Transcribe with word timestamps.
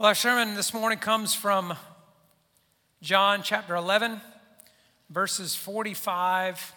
Well, 0.00 0.06
our 0.06 0.14
sermon 0.14 0.54
this 0.54 0.72
morning 0.72 0.98
comes 0.98 1.34
from 1.34 1.74
John 3.02 3.42
chapter 3.42 3.74
11, 3.74 4.22
verses 5.10 5.54
45 5.54 6.72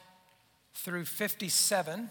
through 0.73 1.05
57. 1.05 2.09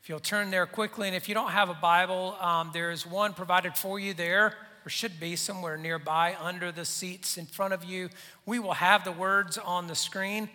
If 0.00 0.08
you'll 0.08 0.20
turn 0.20 0.52
there 0.52 0.66
quickly, 0.66 1.08
and 1.08 1.16
if 1.16 1.28
you 1.28 1.34
don't 1.34 1.50
have 1.50 1.68
a 1.68 1.74
Bible, 1.74 2.36
um, 2.40 2.70
there 2.72 2.92
is 2.92 3.04
one 3.04 3.32
provided 3.32 3.76
for 3.76 3.98
you 3.98 4.14
there, 4.14 4.54
or 4.86 4.88
should 4.88 5.18
be 5.18 5.34
somewhere 5.34 5.76
nearby 5.76 6.36
under 6.40 6.70
the 6.70 6.84
seats 6.84 7.36
in 7.36 7.46
front 7.46 7.74
of 7.74 7.82
you. 7.82 8.08
We 8.46 8.60
will 8.60 8.74
have 8.74 9.02
the 9.02 9.10
words 9.10 9.58
on 9.58 9.88
the 9.88 9.96
screen, 9.96 10.48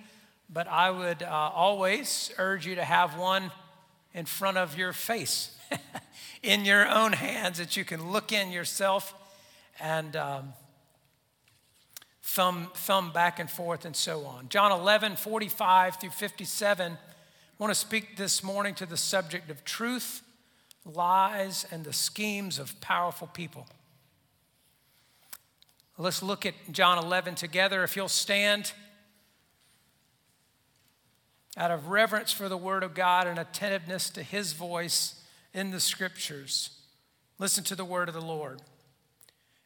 but 0.49 0.69
I 0.69 0.89
would 0.89 1.21
uh, 1.21 1.51
always 1.53 2.31
urge 2.37 2.65
you 2.65 2.75
to 2.75 2.85
have 2.85 3.17
one 3.17 3.51
in 4.13 4.23
front 4.23 4.55
of 4.55 4.77
your 4.77 4.93
face. 4.93 5.51
in 6.43 6.65
your 6.65 6.87
own 6.87 7.13
hands 7.13 7.57
that 7.57 7.75
you 7.75 7.83
can 7.85 8.11
look 8.11 8.31
in 8.31 8.51
yourself 8.51 9.13
and 9.79 10.15
um, 10.15 10.53
thumb, 12.23 12.69
thumb 12.75 13.11
back 13.11 13.39
and 13.39 13.49
forth 13.49 13.85
and 13.85 13.95
so 13.95 14.25
on. 14.25 14.49
John 14.49 14.71
11, 14.71 15.15
45 15.15 15.97
through 15.97 16.09
57. 16.09 16.91
I 16.91 16.97
want 17.57 17.71
to 17.71 17.79
speak 17.79 18.17
this 18.17 18.43
morning 18.43 18.75
to 18.75 18.85
the 18.85 18.97
subject 18.97 19.49
of 19.49 19.63
truth, 19.63 20.21
lies, 20.85 21.65
and 21.71 21.83
the 21.83 21.93
schemes 21.93 22.59
of 22.59 22.79
powerful 22.81 23.27
people. 23.27 23.67
Let's 25.97 26.21
look 26.21 26.45
at 26.45 26.53
John 26.71 26.97
11 26.97 27.35
together. 27.35 27.83
If 27.83 27.95
you'll 27.95 28.09
stand 28.09 28.73
out 31.55 31.71
of 31.71 31.87
reverence 31.87 32.33
for 32.33 32.49
the 32.49 32.57
Word 32.57 32.83
of 32.83 32.93
God 32.93 33.27
and 33.27 33.39
attentiveness 33.39 34.09
to 34.11 34.23
His 34.23 34.51
voice 34.51 35.21
in 35.55 35.71
the 35.71 35.79
scriptures. 35.79 36.69
Listen 37.39 37.63
to 37.63 37.75
the 37.75 37.85
word 37.85 38.09
of 38.09 38.13
the 38.13 38.21
Lord. 38.21 38.61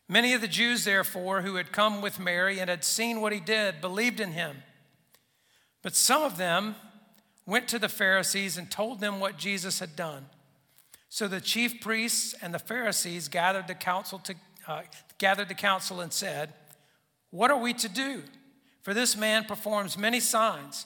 Many 0.07 0.33
of 0.33 0.41
the 0.41 0.47
Jews, 0.47 0.85
therefore, 0.85 1.41
who 1.41 1.55
had 1.55 1.71
come 1.71 2.01
with 2.01 2.19
Mary 2.19 2.59
and 2.59 2.69
had 2.69 2.83
seen 2.83 3.21
what 3.21 3.33
he 3.33 3.39
did, 3.39 3.81
believed 3.81 4.19
in 4.19 4.31
him. 4.31 4.57
But 5.81 5.95
some 5.95 6.23
of 6.23 6.37
them 6.37 6.75
went 7.45 7.67
to 7.69 7.79
the 7.79 7.89
Pharisees 7.89 8.57
and 8.57 8.69
told 8.69 8.99
them 8.99 9.19
what 9.19 9.37
Jesus 9.37 9.79
had 9.79 9.95
done. 9.95 10.27
So 11.09 11.27
the 11.27 11.41
chief 11.41 11.81
priests 11.81 12.35
and 12.39 12.53
the 12.53 12.59
Pharisees 12.59 13.27
gathered 13.27 13.67
the 13.67 13.75
council, 13.75 14.19
to, 14.19 14.35
uh, 14.67 14.83
gathered 15.17 15.49
the 15.49 15.55
council 15.55 16.01
and 16.01 16.13
said, 16.13 16.53
What 17.31 17.49
are 17.49 17.59
we 17.59 17.73
to 17.73 17.89
do? 17.89 18.23
For 18.83 18.93
this 18.93 19.17
man 19.17 19.45
performs 19.45 19.97
many 19.97 20.19
signs. 20.19 20.85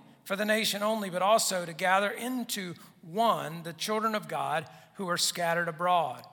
for 0.23 0.35
the 0.35 0.45
nation 0.45 0.83
only, 0.83 1.09
but 1.09 1.21
also 1.21 1.65
to 1.65 1.73
gather 1.73 2.09
into 2.09 2.75
one 3.01 3.63
the 3.63 3.73
children 3.73 4.15
of 4.15 4.27
God 4.27 4.65
who 4.95 5.09
are 5.09 5.17
scattered 5.17 5.67
abroad. 5.67 6.23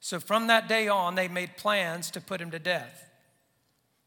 So 0.00 0.18
from 0.18 0.46
that 0.46 0.68
day 0.68 0.88
on, 0.88 1.14
they 1.14 1.28
made 1.28 1.56
plans 1.56 2.10
to 2.12 2.20
put 2.20 2.40
him 2.40 2.50
to 2.52 2.58
death. 2.58 3.10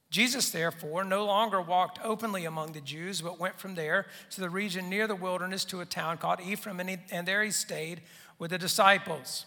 Jesus, 0.10 0.52
therefore, 0.52 1.04
no 1.04 1.26
longer 1.26 1.60
walked 1.60 2.00
openly 2.04 2.46
among 2.46 2.74
the 2.74 2.82
Jews, 2.82 3.22
but 3.22 3.40
went 3.40 3.60
from 3.60 3.74
there 3.74 4.06
to 4.32 4.42
the 4.42 4.50
region 4.50 4.88
near 4.88 5.08
the 5.08 5.16
wilderness 5.16 5.66
to 5.66 5.82
a 5.82 5.86
town 5.86 6.18
called 6.18 6.40
Ephraim, 6.40 6.80
and, 6.80 6.90
he, 6.90 6.98
and 7.12 7.28
there 7.28 7.44
he 7.44 7.50
stayed 7.50 8.02
with 8.38 8.52
the 8.52 8.60
disciples. 8.60 9.46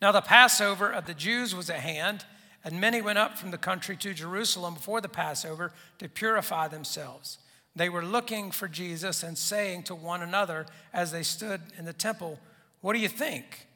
Now, 0.00 0.12
the 0.12 0.20
Passover 0.20 0.90
of 0.90 1.06
the 1.06 1.14
Jews 1.14 1.52
was 1.52 1.68
at 1.68 1.80
hand, 1.80 2.24
and 2.64 2.80
many 2.80 3.00
went 3.00 3.18
up 3.18 3.36
from 3.36 3.50
the 3.50 3.58
country 3.58 3.96
to 3.96 4.14
Jerusalem 4.14 4.74
before 4.74 5.00
the 5.00 5.08
Passover 5.08 5.72
to 5.98 6.08
purify 6.08 6.68
themselves. 6.68 7.38
They 7.78 7.88
were 7.88 8.04
looking 8.04 8.50
for 8.50 8.66
Jesus 8.66 9.22
and 9.22 9.38
saying 9.38 9.84
to 9.84 9.94
one 9.94 10.20
another 10.20 10.66
as 10.92 11.12
they 11.12 11.22
stood 11.22 11.60
in 11.78 11.84
the 11.84 11.92
temple, 11.92 12.38
What 12.80 12.92
do 12.92 12.98
you 12.98 13.08
think? 13.08 13.66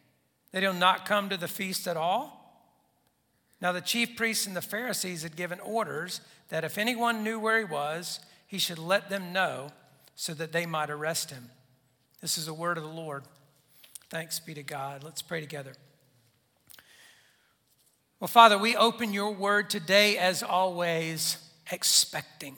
That 0.51 0.63
he'll 0.63 0.73
not 0.75 1.07
come 1.07 1.29
to 1.29 1.37
the 1.37 1.49
feast 1.49 1.87
at 1.87 1.97
all? 1.97 2.39
Now, 3.61 3.71
the 3.71 3.81
chief 3.81 4.17
priests 4.17 4.47
and 4.47 4.57
the 4.57 4.61
Pharisees 4.61 5.23
had 5.23 5.37
given 5.37 5.61
orders 5.61 6.21
that 6.49 6.65
if 6.65 6.79
anyone 6.79 7.23
knew 7.23 7.39
where 7.39 7.59
he 7.59 7.65
was, 7.65 8.19
he 8.47 8.59
should 8.59 8.79
let 8.79 9.09
them 9.09 9.33
know 9.33 9.71
so 10.17 10.35
that 10.35 10.53
they 10.53 10.67
might 10.67 10.91
arrest 10.91 11.31
him. 11.31 11.49
This 12.21 12.37
is 12.37 12.47
the 12.47 12.55
word 12.55 12.77
of 12.77 12.83
the 12.83 12.91
Lord. 12.91 13.23
Thanks 14.11 14.41
be 14.41 14.53
to 14.55 14.65
God. 14.65 15.05
Let's 15.05 15.23
pray 15.23 15.41
together. 15.41 15.75
Well, 18.19 18.29
Father, 18.29 18.59
we 18.59 18.77
open 18.77 19.13
your 19.13 19.31
word 19.31 19.71
today 19.71 20.19
as 20.19 20.43
always, 20.43 21.39
expecting 21.71 22.57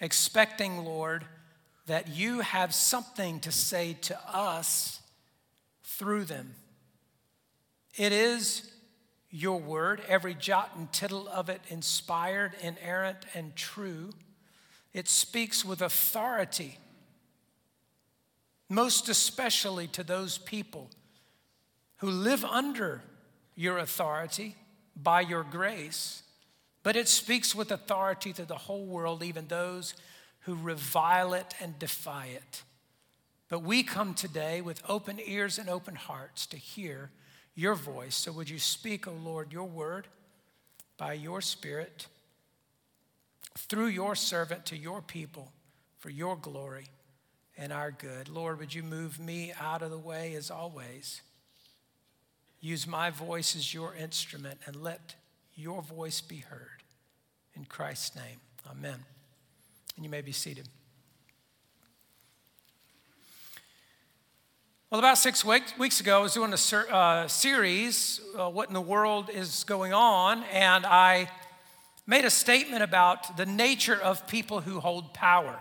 expecting, 0.00 0.84
Lord, 0.84 1.24
that 1.86 2.08
you 2.08 2.40
have 2.40 2.74
something 2.74 3.40
to 3.40 3.52
say 3.52 3.94
to 4.02 4.18
us 4.28 5.00
through 5.82 6.24
them. 6.24 6.54
It 7.96 8.12
is 8.12 8.70
your 9.30 9.58
word, 9.58 10.02
every 10.08 10.34
jot 10.34 10.72
and 10.76 10.92
tittle 10.92 11.28
of 11.28 11.48
it 11.48 11.60
inspired, 11.68 12.54
inerrant, 12.60 13.18
and 13.34 13.54
true. 13.56 14.10
It 14.92 15.08
speaks 15.08 15.64
with 15.64 15.82
authority, 15.82 16.78
most 18.68 19.08
especially 19.08 19.88
to 19.88 20.04
those 20.04 20.38
people 20.38 20.88
who 21.98 22.10
live 22.10 22.44
under 22.44 23.02
your 23.56 23.78
authority 23.78 24.54
by 24.96 25.20
your 25.20 25.42
grace 25.42 26.22
but 26.84 26.94
it 26.94 27.08
speaks 27.08 27.54
with 27.54 27.72
authority 27.72 28.32
to 28.34 28.44
the 28.44 28.54
whole 28.54 28.84
world, 28.84 29.24
even 29.24 29.48
those 29.48 29.94
who 30.40 30.54
revile 30.54 31.34
it 31.34 31.54
and 31.60 31.76
defy 31.78 32.26
it. 32.26 32.62
But 33.48 33.62
we 33.62 33.82
come 33.82 34.14
today 34.14 34.60
with 34.60 34.82
open 34.88 35.18
ears 35.24 35.58
and 35.58 35.68
open 35.68 35.94
hearts 35.94 36.46
to 36.46 36.56
hear 36.56 37.10
your 37.54 37.74
voice. 37.74 38.14
So 38.14 38.32
would 38.32 38.50
you 38.50 38.58
speak, 38.58 39.08
O 39.08 39.12
oh 39.12 39.14
Lord, 39.14 39.52
your 39.52 39.64
word 39.64 40.08
by 40.98 41.14
your 41.14 41.40
Spirit 41.40 42.06
through 43.56 43.86
your 43.86 44.14
servant 44.14 44.66
to 44.66 44.76
your 44.76 45.00
people 45.00 45.52
for 45.98 46.10
your 46.10 46.36
glory 46.36 46.88
and 47.56 47.72
our 47.72 47.90
good. 47.90 48.28
Lord, 48.28 48.58
would 48.58 48.74
you 48.74 48.82
move 48.82 49.18
me 49.18 49.52
out 49.58 49.80
of 49.80 49.90
the 49.90 49.98
way 49.98 50.34
as 50.34 50.50
always? 50.50 51.22
Use 52.60 52.86
my 52.86 53.10
voice 53.10 53.56
as 53.56 53.72
your 53.72 53.94
instrument 53.94 54.58
and 54.66 54.76
let 54.76 55.14
your 55.56 55.82
voice 55.82 56.20
be 56.20 56.38
heard. 56.38 56.82
In 57.54 57.64
Christ's 57.64 58.16
name, 58.16 58.40
amen. 58.70 59.04
And 59.96 60.04
you 60.04 60.10
may 60.10 60.20
be 60.20 60.32
seated. 60.32 60.68
Well, 64.90 65.00
about 65.00 65.18
six 65.18 65.44
weeks 65.44 66.00
ago, 66.00 66.18
I 66.20 66.22
was 66.22 66.34
doing 66.34 66.52
a 66.52 66.56
ser- 66.56 66.86
uh, 66.90 67.26
series, 67.26 68.20
uh, 68.38 68.48
What 68.48 68.68
in 68.68 68.74
the 68.74 68.80
World 68.80 69.28
is 69.28 69.64
Going 69.64 69.92
On, 69.92 70.44
and 70.44 70.86
I 70.86 71.28
made 72.06 72.24
a 72.24 72.30
statement 72.30 72.82
about 72.82 73.36
the 73.36 73.46
nature 73.46 74.00
of 74.00 74.26
people 74.28 74.60
who 74.60 74.78
hold 74.80 75.12
power. 75.14 75.58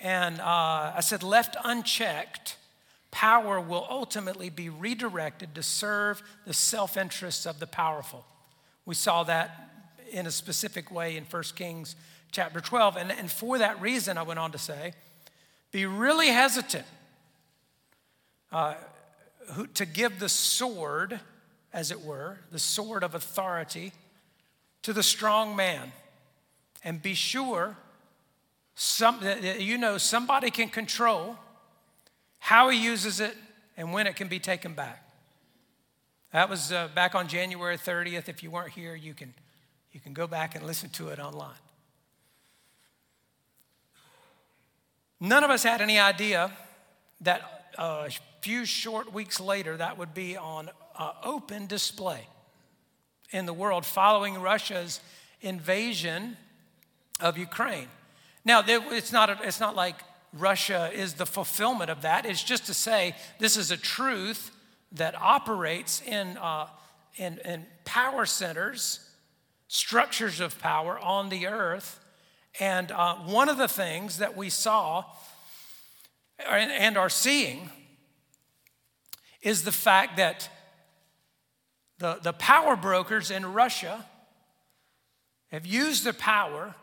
And 0.00 0.40
uh, 0.40 0.92
I 0.96 1.00
said, 1.00 1.22
left 1.22 1.56
unchecked, 1.62 2.56
power 3.10 3.60
will 3.60 3.86
ultimately 3.90 4.48
be 4.48 4.68
redirected 4.68 5.54
to 5.54 5.62
serve 5.62 6.22
the 6.46 6.54
self 6.54 6.96
interests 6.96 7.46
of 7.46 7.60
the 7.60 7.66
powerful. 7.66 8.24
We 8.84 8.94
saw 8.94 9.22
that 9.24 9.70
in 10.10 10.26
a 10.26 10.30
specific 10.30 10.90
way 10.90 11.16
in 11.16 11.24
1 11.24 11.42
Kings 11.54 11.96
chapter 12.30 12.60
12. 12.60 12.96
And, 12.96 13.12
and 13.12 13.30
for 13.30 13.58
that 13.58 13.80
reason, 13.80 14.18
I 14.18 14.22
went 14.22 14.38
on 14.38 14.52
to 14.52 14.58
say, 14.58 14.92
be 15.70 15.86
really 15.86 16.28
hesitant 16.28 16.86
uh, 18.50 18.74
to 19.74 19.86
give 19.86 20.18
the 20.18 20.28
sword, 20.28 21.20
as 21.72 21.90
it 21.90 22.02
were, 22.02 22.38
the 22.50 22.58
sword 22.58 23.02
of 23.02 23.14
authority, 23.14 23.92
to 24.82 24.92
the 24.92 25.02
strong 25.02 25.56
man. 25.56 25.92
And 26.84 27.00
be 27.00 27.14
sure 27.14 27.76
some, 28.74 29.20
you 29.58 29.78
know 29.78 29.98
somebody 29.98 30.50
can 30.50 30.68
control 30.68 31.36
how 32.38 32.70
he 32.70 32.82
uses 32.82 33.20
it 33.20 33.36
and 33.76 33.92
when 33.92 34.06
it 34.06 34.16
can 34.16 34.28
be 34.28 34.38
taken 34.38 34.74
back. 34.74 35.06
That 36.32 36.48
was 36.48 36.72
uh, 36.72 36.88
back 36.94 37.14
on 37.14 37.28
January 37.28 37.76
30th. 37.76 38.28
If 38.28 38.42
you 38.42 38.50
weren't 38.50 38.72
here, 38.72 38.94
you 38.94 39.12
can 39.12 39.34
you 39.92 40.00
can 40.00 40.14
go 40.14 40.26
back 40.26 40.54
and 40.54 40.66
listen 40.66 40.88
to 40.90 41.08
it 41.08 41.18
online. 41.18 41.50
None 45.20 45.44
of 45.44 45.50
us 45.50 45.62
had 45.62 45.82
any 45.82 45.98
idea 45.98 46.50
that 47.20 47.74
a 47.78 48.10
few 48.40 48.64
short 48.64 49.12
weeks 49.12 49.38
later, 49.38 49.76
that 49.76 49.98
would 49.98 50.14
be 50.14 50.36
on 50.36 50.70
uh, 50.96 51.12
open 51.22 51.66
display 51.66 52.26
in 53.30 53.46
the 53.46 53.52
world 53.52 53.84
following 53.84 54.40
Russia's 54.40 55.00
invasion 55.42 56.36
of 57.20 57.36
Ukraine. 57.36 57.88
Now, 58.44 58.64
it's 58.66 59.12
not, 59.12 59.44
it's 59.44 59.60
not 59.60 59.76
like 59.76 59.96
Russia 60.32 60.90
is 60.92 61.14
the 61.14 61.26
fulfillment 61.26 61.90
of 61.90 62.02
that. 62.02 62.26
It's 62.26 62.42
just 62.42 62.66
to 62.66 62.74
say 62.74 63.14
this 63.38 63.56
is 63.56 63.70
a 63.70 63.76
truth 63.76 64.50
that 64.92 65.20
operates 65.20 66.02
in, 66.02 66.36
uh, 66.36 66.66
in, 67.16 67.38
in 67.44 67.66
power 67.84 68.26
centers, 68.26 69.08
structures 69.68 70.40
of 70.40 70.58
power 70.58 70.98
on 70.98 71.28
the 71.28 71.46
earth. 71.46 71.98
And 72.60 72.92
uh, 72.92 73.14
one 73.16 73.48
of 73.48 73.56
the 73.56 73.68
things 73.68 74.18
that 74.18 74.36
we 74.36 74.50
saw 74.50 75.04
and, 76.38 76.70
and 76.70 76.98
are 76.98 77.08
seeing 77.08 77.70
is 79.40 79.64
the 79.64 79.72
fact 79.72 80.16
that 80.18 80.48
the, 81.98 82.18
the 82.22 82.32
power 82.32 82.76
brokers 82.76 83.30
in 83.30 83.46
Russia 83.52 84.04
have 85.50 85.66
used 85.66 86.04
their 86.04 86.12
power 86.12 86.74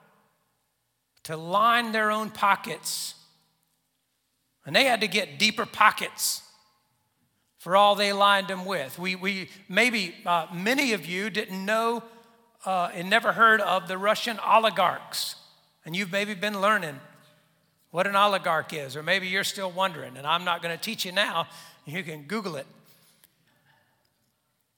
to 1.23 1.37
line 1.37 1.91
their 1.91 2.09
own 2.11 2.29
pockets. 2.29 3.15
And 4.65 4.75
they 4.75 4.85
had 4.85 5.01
to 5.01 5.07
get 5.07 5.37
deeper 5.37 5.65
pockets 5.65 6.41
for 7.59 7.75
all 7.75 7.93
they 7.93 8.11
lined 8.11 8.47
them 8.47 8.65
with. 8.65 8.97
We, 8.97 9.15
we 9.15 9.49
maybe 9.67 10.15
uh, 10.25 10.47
many 10.51 10.93
of 10.93 11.05
you 11.05 11.29
didn't 11.29 11.63
know 11.63 12.01
uh, 12.65 12.89
and 12.93 13.09
never 13.09 13.33
heard 13.33 13.61
of 13.61 13.87
the 13.87 13.97
Russian 13.97 14.39
oligarchs, 14.39 15.35
and 15.85 15.95
you've 15.95 16.11
maybe 16.11 16.33
been 16.33 16.59
learning 16.59 16.99
what 17.91 18.07
an 18.07 18.15
oligarch 18.15 18.73
is, 18.73 18.95
or 18.95 19.03
maybe 19.03 19.27
you're 19.27 19.43
still 19.43 19.71
wondering, 19.71 20.17
and 20.17 20.25
I'm 20.25 20.43
not 20.43 20.61
going 20.61 20.75
to 20.75 20.81
teach 20.81 21.05
you 21.05 21.11
now. 21.11 21.47
You 21.85 22.03
can 22.03 22.23
Google 22.23 22.55
it. 22.55 22.67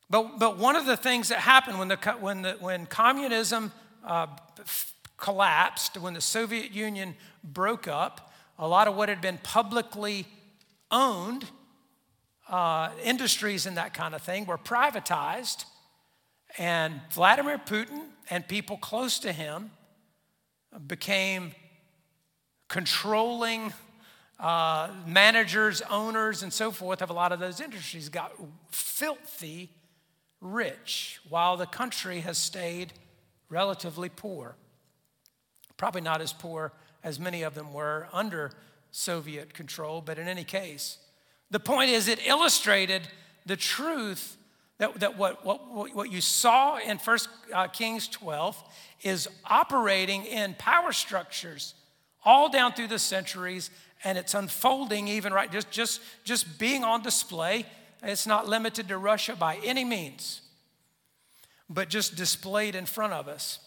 But, 0.10 0.40
but 0.40 0.58
one 0.58 0.76
of 0.76 0.86
the 0.86 0.98
things 0.98 1.30
that 1.30 1.40
happened 1.40 1.80
when, 1.80 1.88
the, 1.88 1.98
when, 2.20 2.42
the, 2.42 2.52
when 2.60 2.86
communism 2.86 3.72
uh, 4.06 4.28
collapsed, 5.18 5.98
when 5.98 6.14
the 6.14 6.22
Soviet 6.22 6.72
Union 6.72 7.16
broke 7.44 7.88
up, 7.88 8.34
a 8.58 8.68
lot 8.68 8.88
of 8.88 8.96
what 8.96 9.10
had 9.10 9.22
been 9.22 9.40
publicly 9.44 10.26
owned, 10.90 11.46
uh, 12.52 12.90
industries 13.04 13.66
and 13.66 13.78
that 13.78 13.94
kind 13.94 14.14
of 14.14 14.22
thing, 14.22 14.46
were 14.46 14.58
privatized. 14.58 15.66
And 16.58 17.00
Vladimir 17.12 17.58
Putin 17.58 18.04
and 18.30 18.48
people 18.48 18.78
close 18.78 19.18
to 19.20 19.32
him 19.32 19.72
became 20.86 21.54
controlling 22.68 23.74
uh, 24.40 24.90
managers, 25.08 25.82
owners, 25.90 26.44
and 26.44 26.52
so 26.52 26.72
forth 26.72 27.02
of 27.02 27.10
a 27.10 27.14
lot 27.14 27.32
of 27.32 27.40
those 27.40 27.62
industries, 27.62 28.10
got 28.10 28.34
filthy 28.72 29.70
rich 30.42 31.20
while 31.30 31.56
the 31.56 31.66
country 31.66 32.22
has 32.22 32.38
stayed 32.38 32.92
relatively 33.50 34.10
poor. 34.10 34.56
Probably 35.78 36.02
not 36.02 36.22
as 36.22 36.34
poor 36.34 36.74
as 37.04 37.20
many 37.20 37.44
of 37.44 37.56
them 37.56 37.72
were 37.72 38.08
under 38.12 38.52
Soviet 38.92 39.54
control, 39.54 40.02
but 40.02 40.18
in 40.18 40.28
any 40.28 40.44
case, 40.44 40.98
the 41.52 41.60
point 41.60 41.92
is 41.92 42.08
it 42.08 42.26
illustrated 42.26 43.04
the 43.46 43.58
truth 43.58 44.38
that, 44.78 45.00
that 45.02 45.18
what, 45.18 45.46
what, 45.46 45.94
what 45.94 46.12
you 46.12 46.22
saw 46.22 46.78
in 46.78 46.98
1 46.98 47.18
uh, 47.54 47.68
Kings 47.68 48.08
12 48.08 48.64
is 49.04 49.28
operating 49.46 50.26
in 50.26 50.56
power 50.56 50.92
structures 50.92 51.76
all 52.24 52.50
down 52.50 52.74
through 52.74 52.88
the 52.88 53.00
centuries, 53.00 53.70
and 54.04 54.18
it's 54.18 54.34
unfolding 54.34 55.08
even 55.08 55.34
right, 55.34 55.52
just, 55.52 55.70
just, 55.72 56.02
just 56.24 56.58
being 56.58 56.84
on 56.84 57.04
display. 57.04 57.66
It's 58.02 58.26
not 58.26 58.48
limited 58.48 58.88
to 58.88 58.98
Russia 58.98 59.36
by 59.36 59.60
any 59.64 59.84
means, 59.84 60.42
but 61.70 61.90
just 61.90 62.16
displayed 62.16 62.74
in 62.74 62.86
front 62.86 63.14
of 63.14 63.28
us. 63.28 63.60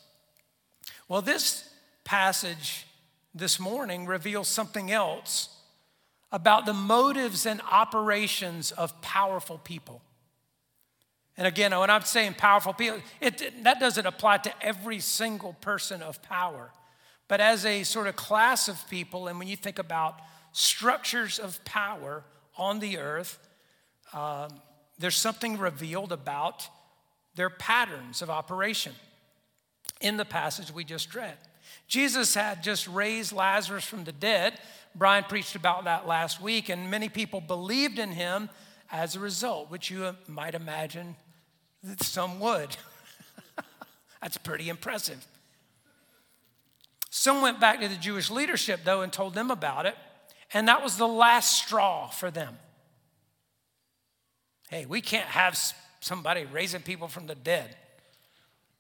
Well, 1.09 1.23
this 1.23 1.69
passage 2.05 2.87
this 3.35 3.61
morning 3.61 4.07
reveals 4.07 4.49
something 4.49 4.91
else 4.91 5.54
about 6.35 6.67
the 6.67 6.75
motives 6.75 7.47
and 7.47 7.61
operations 7.71 8.73
of 8.73 9.01
powerful 9.01 9.57
people. 9.57 10.03
And 11.37 11.47
again, 11.47 11.71
when 11.79 11.91
I'm 11.91 12.03
saying 12.03 12.35
powerful 12.35 12.73
people, 12.73 12.99
it, 13.21 13.63
that 13.63 13.79
doesn't 13.79 14.05
apply 14.05 14.39
to 14.39 14.53
every 14.61 14.99
single 14.99 15.53
person 15.61 16.03
of 16.03 16.21
power. 16.23 16.73
But 17.29 17.41
as 17.41 17.65
a 17.65 17.85
sort 17.85 18.09
of 18.09 18.17
class 18.17 18.67
of 18.67 18.85
people, 18.91 19.29
and 19.29 19.39
when 19.39 19.47
you 19.47 19.55
think 19.55 19.79
about 19.79 20.19
structures 20.51 21.39
of 21.39 21.65
power 21.65 22.25
on 22.59 22.81
the 22.81 22.99
earth, 22.99 23.39
um, 24.13 24.49
there's 24.99 25.17
something 25.17 25.57
revealed 25.57 26.11
about 26.11 26.69
their 27.37 27.51
patterns 27.51 28.23
of 28.23 28.29
operation 28.29 28.93
in 30.01 30.17
the 30.17 30.25
passage 30.25 30.73
we 30.73 30.83
just 30.83 31.15
read. 31.15 31.37
Jesus 31.87 32.35
had 32.35 32.63
just 32.63 32.89
raised 32.89 33.33
Lazarus 33.33 33.85
from 33.85 34.05
the 34.05 34.13
dead. 34.13 34.59
Brian 34.95 35.25
preached 35.25 35.57
about 35.57 35.85
that 35.85 36.07
last 36.07 36.41
week, 36.41 36.69
and 36.69 36.91
many 36.91 37.09
people 37.09 37.41
believed 37.41 37.99
in 37.99 38.13
him 38.13 38.49
as 38.91 39.17
a 39.17 39.21
result, 39.21 39.71
which 39.71 39.91
you 39.91 40.15
might 40.29 40.55
imagine 40.55 41.17
that 41.83 42.03
some 42.03 42.41
would. 42.41 42.77
That's 44.23 44.37
pretty 44.39 44.69
impressive. 44.69 45.27
Some 47.11 47.43
went 47.43 47.61
back 47.61 47.81
to 47.81 47.89
the 47.89 47.97
Jewish 47.97 48.31
leadership, 48.31 48.81
though, 48.85 49.03
and 49.03 49.13
told 49.13 49.35
them 49.35 49.51
about 49.51 49.87
it, 49.87 49.97
and 50.53 50.69
that 50.69 50.83
was 50.83 50.97
the 50.97 51.09
last 51.09 51.65
straw 51.65 52.09
for 52.09 52.31
them. 52.31 52.59
Hey, 54.69 54.87
we 54.87 55.01
can't 55.01 55.29
have 55.29 55.59
somebody 56.01 56.45
raising 56.45 56.83
people 56.83 57.09
from 57.09 57.27
the 57.27 57.35
dead 57.35 57.77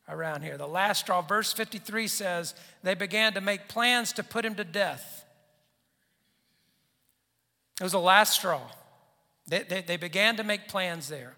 around 0.09 0.43
here. 0.43 0.57
The 0.57 0.67
last 0.67 1.01
straw, 1.01 1.23
verse 1.23 1.53
53 1.53 2.09
says, 2.09 2.55
they 2.83 2.95
began 2.95 3.33
to 3.35 3.41
make 3.41 3.69
plans 3.69 4.13
to 4.15 4.23
put 4.23 4.45
him 4.45 4.55
to 4.57 4.65
death. 4.65 5.25
It 7.81 7.83
was 7.83 7.93
the 7.93 8.01
last 8.01 8.35
straw. 8.35 8.61
They, 9.49 9.63
they, 9.63 9.83
they 9.83 9.97
began 9.97 10.37
to 10.37 10.45
make 10.45 10.69
plans 10.69 11.09
there. 11.09 11.35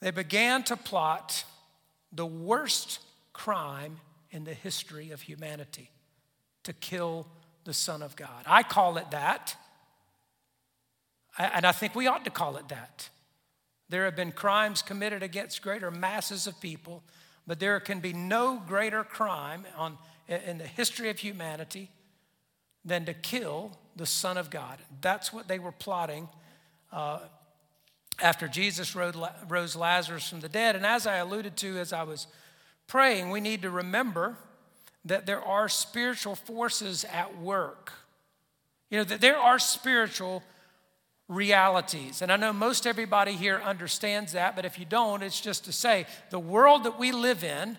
They 0.00 0.10
began 0.10 0.62
to 0.64 0.76
plot 0.76 1.44
the 2.12 2.26
worst 2.26 3.00
crime 3.32 4.00
in 4.30 4.44
the 4.44 4.54
history 4.54 5.10
of 5.10 5.22
humanity 5.22 5.90
to 6.64 6.72
kill 6.72 7.26
the 7.64 7.74
Son 7.74 8.02
of 8.02 8.16
God. 8.16 8.44
I 8.46 8.62
call 8.62 8.96
it 8.96 9.10
that, 9.10 9.56
and 11.38 11.64
I 11.64 11.72
think 11.72 11.94
we 11.94 12.06
ought 12.06 12.24
to 12.24 12.30
call 12.30 12.56
it 12.56 12.68
that. 12.68 13.08
There 13.90 14.04
have 14.04 14.14
been 14.14 14.32
crimes 14.32 14.82
committed 14.82 15.22
against 15.22 15.62
greater 15.62 15.90
masses 15.90 16.46
of 16.46 16.60
people, 16.60 17.02
but 17.46 17.58
there 17.58 17.78
can 17.80 17.98
be 17.98 18.12
no 18.12 18.62
greater 18.66 19.02
crime 19.02 19.66
on, 19.76 19.98
in 20.28 20.58
the 20.58 20.66
history 20.66 21.10
of 21.10 21.18
humanity 21.18 21.90
than 22.84 23.04
to 23.04 23.12
kill 23.12 23.76
the 23.96 24.06
Son 24.06 24.38
of 24.38 24.48
God. 24.48 24.78
That's 25.00 25.32
what 25.32 25.48
they 25.48 25.58
were 25.58 25.72
plotting 25.72 26.28
uh, 26.92 27.18
after 28.22 28.46
Jesus 28.46 28.94
rose 28.94 29.76
Lazarus 29.76 30.28
from 30.28 30.40
the 30.40 30.48
dead. 30.48 30.76
And 30.76 30.86
as 30.86 31.06
I 31.06 31.16
alluded 31.16 31.56
to 31.58 31.78
as 31.78 31.92
I 31.92 32.04
was 32.04 32.28
praying, 32.86 33.30
we 33.30 33.40
need 33.40 33.62
to 33.62 33.70
remember 33.70 34.36
that 35.04 35.26
there 35.26 35.42
are 35.42 35.68
spiritual 35.68 36.36
forces 36.36 37.04
at 37.12 37.38
work. 37.38 37.92
You 38.88 38.98
know, 38.98 39.04
that 39.04 39.20
there 39.20 39.38
are 39.38 39.58
spiritual 39.58 40.42
realities. 41.30 42.22
And 42.22 42.32
I 42.32 42.36
know 42.36 42.52
most 42.52 42.86
everybody 42.86 43.32
here 43.32 43.62
understands 43.64 44.32
that, 44.32 44.56
but 44.56 44.64
if 44.64 44.78
you 44.78 44.84
don't, 44.84 45.22
it's 45.22 45.40
just 45.40 45.64
to 45.66 45.72
say 45.72 46.06
the 46.30 46.40
world 46.40 46.84
that 46.84 46.98
we 46.98 47.12
live 47.12 47.44
in 47.44 47.78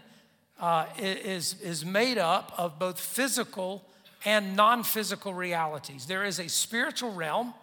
uh, 0.59 0.85
is, 0.97 1.59
is 1.61 1.85
made 1.85 2.17
up 2.17 2.53
of 2.57 2.79
both 2.79 2.99
physical 2.99 3.83
and 4.23 4.55
non 4.55 4.83
physical 4.83 5.33
realities. 5.33 6.05
There 6.05 6.23
is 6.23 6.39
a 6.39 6.47
spiritual 6.47 7.13
realm, 7.13 7.53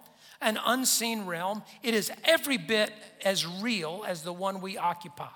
an 0.42 0.58
unseen 0.66 1.24
realm. 1.24 1.62
It 1.82 1.94
is 1.94 2.12
every 2.22 2.58
bit 2.58 2.92
as 3.24 3.46
real 3.46 4.04
as 4.06 4.22
the 4.22 4.32
one 4.32 4.60
we 4.60 4.76
occupy. 4.76 5.28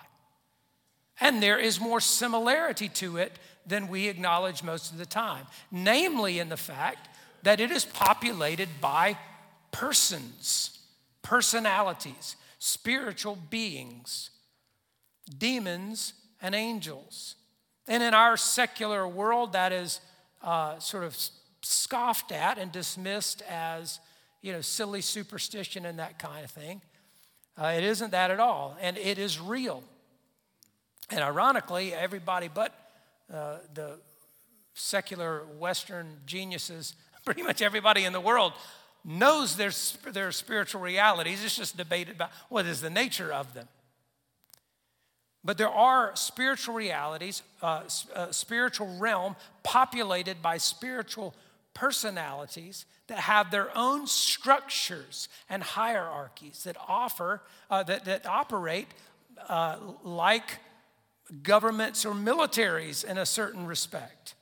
And 1.18 1.42
there 1.42 1.58
is 1.58 1.80
more 1.80 2.00
similarity 2.00 2.88
to 2.88 3.16
it 3.16 3.38
than 3.66 3.88
we 3.88 4.08
acknowledge 4.08 4.62
most 4.62 4.92
of 4.92 4.98
the 4.98 5.06
time, 5.06 5.46
namely 5.70 6.40
in 6.40 6.48
the 6.50 6.56
fact 6.56 7.08
that 7.42 7.60
it 7.60 7.70
is 7.70 7.84
populated 7.84 8.68
by 8.80 9.16
persons, 9.72 10.78
personalities, 11.22 12.36
spiritual 12.58 13.36
beings, 13.50 14.30
demons, 15.36 16.14
and 16.40 16.54
angels. 16.54 17.34
And 17.88 18.02
in 18.02 18.14
our 18.14 18.36
secular 18.36 19.08
world, 19.08 19.54
that 19.54 19.72
is 19.72 20.00
uh, 20.42 20.78
sort 20.78 21.04
of 21.04 21.16
scoffed 21.62 22.32
at 22.32 22.58
and 22.58 22.70
dismissed 22.70 23.42
as, 23.48 23.98
you 24.40 24.52
know, 24.52 24.60
silly 24.60 25.00
superstition 25.00 25.86
and 25.86 25.98
that 25.98 26.18
kind 26.18 26.44
of 26.44 26.50
thing. 26.50 26.80
Uh, 27.60 27.74
it 27.76 27.84
isn't 27.84 28.12
that 28.12 28.30
at 28.30 28.40
all, 28.40 28.76
and 28.80 28.96
it 28.96 29.18
is 29.18 29.40
real. 29.40 29.82
And 31.10 31.20
ironically, 31.20 31.92
everybody 31.92 32.48
but 32.52 32.72
uh, 33.32 33.58
the 33.74 33.98
secular 34.74 35.44
Western 35.58 36.18
geniuses, 36.26 36.94
pretty 37.24 37.42
much 37.42 37.62
everybody 37.62 38.04
in 38.04 38.12
the 38.12 38.20
world, 38.20 38.52
knows 39.04 39.56
there's, 39.56 39.98
there 40.12 40.28
are 40.28 40.32
spiritual 40.32 40.80
realities. 40.80 41.44
It's 41.44 41.56
just 41.56 41.76
debated 41.76 42.16
about 42.16 42.30
what 42.48 42.66
is 42.66 42.80
the 42.80 42.90
nature 42.90 43.32
of 43.32 43.52
them. 43.54 43.68
But 45.44 45.58
there 45.58 45.68
are 45.68 46.14
spiritual 46.14 46.74
realities, 46.74 47.42
uh, 47.62 47.82
uh, 48.14 48.30
spiritual 48.30 48.96
realm 48.98 49.34
populated 49.64 50.40
by 50.40 50.58
spiritual 50.58 51.34
personalities 51.74 52.84
that 53.08 53.18
have 53.18 53.50
their 53.50 53.76
own 53.76 54.06
structures 54.06 55.28
and 55.48 55.62
hierarchies 55.62 56.62
that 56.64 56.76
offer, 56.86 57.42
uh, 57.70 57.82
that, 57.82 58.04
that 58.04 58.24
operate 58.26 58.86
uh, 59.48 59.78
like 60.04 60.58
governments 61.42 62.04
or 62.04 62.14
militaries 62.14 63.04
in 63.04 63.18
a 63.18 63.26
certain 63.26 63.66
respect. 63.66 64.34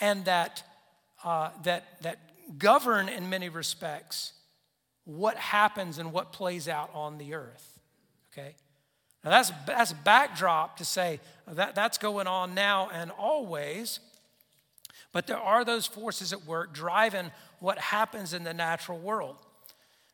And 0.00 0.24
that, 0.26 0.62
uh, 1.24 1.50
that, 1.64 2.00
that 2.02 2.18
govern 2.56 3.08
in 3.08 3.28
many 3.28 3.48
respects 3.48 4.32
what 5.04 5.36
happens 5.36 5.98
and 5.98 6.12
what 6.12 6.32
plays 6.32 6.68
out 6.68 6.90
on 6.94 7.18
the 7.18 7.34
earth. 7.34 7.80
Okay? 8.32 8.54
Now 9.24 9.30
that's, 9.30 9.50
that's 9.66 9.92
backdrop 9.92 10.76
to 10.78 10.84
say 10.84 11.20
that 11.46 11.74
that's 11.74 11.98
going 11.98 12.26
on 12.26 12.54
now 12.54 12.90
and 12.92 13.10
always. 13.10 14.00
But 15.12 15.26
there 15.26 15.38
are 15.38 15.64
those 15.64 15.86
forces 15.86 16.32
at 16.32 16.44
work 16.44 16.74
driving 16.74 17.30
what 17.60 17.78
happens 17.78 18.34
in 18.34 18.44
the 18.44 18.52
natural 18.52 18.98
world. 18.98 19.36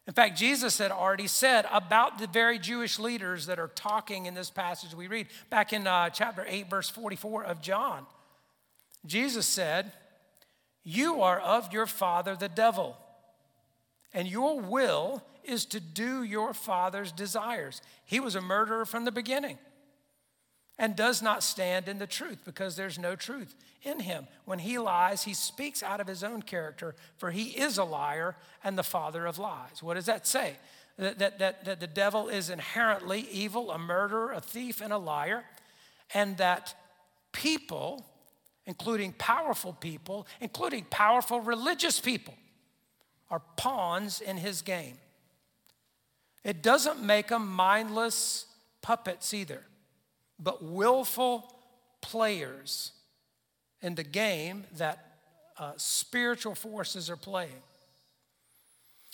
In 0.07 0.12
fact, 0.12 0.37
Jesus 0.37 0.79
had 0.79 0.91
already 0.93 1.26
said 1.26 1.67
about 1.73 2.19
the 2.19 2.26
very 2.26 2.59
Jewish 2.59 2.99
leaders 2.99 3.47
that 3.47 3.59
are 3.59 3.69
talking 3.75 4.26
in 4.26 4.35
this 4.35 4.50
passage 4.50 4.95
we 4.95 5.07
read 5.07 5.29
back 5.49 5.73
in 5.73 5.87
uh, 5.87 6.11
chapter 6.11 6.45
8, 6.47 6.69
verse 6.69 6.91
44 6.91 7.45
of 7.45 7.62
John. 7.62 8.07
Jesus 9.07 9.47
said, 9.47 9.93
You 10.85 11.23
are 11.23 11.41
of 11.41 11.73
your 11.73 11.87
father, 11.87 12.37
the 12.37 12.49
devil, 12.49 12.97
and 14.12 14.29
your 14.29 14.61
will 14.61 15.25
is 15.43 15.64
to 15.67 15.81
do 15.81 16.23
your 16.23 16.55
father's 16.55 17.11
desires. 17.11 17.83
He 18.05 18.21
was 18.21 18.35
a 18.35 18.41
murderer 18.41 18.85
from 18.85 19.05
the 19.05 19.12
beginning 19.12 19.59
and 20.79 20.97
does 20.97 21.23
not 21.23 21.43
stand 21.43 21.88
in 21.88 21.99
the 21.99 22.07
truth 22.07 22.41
because 22.45 22.76
there's 22.76 22.99
no 22.99 23.14
truth 23.17 23.55
in 23.83 24.00
him. 24.00 24.26
When 24.45 24.59
he 24.59 24.79
lies, 24.79 25.23
he 25.23 25.35
speaks 25.35 25.83
out 25.83 26.00
of 26.00 26.07
his 26.07 26.25
own 26.25 26.43
character, 26.43 26.95
for 27.17 27.31
he 27.31 27.45
is 27.45 27.79
a 27.79 27.85
liar 27.85 28.37
and 28.62 28.76
the 28.76 28.83
father 28.83 29.26
of 29.26 29.38
lies. 29.38 29.83
What 29.83 29.95
does 29.95 30.07
that 30.07 30.26
say? 30.26 30.57
That, 30.97 31.19
that, 31.19 31.38
that, 31.38 31.64
that 31.64 31.81
the 31.81 31.87
devil 31.87 32.29
is 32.29 32.50
inherently 32.50 33.26
evil, 33.31 33.71
a 33.71 33.79
murderer, 33.79 34.33
a 34.33 34.41
thief, 34.41 34.81
and 34.81 34.93
a 34.93 34.99
liar, 34.99 35.45
and 36.12 36.37
that 36.38 36.75
people, 37.33 38.05
including 38.66 39.12
powerful 39.12 39.73
people, 39.73 40.26
including 40.40 40.85
powerful 40.90 41.40
religious 41.40 42.00
people, 42.00 42.35
are 43.30 43.42
pawns 43.56 44.21
in 44.21 44.37
his 44.37 44.62
game. 44.62 44.97
It 46.42 46.62
doesn't 46.62 47.02
make 47.02 47.28
them 47.28 47.47
mindless 47.49 48.47
puppets 48.83 49.33
either 49.33 49.62
but 50.38 50.62
willful 50.62 51.54
players 52.00 52.92
in 53.80 53.94
the 53.94 54.04
game 54.04 54.64
that 54.76 55.18
uh, 55.59 55.73
spiritual 55.76 56.54
forces 56.54 57.09
are 57.09 57.16
playing. 57.16 57.62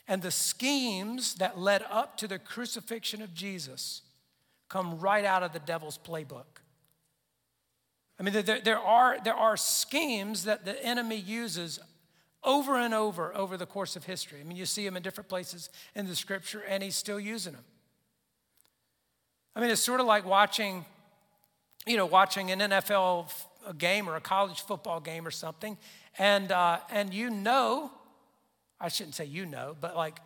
And 0.09 0.23
the 0.23 0.31
schemes 0.31 1.35
that 1.35 1.59
led 1.59 1.85
up 1.89 2.17
to 2.19 2.27
the 2.27 2.39
crucifixion 2.39 3.23
of 3.23 3.35
Jesus 3.35 4.03
come 4.69 4.99
right 4.99 5.25
out 5.25 5.43
of 5.43 5.53
the 5.53 5.59
devil's 5.61 5.99
playbook. 5.99 6.63
I 8.21 8.23
mean, 8.23 8.35
there, 8.35 8.61
there, 8.61 8.79
are, 8.79 9.19
there 9.25 9.35
are 9.35 9.57
schemes 9.57 10.45
that 10.45 10.67
the 10.67 10.81
enemy 10.85 11.17
uses 11.17 11.81
over 12.45 12.77
and 12.77 12.93
over 12.93 13.35
over 13.35 13.57
the 13.57 13.67
course 13.67 13.97
of 13.97 14.05
history. 14.05 14.41
I 14.41 14.45
mean, 14.45 14.59
you 14.59 14.67
see 14.67 14.85
them 14.85 14.97
in 14.97 15.03
different 15.03 15.29
places 15.29 15.71
in 15.95 16.07
the 16.07 16.15
scripture, 16.15 16.63
and 16.69 16.83
he's 16.83 16.97
still 16.97 17.19
using 17.19 17.55
them. 17.55 17.65
I 19.57 19.61
mean, 19.61 19.71
it's 19.71 19.81
sort 19.81 20.01
of 20.01 20.07
like 20.07 20.27
watching 20.27 20.85
you 21.87 21.97
know, 21.97 22.07
watching 22.07 22.51
an 22.51 22.61
NFL 22.61 23.33
game 23.79 24.09
or 24.09 24.17
a 24.17 24.21
college 24.21 24.61
football 24.61 25.01
game 25.01 25.27
or 25.27 25.31
something, 25.31 25.79
and, 26.19 26.53
uh, 26.53 26.79
and 26.91 27.15
you 27.15 27.31
know, 27.31 27.91
I 28.81 28.89
shouldn't 28.89 29.15
say 29.15 29.25
you 29.25 29.47
know, 29.47 29.77
but 29.81 29.97
like 29.97 30.19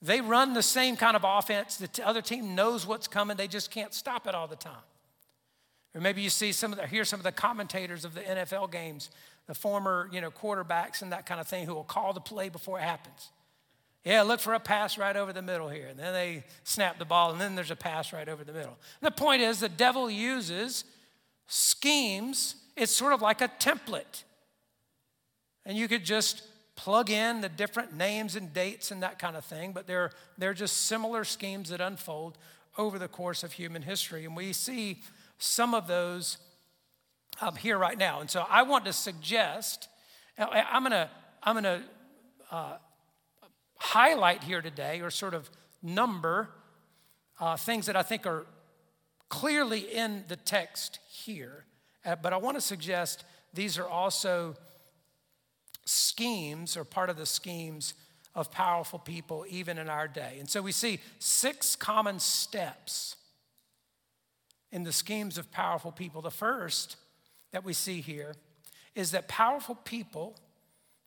they 0.00 0.20
run 0.20 0.54
the 0.54 0.62
same 0.62 0.96
kind 0.96 1.16
of 1.16 1.24
offense. 1.24 1.76
The 1.76 2.06
other 2.06 2.22
team 2.22 2.54
knows 2.54 2.86
what's 2.86 3.08
coming, 3.08 3.36
they 3.36 3.48
just 3.48 3.70
can't 3.70 3.92
stop 3.92 4.26
it 4.26 4.34
all 4.34 4.46
the 4.46 4.56
time. 4.56 4.82
Or 5.94 6.00
maybe 6.00 6.22
you 6.22 6.30
see 6.30 6.52
some 6.52 6.72
of 6.72 6.78
the, 6.78 6.86
hear 6.86 7.04
some 7.04 7.20
of 7.20 7.24
the 7.24 7.32
commentators 7.32 8.04
of 8.04 8.14
the 8.14 8.20
NFL 8.20 8.72
games, 8.72 9.10
the 9.46 9.54
former, 9.54 10.08
you 10.12 10.20
know, 10.20 10.30
quarterbacks 10.30 11.02
and 11.02 11.12
that 11.12 11.26
kind 11.26 11.40
of 11.40 11.46
thing 11.46 11.66
who 11.66 11.74
will 11.74 11.84
call 11.84 12.12
the 12.12 12.20
play 12.20 12.48
before 12.48 12.78
it 12.78 12.82
happens. 12.82 13.30
Yeah, 14.04 14.22
look 14.22 14.40
for 14.40 14.52
a 14.52 14.60
pass 14.60 14.98
right 14.98 15.16
over 15.16 15.32
the 15.32 15.40
middle 15.40 15.68
here. 15.68 15.86
And 15.86 15.98
then 15.98 16.12
they 16.12 16.44
snap 16.64 16.98
the 16.98 17.04
ball, 17.04 17.32
and 17.32 17.40
then 17.40 17.54
there's 17.54 17.70
a 17.70 17.76
pass 17.76 18.12
right 18.12 18.28
over 18.28 18.44
the 18.44 18.52
middle. 18.52 18.76
The 19.00 19.10
point 19.10 19.40
is, 19.40 19.60
the 19.60 19.68
devil 19.68 20.10
uses 20.10 20.84
schemes. 21.46 22.56
It's 22.76 22.92
sort 22.92 23.14
of 23.14 23.22
like 23.22 23.40
a 23.40 23.48
template. 23.48 24.24
And 25.64 25.78
you 25.78 25.88
could 25.88 26.04
just 26.04 26.42
plug 26.76 27.08
in 27.08 27.40
the 27.40 27.48
different 27.48 27.96
names 27.96 28.36
and 28.36 28.52
dates 28.52 28.90
and 28.90 29.02
that 29.02 29.18
kind 29.18 29.36
of 29.36 29.44
thing, 29.44 29.72
but 29.72 29.86
they're, 29.86 30.10
they're 30.36 30.54
just 30.54 30.76
similar 30.82 31.24
schemes 31.24 31.70
that 31.70 31.80
unfold 31.80 32.36
over 32.76 32.98
the 32.98 33.08
course 33.08 33.44
of 33.44 33.52
human 33.52 33.82
history. 33.82 34.24
And 34.24 34.36
we 34.36 34.52
see 34.52 35.00
some 35.38 35.74
of 35.74 35.86
those 35.86 36.38
um, 37.40 37.56
here 37.56 37.78
right 37.78 37.98
now. 37.98 38.20
And 38.20 38.30
so 38.30 38.46
I 38.48 38.62
want 38.62 38.84
to 38.84 38.92
suggest, 38.92 39.88
I'm 40.38 40.82
going 40.82 40.92
to 40.92 41.10
I'm 41.42 41.54
going 41.54 41.64
to 41.64 41.82
uh, 42.50 42.76
highlight 43.76 44.42
here 44.44 44.62
today 44.62 45.00
or 45.00 45.10
sort 45.10 45.34
of 45.34 45.50
number 45.82 46.48
uh, 47.38 47.56
things 47.56 47.86
that 47.86 47.96
I 47.96 48.02
think 48.02 48.26
are 48.26 48.46
clearly 49.28 49.80
in 49.80 50.24
the 50.28 50.36
text 50.36 51.00
here. 51.10 51.64
Uh, 52.04 52.16
but 52.16 52.32
I 52.32 52.38
want 52.38 52.56
to 52.56 52.60
suggest 52.60 53.24
these 53.52 53.78
are 53.78 53.88
also 53.88 54.56
schemes 55.84 56.76
or 56.76 56.84
part 56.84 57.10
of 57.10 57.16
the 57.16 57.26
schemes 57.26 57.94
of 58.34 58.50
powerful 58.50 58.98
people 58.98 59.44
even 59.48 59.78
in 59.78 59.88
our 59.88 60.08
day. 60.08 60.36
And 60.38 60.48
so 60.48 60.62
we 60.62 60.72
see 60.72 60.98
six 61.18 61.76
common 61.76 62.18
steps 62.18 63.16
in 64.74 64.82
the 64.82 64.92
schemes 64.92 65.38
of 65.38 65.50
powerful 65.50 65.90
people. 65.92 66.20
The 66.20 66.30
first 66.30 66.96
that 67.52 67.64
we 67.64 67.72
see 67.72 68.02
here 68.02 68.34
is 68.94 69.12
that 69.12 69.28
powerful 69.28 69.76
people 69.76 70.36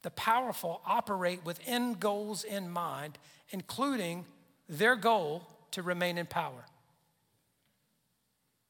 the 0.04 0.12
powerful 0.12 0.80
operate 0.86 1.44
with 1.44 1.60
end 1.66 2.00
goals 2.00 2.46
in 2.46 2.70
mind, 2.70 3.18
including 3.50 4.24
their 4.70 4.96
goal 4.96 5.44
to 5.72 5.82
remain 5.82 6.18
in 6.18 6.26
power. 6.26 6.64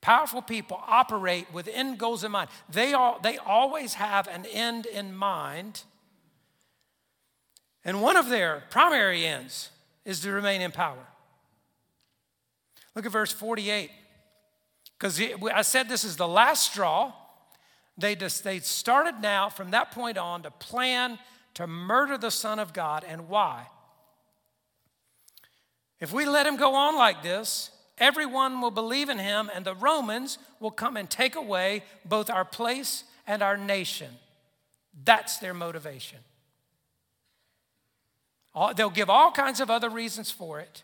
Powerful 0.02 0.42
people 0.42 0.82
operate 0.88 1.46
with 1.54 1.68
end 1.72 2.00
goals 2.00 2.24
in 2.24 2.32
mind. 2.32 2.50
They, 2.70 2.94
all, 2.94 3.20
they 3.22 3.38
always 3.38 3.96
have 3.96 4.28
an 4.28 4.46
end 4.52 4.88
in 4.88 5.16
mind. 5.16 5.84
And 7.86 8.02
one 8.02 8.16
of 8.16 8.30
their 8.30 8.64
primary 8.72 9.28
ends 9.28 9.70
is 10.06 10.22
to 10.22 10.32
remain 10.32 10.62
in 10.62 10.72
power. 10.72 11.06
Look 12.96 13.06
at 13.06 13.12
verse 13.12 13.32
48. 13.32 13.92
Because 14.98 15.22
I 15.54 15.62
said 15.62 15.90
this 15.90 16.04
is 16.04 16.16
the 16.16 16.28
last 16.28 16.72
straw. 16.72 17.14
They, 17.98 18.16
just, 18.16 18.44
they 18.44 18.60
started 18.60 19.22
now 19.22 19.50
from 19.50 19.72
that 19.72 19.92
point 19.92 20.18
on 20.18 20.44
to 20.44 20.52
plan 20.52 21.20
to 21.56 21.68
murder 21.68 22.18
the 22.18 22.32
Son 22.32 22.60
of 22.60 22.74
God. 22.74 23.04
And 23.08 23.30
why? 23.30 23.68
If 26.00 26.14
we 26.14 26.26
let 26.26 26.46
him 26.46 26.58
go 26.58 26.76
on 26.76 26.96
like 26.96 27.24
this, 27.24 27.72
everyone 27.98 28.62
will 28.62 28.72
believe 28.72 29.10
in 29.10 29.18
him, 29.18 29.50
and 29.54 29.66
the 29.66 29.74
Romans 29.76 30.38
will 30.60 30.72
come 30.72 30.98
and 30.98 31.10
take 31.10 31.36
away 31.36 31.84
both 32.06 32.30
our 32.30 32.46
place 32.46 33.04
and 33.26 33.42
our 33.42 33.58
nation. 33.58 34.10
That's 35.04 35.38
their 35.38 35.54
motivation. 35.54 36.20
They'll 38.76 38.90
give 38.90 39.10
all 39.10 39.32
kinds 39.32 39.60
of 39.60 39.70
other 39.70 39.90
reasons 39.90 40.32
for 40.32 40.60
it. 40.60 40.84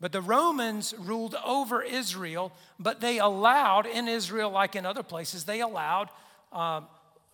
But 0.00 0.12
the 0.12 0.20
Romans 0.20 0.94
ruled 0.98 1.34
over 1.44 1.82
Israel, 1.82 2.52
but 2.78 3.00
they 3.00 3.18
allowed 3.18 3.86
in 3.86 4.08
Israel, 4.08 4.50
like 4.50 4.76
in 4.76 4.84
other 4.84 5.02
places, 5.02 5.44
they 5.44 5.60
allowed 5.60 6.10
um, 6.52 6.86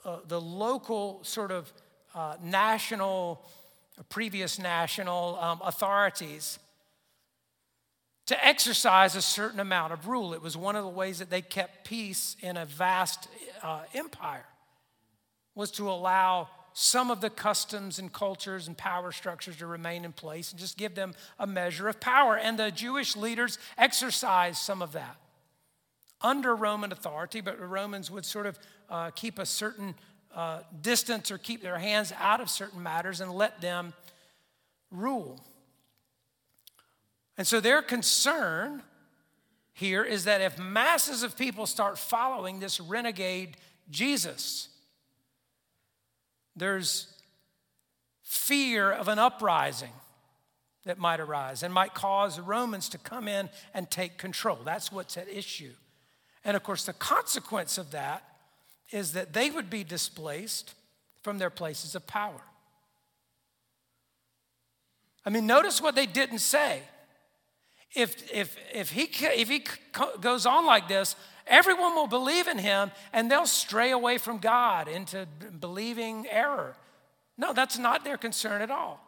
uh, 0.04 0.18
the 0.28 0.40
local 0.40 1.24
sort 1.24 1.50
of 1.50 1.72
uh, 2.14 2.36
national, 2.42 3.44
previous 4.08 4.58
national 4.58 5.38
um, 5.40 5.60
authorities 5.64 6.58
to 8.26 8.46
exercise 8.46 9.16
a 9.16 9.22
certain 9.22 9.58
amount 9.58 9.92
of 9.92 10.06
rule. 10.06 10.32
It 10.32 10.40
was 10.40 10.56
one 10.56 10.76
of 10.76 10.84
the 10.84 10.90
ways 10.90 11.18
that 11.18 11.30
they 11.30 11.42
kept 11.42 11.84
peace 11.84 12.36
in 12.40 12.56
a 12.56 12.64
vast 12.64 13.28
uh, 13.62 13.80
empire, 13.92 14.46
was 15.54 15.70
to 15.72 15.90
allow 15.90 16.48
some 16.74 17.10
of 17.10 17.20
the 17.20 17.30
customs 17.30 17.98
and 17.98 18.12
cultures 18.12 18.66
and 18.68 18.76
power 18.76 19.12
structures 19.12 19.56
to 19.56 19.66
remain 19.66 20.04
in 20.04 20.12
place 20.12 20.50
and 20.50 20.60
just 20.60 20.76
give 20.76 20.94
them 20.94 21.14
a 21.38 21.46
measure 21.46 21.88
of 21.88 22.00
power. 22.00 22.36
And 22.36 22.58
the 22.58 22.70
Jewish 22.70 23.16
leaders 23.16 23.58
exercised 23.76 24.58
some 24.58 24.82
of 24.82 24.92
that 24.92 25.16
under 26.20 26.54
Roman 26.54 26.92
authority, 26.92 27.40
but 27.40 27.58
the 27.58 27.66
Romans 27.66 28.10
would 28.10 28.24
sort 28.24 28.46
of 28.46 28.58
uh, 28.88 29.10
keep 29.10 29.38
a 29.38 29.46
certain 29.46 29.94
uh, 30.34 30.60
distance 30.80 31.30
or 31.30 31.38
keep 31.38 31.62
their 31.62 31.78
hands 31.78 32.12
out 32.18 32.40
of 32.40 32.48
certain 32.48 32.82
matters 32.82 33.20
and 33.20 33.32
let 33.32 33.60
them 33.60 33.92
rule. 34.90 35.40
And 37.36 37.46
so 37.46 37.60
their 37.60 37.82
concern 37.82 38.82
here 39.72 40.04
is 40.04 40.24
that 40.24 40.40
if 40.40 40.58
masses 40.58 41.22
of 41.22 41.36
people 41.36 41.66
start 41.66 41.98
following 41.98 42.60
this 42.60 42.78
renegade 42.78 43.56
Jesus, 43.90 44.68
there's 46.56 47.12
fear 48.22 48.90
of 48.90 49.08
an 49.08 49.18
uprising 49.18 49.92
that 50.84 50.98
might 50.98 51.20
arise 51.20 51.62
and 51.62 51.72
might 51.72 51.94
cause 51.94 52.36
the 52.36 52.42
Romans 52.42 52.88
to 52.90 52.98
come 52.98 53.28
in 53.28 53.48
and 53.72 53.90
take 53.90 54.18
control. 54.18 54.58
That's 54.64 54.90
what's 54.90 55.16
at 55.16 55.28
issue. 55.28 55.72
And 56.44 56.56
of 56.56 56.62
course, 56.62 56.84
the 56.84 56.92
consequence 56.92 57.78
of 57.78 57.92
that 57.92 58.24
is 58.90 59.12
that 59.12 59.32
they 59.32 59.50
would 59.50 59.70
be 59.70 59.84
displaced 59.84 60.74
from 61.22 61.38
their 61.38 61.50
places 61.50 61.94
of 61.94 62.06
power. 62.06 62.40
I 65.24 65.30
mean, 65.30 65.46
notice 65.46 65.80
what 65.80 65.94
they 65.94 66.06
didn't 66.06 66.40
say. 66.40 66.82
If, 67.94 68.32
if, 68.32 68.56
if, 68.72 68.90
he, 68.90 69.08
if 69.26 69.48
he 69.48 69.64
goes 70.20 70.46
on 70.46 70.64
like 70.64 70.88
this, 70.88 71.14
everyone 71.46 71.94
will 71.94 72.06
believe 72.06 72.48
in 72.48 72.58
him 72.58 72.90
and 73.12 73.30
they'll 73.30 73.46
stray 73.46 73.90
away 73.90 74.18
from 74.18 74.38
God 74.38 74.88
into 74.88 75.26
believing 75.60 76.26
error. 76.30 76.74
No, 77.36 77.52
that's 77.52 77.78
not 77.78 78.04
their 78.04 78.16
concern 78.16 78.62
at 78.62 78.70
all. 78.70 79.00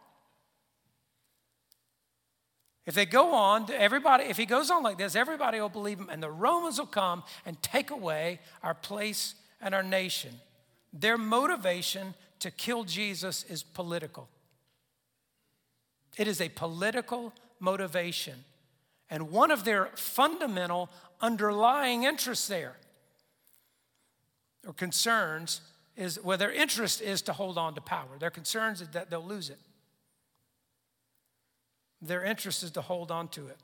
If 2.86 2.94
they 2.94 3.06
go 3.06 3.32
on, 3.32 3.70
everybody, 3.72 4.24
if 4.24 4.36
he 4.36 4.44
goes 4.44 4.70
on 4.70 4.82
like 4.82 4.98
this, 4.98 5.16
everybody 5.16 5.58
will 5.58 5.70
believe 5.70 5.98
him, 5.98 6.08
and 6.10 6.22
the 6.22 6.30
Romans 6.30 6.78
will 6.78 6.86
come 6.86 7.22
and 7.46 7.60
take 7.62 7.90
away 7.90 8.40
our 8.62 8.74
place 8.74 9.34
and 9.62 9.74
our 9.74 9.82
nation. 9.82 10.34
Their 10.92 11.16
motivation 11.16 12.14
to 12.40 12.50
kill 12.50 12.84
Jesus 12.84 13.42
is 13.44 13.62
political. 13.62 14.28
It 16.18 16.28
is 16.28 16.42
a 16.42 16.50
political 16.50 17.32
motivation. 17.58 18.44
And 19.10 19.30
one 19.30 19.50
of 19.50 19.64
their 19.64 19.90
fundamental 19.94 20.88
underlying 21.20 22.04
interests 22.04 22.48
there 22.48 22.76
or 24.66 24.72
concerns 24.72 25.60
is 25.96 26.18
well, 26.22 26.38
their 26.38 26.52
interest 26.52 27.00
is 27.00 27.22
to 27.22 27.32
hold 27.32 27.58
on 27.58 27.74
to 27.74 27.80
power. 27.80 28.18
Their 28.18 28.30
concerns 28.30 28.80
is 28.80 28.88
that 28.88 29.10
they'll 29.10 29.24
lose 29.24 29.50
it. 29.50 29.58
Their 32.02 32.24
interest 32.24 32.62
is 32.62 32.70
to 32.72 32.80
hold 32.80 33.10
on 33.10 33.28
to 33.28 33.46
it. 33.48 33.58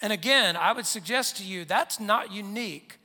And 0.00 0.12
again, 0.12 0.56
I 0.56 0.72
would 0.72 0.86
suggest 0.86 1.36
to 1.36 1.44
you 1.44 1.64
that's 1.64 2.00
not 2.00 2.32
unique 2.32 2.98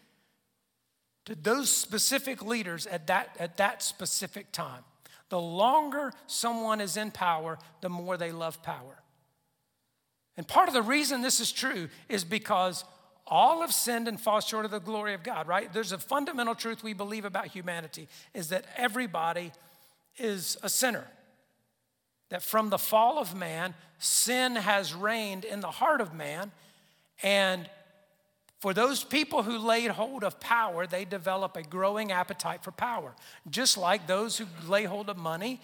to 1.25 1.36
those 1.36 1.70
specific 1.70 2.41
leaders 2.41 2.88
at 2.88 3.08
that, 3.08 3.36
at 3.38 3.58
that 3.58 3.84
specific 3.84 4.51
time. 4.51 4.84
The 5.29 5.39
longer 5.39 6.13
someone 6.25 6.79
is 6.79 6.96
in 6.96 7.12
power, 7.12 7.60
the 7.82 7.89
more 7.89 8.15
they 8.15 8.32
love 8.32 8.63
power. 8.63 8.97
And 10.38 10.48
part 10.48 10.67
of 10.67 10.74
the 10.74 10.82
reason 10.82 11.22
this 11.22 11.39
is 11.39 11.51
true 11.51 11.89
is 12.08 12.24
because 12.24 12.86
all 13.25 13.62
have 13.62 13.74
sinned 13.74 14.08
and 14.08 14.20
fall 14.20 14.39
short 14.39 14.63
of 14.63 14.72
the 14.72 14.79
glory 14.79 15.13
of 15.13 15.24
God, 15.24 15.48
right? 15.48 15.72
There's 15.74 15.91
a 15.91 15.98
fundamental 15.98 16.56
truth 16.56 16.84
we 16.84 16.94
believe 16.94 17.25
about 17.25 17.48
humanity 17.48 18.08
is 18.34 18.50
that 18.50 18.65
everybody 18.77 19.51
is 20.17 20.58
a 20.63 20.70
sinner 20.70 21.06
that 22.29 22.44
from 22.44 22.70
the 22.70 22.77
fall 22.77 23.20
of 23.20 23.36
man, 23.36 23.74
sin 24.00 24.56
has 24.56 24.94
reigned 24.94 25.46
in 25.46 25.60
the 25.60 25.72
heart 25.72 26.01
of 26.01 26.13
man. 26.13 26.51
And 27.24 27.70
for 28.60 28.74
those 28.74 29.03
people 29.03 29.44
who 29.44 29.58
laid 29.58 29.91
hold 29.91 30.24
of 30.24 30.39
power, 30.39 30.88
they 30.88 31.06
develop 31.06 31.56
a 31.56 31.63
growing 31.63 32.12
appetite 32.12 32.63
for 32.63 32.72
power. 32.72 33.15
Just 33.50 33.77
like 33.77 34.08
those 34.08 34.38
who 34.38 34.46
lay 34.67 34.84
hold 34.84 35.10
of 35.10 35.17
money 35.17 35.62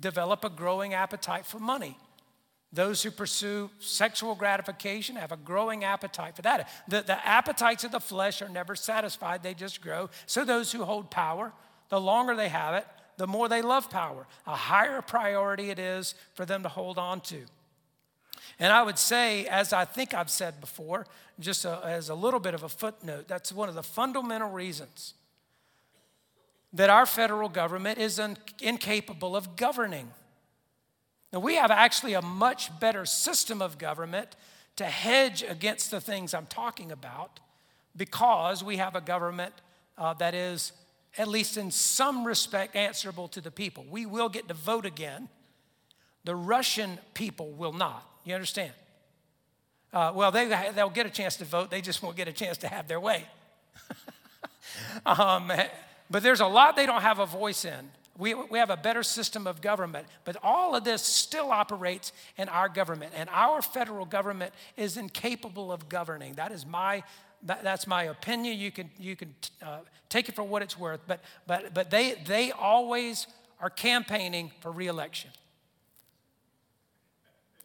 develop 0.00 0.44
a 0.44 0.50
growing 0.50 0.94
appetite 0.94 1.46
for 1.46 1.58
money. 1.58 1.96
Those 2.72 3.02
who 3.02 3.10
pursue 3.10 3.68
sexual 3.80 4.36
gratification 4.36 5.16
have 5.16 5.32
a 5.32 5.36
growing 5.36 5.82
appetite 5.82 6.36
for 6.36 6.42
that. 6.42 6.68
The, 6.86 7.02
the 7.02 7.26
appetites 7.26 7.82
of 7.82 7.90
the 7.90 8.00
flesh 8.00 8.40
are 8.42 8.48
never 8.48 8.76
satisfied, 8.76 9.42
they 9.42 9.54
just 9.54 9.80
grow. 9.80 10.08
So, 10.26 10.44
those 10.44 10.70
who 10.70 10.84
hold 10.84 11.10
power, 11.10 11.52
the 11.88 12.00
longer 12.00 12.36
they 12.36 12.48
have 12.48 12.74
it, 12.74 12.86
the 13.16 13.26
more 13.26 13.48
they 13.48 13.60
love 13.60 13.90
power, 13.90 14.26
a 14.46 14.54
higher 14.54 15.02
priority 15.02 15.70
it 15.70 15.78
is 15.78 16.14
for 16.34 16.46
them 16.46 16.62
to 16.62 16.68
hold 16.68 16.96
on 16.96 17.20
to. 17.22 17.40
And 18.58 18.72
I 18.72 18.82
would 18.82 18.98
say, 18.98 19.46
as 19.46 19.72
I 19.72 19.84
think 19.84 20.14
I've 20.14 20.30
said 20.30 20.60
before, 20.60 21.06
just 21.40 21.64
a, 21.64 21.80
as 21.84 22.08
a 22.08 22.14
little 22.14 22.40
bit 22.40 22.54
of 22.54 22.62
a 22.62 22.68
footnote, 22.68 23.26
that's 23.26 23.52
one 23.52 23.68
of 23.68 23.74
the 23.74 23.82
fundamental 23.82 24.50
reasons 24.50 25.14
that 26.72 26.88
our 26.88 27.06
federal 27.06 27.48
government 27.48 27.98
is 27.98 28.20
un- 28.20 28.36
incapable 28.60 29.34
of 29.34 29.56
governing. 29.56 30.10
Now, 31.32 31.40
we 31.40 31.54
have 31.56 31.70
actually 31.70 32.14
a 32.14 32.22
much 32.22 32.78
better 32.80 33.06
system 33.06 33.62
of 33.62 33.78
government 33.78 34.34
to 34.76 34.84
hedge 34.84 35.42
against 35.42 35.90
the 35.90 36.00
things 36.00 36.34
I'm 36.34 36.46
talking 36.46 36.90
about 36.90 37.40
because 37.96 38.64
we 38.64 38.76
have 38.78 38.96
a 38.96 39.00
government 39.00 39.54
uh, 39.98 40.14
that 40.14 40.34
is 40.34 40.72
at 41.18 41.28
least 41.28 41.56
in 41.56 41.70
some 41.70 42.24
respect, 42.24 42.76
answerable 42.76 43.28
to 43.28 43.40
the 43.40 43.50
people. 43.50 43.84
We 43.90 44.06
will 44.06 44.28
get 44.28 44.48
to 44.48 44.54
vote 44.54 44.86
again. 44.86 45.28
The 46.24 46.36
Russian 46.36 46.98
people 47.14 47.50
will 47.50 47.72
not. 47.72 48.06
You 48.24 48.34
understand? 48.34 48.72
Uh, 49.92 50.12
well, 50.14 50.30
they, 50.30 50.46
they'll 50.74 50.90
get 50.90 51.06
a 51.06 51.10
chance 51.10 51.36
to 51.36 51.44
vote, 51.44 51.70
they 51.70 51.80
just 51.80 52.02
won't 52.02 52.16
get 52.16 52.28
a 52.28 52.32
chance 52.32 52.58
to 52.58 52.68
have 52.68 52.86
their 52.86 53.00
way. 53.00 53.24
um, 55.06 55.50
but 56.08 56.22
there's 56.22 56.40
a 56.40 56.46
lot 56.46 56.76
they 56.76 56.86
don't 56.86 57.02
have 57.02 57.18
a 57.18 57.26
voice 57.26 57.64
in. 57.64 57.90
We, 58.20 58.34
we 58.34 58.58
have 58.58 58.70
a 58.70 58.76
better 58.76 59.02
system 59.02 59.46
of 59.46 59.60
government, 59.62 60.06
but 60.24 60.36
all 60.42 60.76
of 60.76 60.84
this 60.84 61.02
still 61.02 61.50
operates 61.50 62.12
in 62.36 62.48
our 62.50 62.68
government, 62.68 63.12
and 63.16 63.28
our 63.32 63.62
federal 63.62 64.04
government 64.04 64.52
is 64.76 64.96
incapable 64.96 65.72
of 65.72 65.88
governing. 65.88 66.34
That 66.34 66.52
is 66.52 66.66
my 66.66 67.02
that, 67.44 67.62
that's 67.62 67.86
my 67.86 68.04
opinion. 68.04 68.58
You 68.58 68.70
can, 68.70 68.90
you 68.98 69.16
can 69.16 69.34
uh, 69.62 69.78
take 70.10 70.28
it 70.28 70.36
for 70.36 70.42
what 70.42 70.60
it's 70.60 70.78
worth. 70.78 71.00
But, 71.06 71.20
but, 71.46 71.72
but 71.72 71.90
they, 71.90 72.16
they 72.26 72.52
always 72.52 73.26
are 73.60 73.70
campaigning 73.70 74.52
for 74.60 74.70
reelection. 74.70 75.30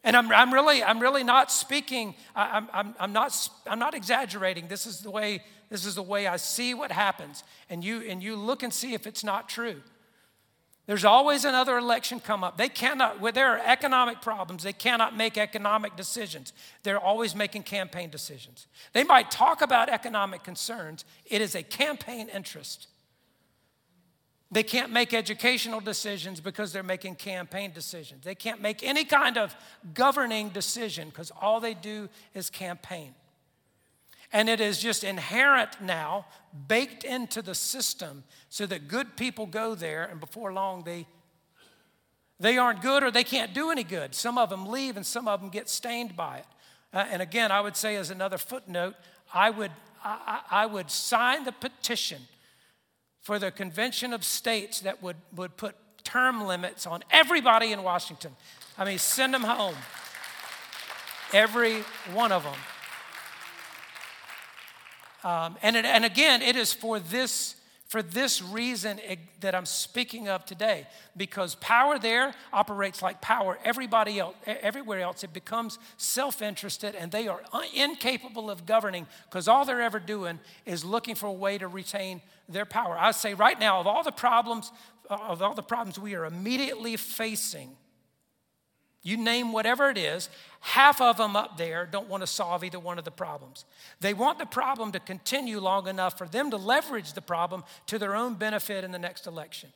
And 0.02 0.16
I'm, 0.16 0.32
I'm, 0.32 0.54
really, 0.54 0.82
I'm 0.82 0.98
really 1.00 1.24
not 1.24 1.52
speaking, 1.52 2.14
I'm, 2.34 2.68
I'm, 2.72 2.94
I'm, 2.98 3.12
not, 3.12 3.48
I'm 3.66 3.78
not 3.78 3.92
exaggerating. 3.92 4.68
This 4.68 4.86
is, 4.86 5.00
the 5.00 5.10
way, 5.10 5.42
this 5.68 5.84
is 5.84 5.96
the 5.96 6.02
way 6.02 6.26
I 6.26 6.36
see 6.36 6.72
what 6.72 6.90
happens. 6.90 7.44
And 7.68 7.84
you, 7.84 8.00
and 8.08 8.22
you 8.22 8.36
look 8.36 8.62
and 8.62 8.72
see 8.72 8.94
if 8.94 9.06
it's 9.06 9.24
not 9.24 9.48
true. 9.48 9.82
There's 10.86 11.04
always 11.04 11.44
another 11.44 11.76
election 11.78 12.20
come 12.20 12.44
up. 12.44 12.56
They 12.56 12.68
cannot, 12.68 13.20
where 13.20 13.32
there 13.32 13.48
are 13.48 13.60
economic 13.64 14.22
problems, 14.22 14.62
they 14.62 14.72
cannot 14.72 15.16
make 15.16 15.36
economic 15.36 15.96
decisions. 15.96 16.52
They're 16.84 17.00
always 17.00 17.34
making 17.34 17.64
campaign 17.64 18.08
decisions. 18.08 18.68
They 18.92 19.02
might 19.02 19.30
talk 19.30 19.62
about 19.62 19.88
economic 19.88 20.44
concerns, 20.44 21.04
it 21.24 21.40
is 21.40 21.56
a 21.56 21.62
campaign 21.64 22.28
interest. 22.28 22.86
They 24.52 24.62
can't 24.62 24.92
make 24.92 25.12
educational 25.12 25.80
decisions 25.80 26.40
because 26.40 26.72
they're 26.72 26.84
making 26.84 27.16
campaign 27.16 27.72
decisions. 27.72 28.24
They 28.24 28.36
can't 28.36 28.62
make 28.62 28.84
any 28.84 29.04
kind 29.04 29.36
of 29.36 29.56
governing 29.92 30.50
decision 30.50 31.08
because 31.08 31.32
all 31.40 31.58
they 31.58 31.74
do 31.74 32.08
is 32.32 32.48
campaign. 32.48 33.16
And 34.36 34.50
it 34.50 34.60
is 34.60 34.78
just 34.78 35.02
inherent 35.02 35.80
now, 35.80 36.26
baked 36.68 37.04
into 37.04 37.40
the 37.40 37.54
system, 37.54 38.22
so 38.50 38.66
that 38.66 38.86
good 38.86 39.16
people 39.16 39.46
go 39.46 39.74
there, 39.74 40.04
and 40.04 40.20
before 40.20 40.52
long, 40.52 40.84
they, 40.84 41.06
they 42.38 42.58
aren't 42.58 42.82
good 42.82 43.02
or 43.02 43.10
they 43.10 43.24
can't 43.24 43.54
do 43.54 43.70
any 43.70 43.82
good. 43.82 44.14
Some 44.14 44.36
of 44.36 44.50
them 44.50 44.66
leave, 44.66 44.94
and 44.94 45.06
some 45.06 45.26
of 45.26 45.40
them 45.40 45.48
get 45.48 45.70
stained 45.70 46.16
by 46.16 46.36
it. 46.36 46.46
Uh, 46.92 47.06
and 47.10 47.22
again, 47.22 47.50
I 47.50 47.62
would 47.62 47.76
say, 47.76 47.96
as 47.96 48.10
another 48.10 48.36
footnote, 48.36 48.94
I 49.32 49.48
would, 49.48 49.70
I, 50.04 50.40
I 50.50 50.66
would 50.66 50.90
sign 50.90 51.44
the 51.44 51.52
petition 51.52 52.20
for 53.22 53.38
the 53.38 53.50
Convention 53.50 54.12
of 54.12 54.22
States 54.22 54.80
that 54.80 55.02
would, 55.02 55.16
would 55.34 55.56
put 55.56 55.76
term 56.04 56.44
limits 56.44 56.86
on 56.86 57.02
everybody 57.10 57.72
in 57.72 57.82
Washington. 57.82 58.32
I 58.76 58.84
mean, 58.84 58.98
send 58.98 59.32
them 59.32 59.44
home. 59.44 59.76
Every 61.32 61.80
one 62.12 62.32
of 62.32 62.42
them. 62.42 62.52
Um, 65.26 65.56
and, 65.60 65.74
it, 65.74 65.84
and 65.84 66.04
again, 66.04 66.40
it 66.40 66.54
is 66.54 66.72
for 66.72 67.00
this, 67.00 67.56
for 67.88 68.00
this 68.00 68.40
reason 68.40 69.00
it, 69.00 69.18
that 69.40 69.56
I'm 69.56 69.66
speaking 69.66 70.28
of 70.28 70.44
today, 70.44 70.86
because 71.16 71.56
power 71.56 71.98
there 71.98 72.32
operates 72.52 73.02
like 73.02 73.20
power 73.20 73.58
everybody 73.64 74.20
else, 74.20 74.36
everywhere 74.46 75.00
else. 75.00 75.24
It 75.24 75.32
becomes 75.32 75.80
self-interested, 75.96 76.94
and 76.94 77.10
they 77.10 77.26
are 77.26 77.40
incapable 77.74 78.50
of 78.50 78.66
governing 78.66 79.08
because 79.24 79.48
all 79.48 79.64
they're 79.64 79.82
ever 79.82 79.98
doing 79.98 80.38
is 80.64 80.84
looking 80.84 81.16
for 81.16 81.26
a 81.26 81.32
way 81.32 81.58
to 81.58 81.66
retain 81.66 82.22
their 82.48 82.64
power. 82.64 82.96
I 82.96 83.10
say 83.10 83.34
right 83.34 83.58
now, 83.58 83.80
of 83.80 83.88
all 83.88 84.04
the 84.04 84.12
problems, 84.12 84.70
of 85.10 85.42
all 85.42 85.54
the 85.54 85.62
problems 85.62 85.98
we 85.98 86.14
are 86.14 86.24
immediately 86.24 86.96
facing 86.96 87.76
You 89.06 89.16
name 89.16 89.52
whatever 89.52 89.88
it 89.88 89.98
is, 89.98 90.28
half 90.58 91.00
of 91.00 91.18
them 91.18 91.36
up 91.36 91.56
there 91.56 91.86
don't 91.86 92.08
want 92.08 92.24
to 92.24 92.26
solve 92.26 92.64
either 92.64 92.80
one 92.80 92.98
of 92.98 93.04
the 93.04 93.12
problems. 93.12 93.64
They 94.00 94.12
want 94.12 94.40
the 94.40 94.46
problem 94.46 94.90
to 94.90 94.98
continue 94.98 95.60
long 95.60 95.86
enough 95.86 96.18
for 96.18 96.26
them 96.26 96.50
to 96.50 96.56
leverage 96.56 97.12
the 97.12 97.22
problem 97.22 97.62
to 97.86 98.00
their 98.00 98.16
own 98.16 98.34
benefit 98.34 98.82
in 98.82 98.90
the 98.90 98.98
next 98.98 99.28
election. 99.28 99.68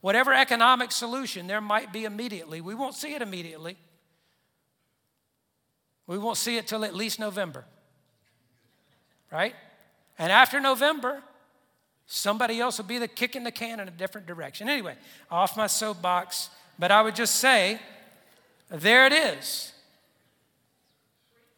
Whatever 0.00 0.32
economic 0.32 0.90
solution 0.90 1.48
there 1.48 1.60
might 1.60 1.92
be 1.92 2.06
immediately, 2.06 2.62
we 2.62 2.74
won't 2.74 2.94
see 2.94 3.12
it 3.12 3.20
immediately. 3.20 3.76
We 6.06 6.16
won't 6.16 6.38
see 6.38 6.56
it 6.56 6.66
till 6.66 6.82
at 6.82 6.94
least 6.94 7.20
November. 7.20 7.66
Right? 9.30 9.54
And 10.18 10.32
after 10.32 10.60
November, 10.60 11.22
somebody 12.06 12.58
else 12.58 12.78
will 12.78 12.86
be 12.86 12.96
the 12.96 13.06
kicking 13.06 13.44
the 13.44 13.52
can 13.52 13.80
in 13.80 13.88
a 13.88 13.90
different 13.90 14.26
direction. 14.26 14.66
Anyway, 14.66 14.96
off 15.30 15.58
my 15.58 15.66
soapbox, 15.66 16.48
but 16.78 16.90
I 16.90 17.02
would 17.02 17.14
just 17.14 17.34
say 17.34 17.78
there 18.70 19.06
it 19.06 19.12
is. 19.12 19.72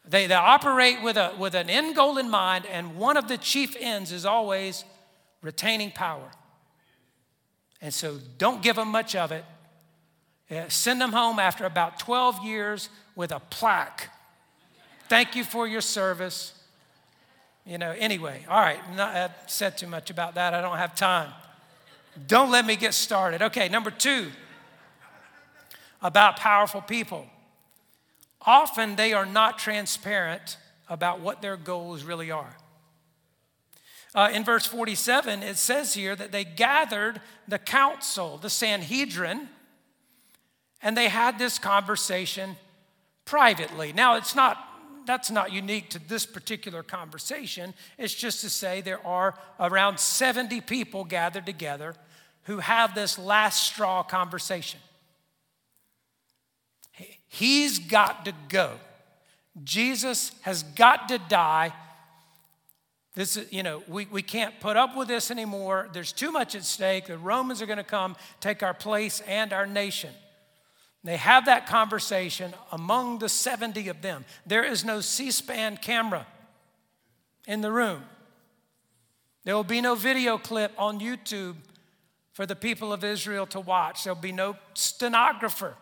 They, 0.09 0.27
they 0.27 0.35
operate 0.35 1.03
with, 1.03 1.17
a, 1.17 1.35
with 1.39 1.55
an 1.55 1.71
end 1.71 1.95
goal 1.95 2.19
in 2.19 2.29
mind, 2.29 2.67
and 2.67 2.97
one 2.97 3.17
of 3.17 3.29
the 3.29 3.39
chief 3.39 3.77
ends 3.79 4.11
is 4.13 4.25
always 4.25 4.85
retaining 5.43 5.91
power. 5.91 6.31
And 7.81 7.93
so 7.93 8.19
don't 8.39 8.63
give 8.63 8.77
them 8.77 8.89
much 8.89 9.15
of 9.15 9.33
it. 9.33 9.45
Send 10.69 11.01
them 11.01 11.13
home 11.13 11.39
after 11.39 11.65
about 11.65 11.99
12 11.99 12.45
years 12.45 12.89
with 13.17 13.33
a 13.33 13.41
plaque. 13.41 14.11
Thank 15.09 15.35
you 15.35 15.45
for 15.45 15.67
your 15.67 15.81
service. 15.81 16.53
You 17.65 17.79
know, 17.79 17.95
anyway, 17.99 18.45
all 18.49 18.61
right, 18.61 18.79
not, 18.97 19.15
I've 19.15 19.31
said 19.47 19.79
too 19.79 19.87
much 19.87 20.11
about 20.11 20.35
that. 20.35 20.53
I 20.53 20.61
don't 20.61 20.77
have 20.77 20.95
time. 20.95 21.31
Don't 22.27 22.51
let 22.51 22.67
me 22.67 22.77
get 22.77 22.93
started. 22.93 23.41
Okay, 23.41 23.69
number 23.69 23.91
two 23.91 24.31
about 26.03 26.37
powerful 26.37 26.81
people. 26.81 27.27
Often 28.45 28.97
they 28.97 29.13
are 29.13 29.27
not 29.27 29.59
transparent 29.59 30.57
about 30.89 31.21
what 31.21 31.41
their 31.41 31.57
goals 31.57 32.03
really 32.03 32.31
are. 32.31 32.57
Uh, 34.15 34.31
in 34.33 34.45
verse 34.45 34.67
47, 34.67 35.43
it 35.43 35.57
says 35.57 35.95
here 35.95 36.15
that 36.15 36.33
they 36.33 36.45
gathered 36.45 37.21
the 37.49 37.59
council, 37.59 38.37
the 38.37 38.51
Sanhedrin, 38.51 39.49
and 40.83 40.97
they 40.97 41.09
had 41.09 41.39
this 41.39 41.59
conversation 41.59 42.57
privately. 43.25 43.93
Now, 43.93 44.17
it's 44.17 44.35
not, 44.35 44.59
that's 45.07 45.31
not 45.31 45.53
unique 45.53 45.89
to 45.91 45.99
this 45.99 46.27
particular 46.27 46.83
conversation. 46.83 47.73
It's 47.97 48.15
just 48.15 48.43
to 48.43 48.51
say 48.51 48.81
there 48.81 49.05
are 49.07 49.35
around 49.59 49.99
70 49.99 50.61
people 50.63 51.05
gathered 51.05 51.47
together 51.47 51.95
who 52.43 52.59
have 52.59 52.95
this 52.95 53.19
last 53.19 53.63
straw 53.63 54.03
conversation. 54.03 54.81
He's 57.43 57.81
got 57.81 58.25
to 58.27 58.33
go. 58.49 58.71
Jesus 59.65 60.31
has 60.43 60.63
got 60.63 61.09
to 61.09 61.19
die. 61.19 61.73
This 63.17 63.37
is, 63.37 63.53
you 63.53 63.65
know, 63.65 63.83
we, 63.89 64.07
we 64.07 64.23
can't 64.23 64.61
put 64.61 64.77
up 64.77 64.97
with 64.97 65.09
this 65.09 65.29
anymore. 65.29 65.89
There's 65.93 66.13
too 66.13 66.31
much 66.31 66.55
at 66.55 66.63
stake. 66.63 67.07
The 67.07 67.19
Romans 67.19 67.61
are 67.61 67.67
going 67.67 67.79
to 67.79 67.83
come 67.83 68.15
take 68.39 68.63
our 68.63 68.73
place 68.73 69.23
and 69.27 69.53
our 69.53 69.67
nation. 69.67 70.11
They 71.03 71.17
have 71.17 71.47
that 71.47 71.67
conversation 71.67 72.55
among 72.71 73.19
the 73.19 73.29
70 73.29 73.89
of 73.89 74.03
them. 74.03 74.25
There 74.47 74.63
is 74.63 74.85
no 74.85 75.01
C 75.01 75.33
SPAN 75.33 75.79
camera 75.79 76.29
in 77.49 77.61
the 77.61 77.73
room. 77.73 78.05
There 79.43 79.57
will 79.57 79.65
be 79.65 79.81
no 79.81 79.97
video 79.97 80.39
clip 80.39 80.71
on 80.79 81.01
YouTube 81.01 81.57
for 82.35 82.47
the 82.47 82.55
people 82.55 82.93
of 82.93 83.03
Israel 83.03 83.47
to 83.47 83.59
watch. 83.59 84.05
There'll 84.05 84.17
be 84.17 84.31
no 84.31 84.55
stenographer 84.75 85.75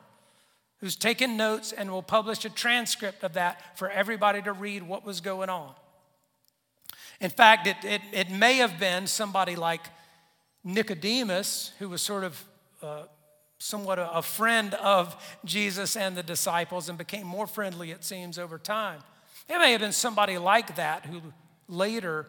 who's 0.80 0.96
taken 0.96 1.36
notes 1.36 1.72
and 1.72 1.90
will 1.90 2.02
publish 2.02 2.44
a 2.44 2.50
transcript 2.50 3.22
of 3.22 3.34
that 3.34 3.78
for 3.78 3.90
everybody 3.90 4.40
to 4.42 4.52
read 4.52 4.82
what 4.82 5.04
was 5.04 5.20
going 5.20 5.48
on. 5.48 5.74
In 7.20 7.30
fact, 7.30 7.66
it, 7.66 7.76
it, 7.84 8.00
it 8.12 8.30
may 8.30 8.56
have 8.56 8.80
been 8.80 9.06
somebody 9.06 9.56
like 9.56 9.82
Nicodemus, 10.64 11.72
who 11.78 11.88
was 11.88 12.00
sort 12.00 12.24
of 12.24 12.44
uh, 12.82 13.02
somewhat 13.58 13.98
a, 13.98 14.10
a 14.12 14.22
friend 14.22 14.74
of 14.74 15.14
Jesus 15.44 15.96
and 15.96 16.16
the 16.16 16.22
disciples 16.22 16.88
and 16.88 16.96
became 16.96 17.26
more 17.26 17.46
friendly, 17.46 17.90
it 17.90 18.04
seems, 18.04 18.38
over 18.38 18.58
time. 18.58 19.00
It 19.48 19.58
may 19.58 19.72
have 19.72 19.80
been 19.80 19.92
somebody 19.92 20.38
like 20.38 20.76
that 20.76 21.04
who 21.04 21.20
later 21.68 22.26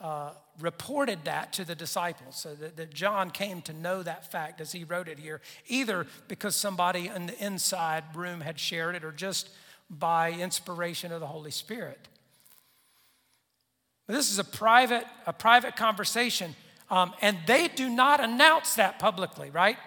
uh, 0.00 0.30
reported 0.60 1.24
that 1.24 1.52
to 1.54 1.64
the 1.64 1.74
disciples 1.74 2.36
so 2.36 2.54
that, 2.54 2.76
that, 2.76 2.94
John 2.94 3.30
came 3.30 3.62
to 3.62 3.72
know 3.72 4.02
that 4.02 4.30
fact 4.30 4.60
as 4.60 4.70
he 4.70 4.84
wrote 4.84 5.08
it 5.08 5.18
here, 5.18 5.40
either 5.66 6.06
because 6.28 6.54
somebody 6.54 7.08
in 7.08 7.26
the 7.26 7.44
inside 7.44 8.04
room 8.14 8.40
had 8.40 8.60
shared 8.60 8.94
it 8.94 9.04
or 9.04 9.10
just 9.10 9.50
by 9.90 10.30
inspiration 10.32 11.10
of 11.10 11.20
the 11.20 11.26
Holy 11.26 11.50
Spirit. 11.50 11.98
But 14.06 14.14
this 14.14 14.30
is 14.30 14.38
a 14.38 14.44
private, 14.44 15.04
a 15.26 15.32
private 15.32 15.74
conversation, 15.74 16.54
um, 16.90 17.12
and 17.20 17.36
they 17.46 17.68
do 17.68 17.88
not 17.88 18.22
announce 18.22 18.74
that 18.76 18.98
publicly, 18.98 19.50
right? 19.50 19.78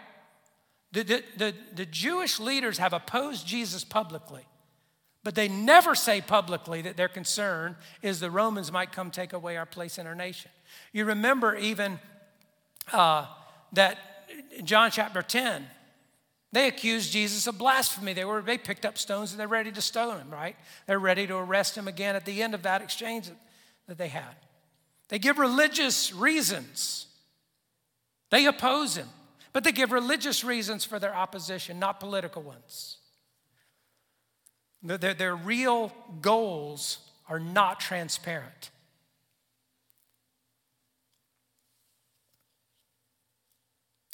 The, 0.91 1.03
the, 1.03 1.23
the, 1.37 1.55
the 1.73 1.85
Jewish 1.85 2.39
leaders 2.39 2.77
have 2.79 2.91
opposed 2.91 3.47
Jesus 3.47 3.83
publicly. 3.83 4.45
But 5.23 5.35
they 5.35 5.47
never 5.47 5.93
say 5.93 6.19
publicly 6.21 6.81
that 6.81 6.97
their 6.97 7.07
concern 7.07 7.75
is 8.01 8.19
the 8.19 8.31
Romans 8.31 8.71
might 8.71 8.91
come 8.91 9.11
take 9.11 9.33
away 9.33 9.55
our 9.55 9.65
place 9.65 9.97
in 9.97 10.07
our 10.07 10.15
nation. 10.15 10.49
You 10.93 11.05
remember 11.05 11.55
even 11.55 11.99
uh, 12.91 13.27
that 13.73 13.97
John 14.63 14.89
chapter 14.89 15.21
10, 15.21 15.65
they 16.51 16.67
accused 16.67 17.11
Jesus 17.11 17.45
of 17.45 17.57
blasphemy. 17.57 18.13
They, 18.13 18.25
were, 18.25 18.41
they 18.41 18.57
picked 18.57 18.85
up 18.85 18.97
stones 18.97 19.31
and 19.31 19.39
they're 19.39 19.47
ready 19.47 19.71
to 19.71 19.81
stone 19.81 20.17
him, 20.17 20.31
right? 20.31 20.55
They're 20.87 20.99
ready 20.99 21.27
to 21.27 21.35
arrest 21.35 21.77
him 21.77 21.87
again 21.87 22.15
at 22.15 22.25
the 22.25 22.41
end 22.41 22.55
of 22.55 22.63
that 22.63 22.81
exchange 22.81 23.27
that, 23.27 23.37
that 23.87 23.97
they 23.97 24.07
had. 24.07 24.35
They 25.09 25.19
give 25.19 25.37
religious 25.37 26.13
reasons. 26.13 27.07
They 28.31 28.45
oppose 28.47 28.95
him, 28.95 29.07
but 29.53 29.63
they 29.63 29.71
give 29.71 29.91
religious 29.91 30.43
reasons 30.43 30.83
for 30.83 30.99
their 30.99 31.15
opposition, 31.15 31.79
not 31.79 31.99
political 31.99 32.41
ones. 32.41 32.97
Their, 34.83 35.13
their 35.13 35.35
real 35.35 35.91
goals 36.21 36.99
are 37.29 37.39
not 37.39 37.79
transparent. 37.79 38.71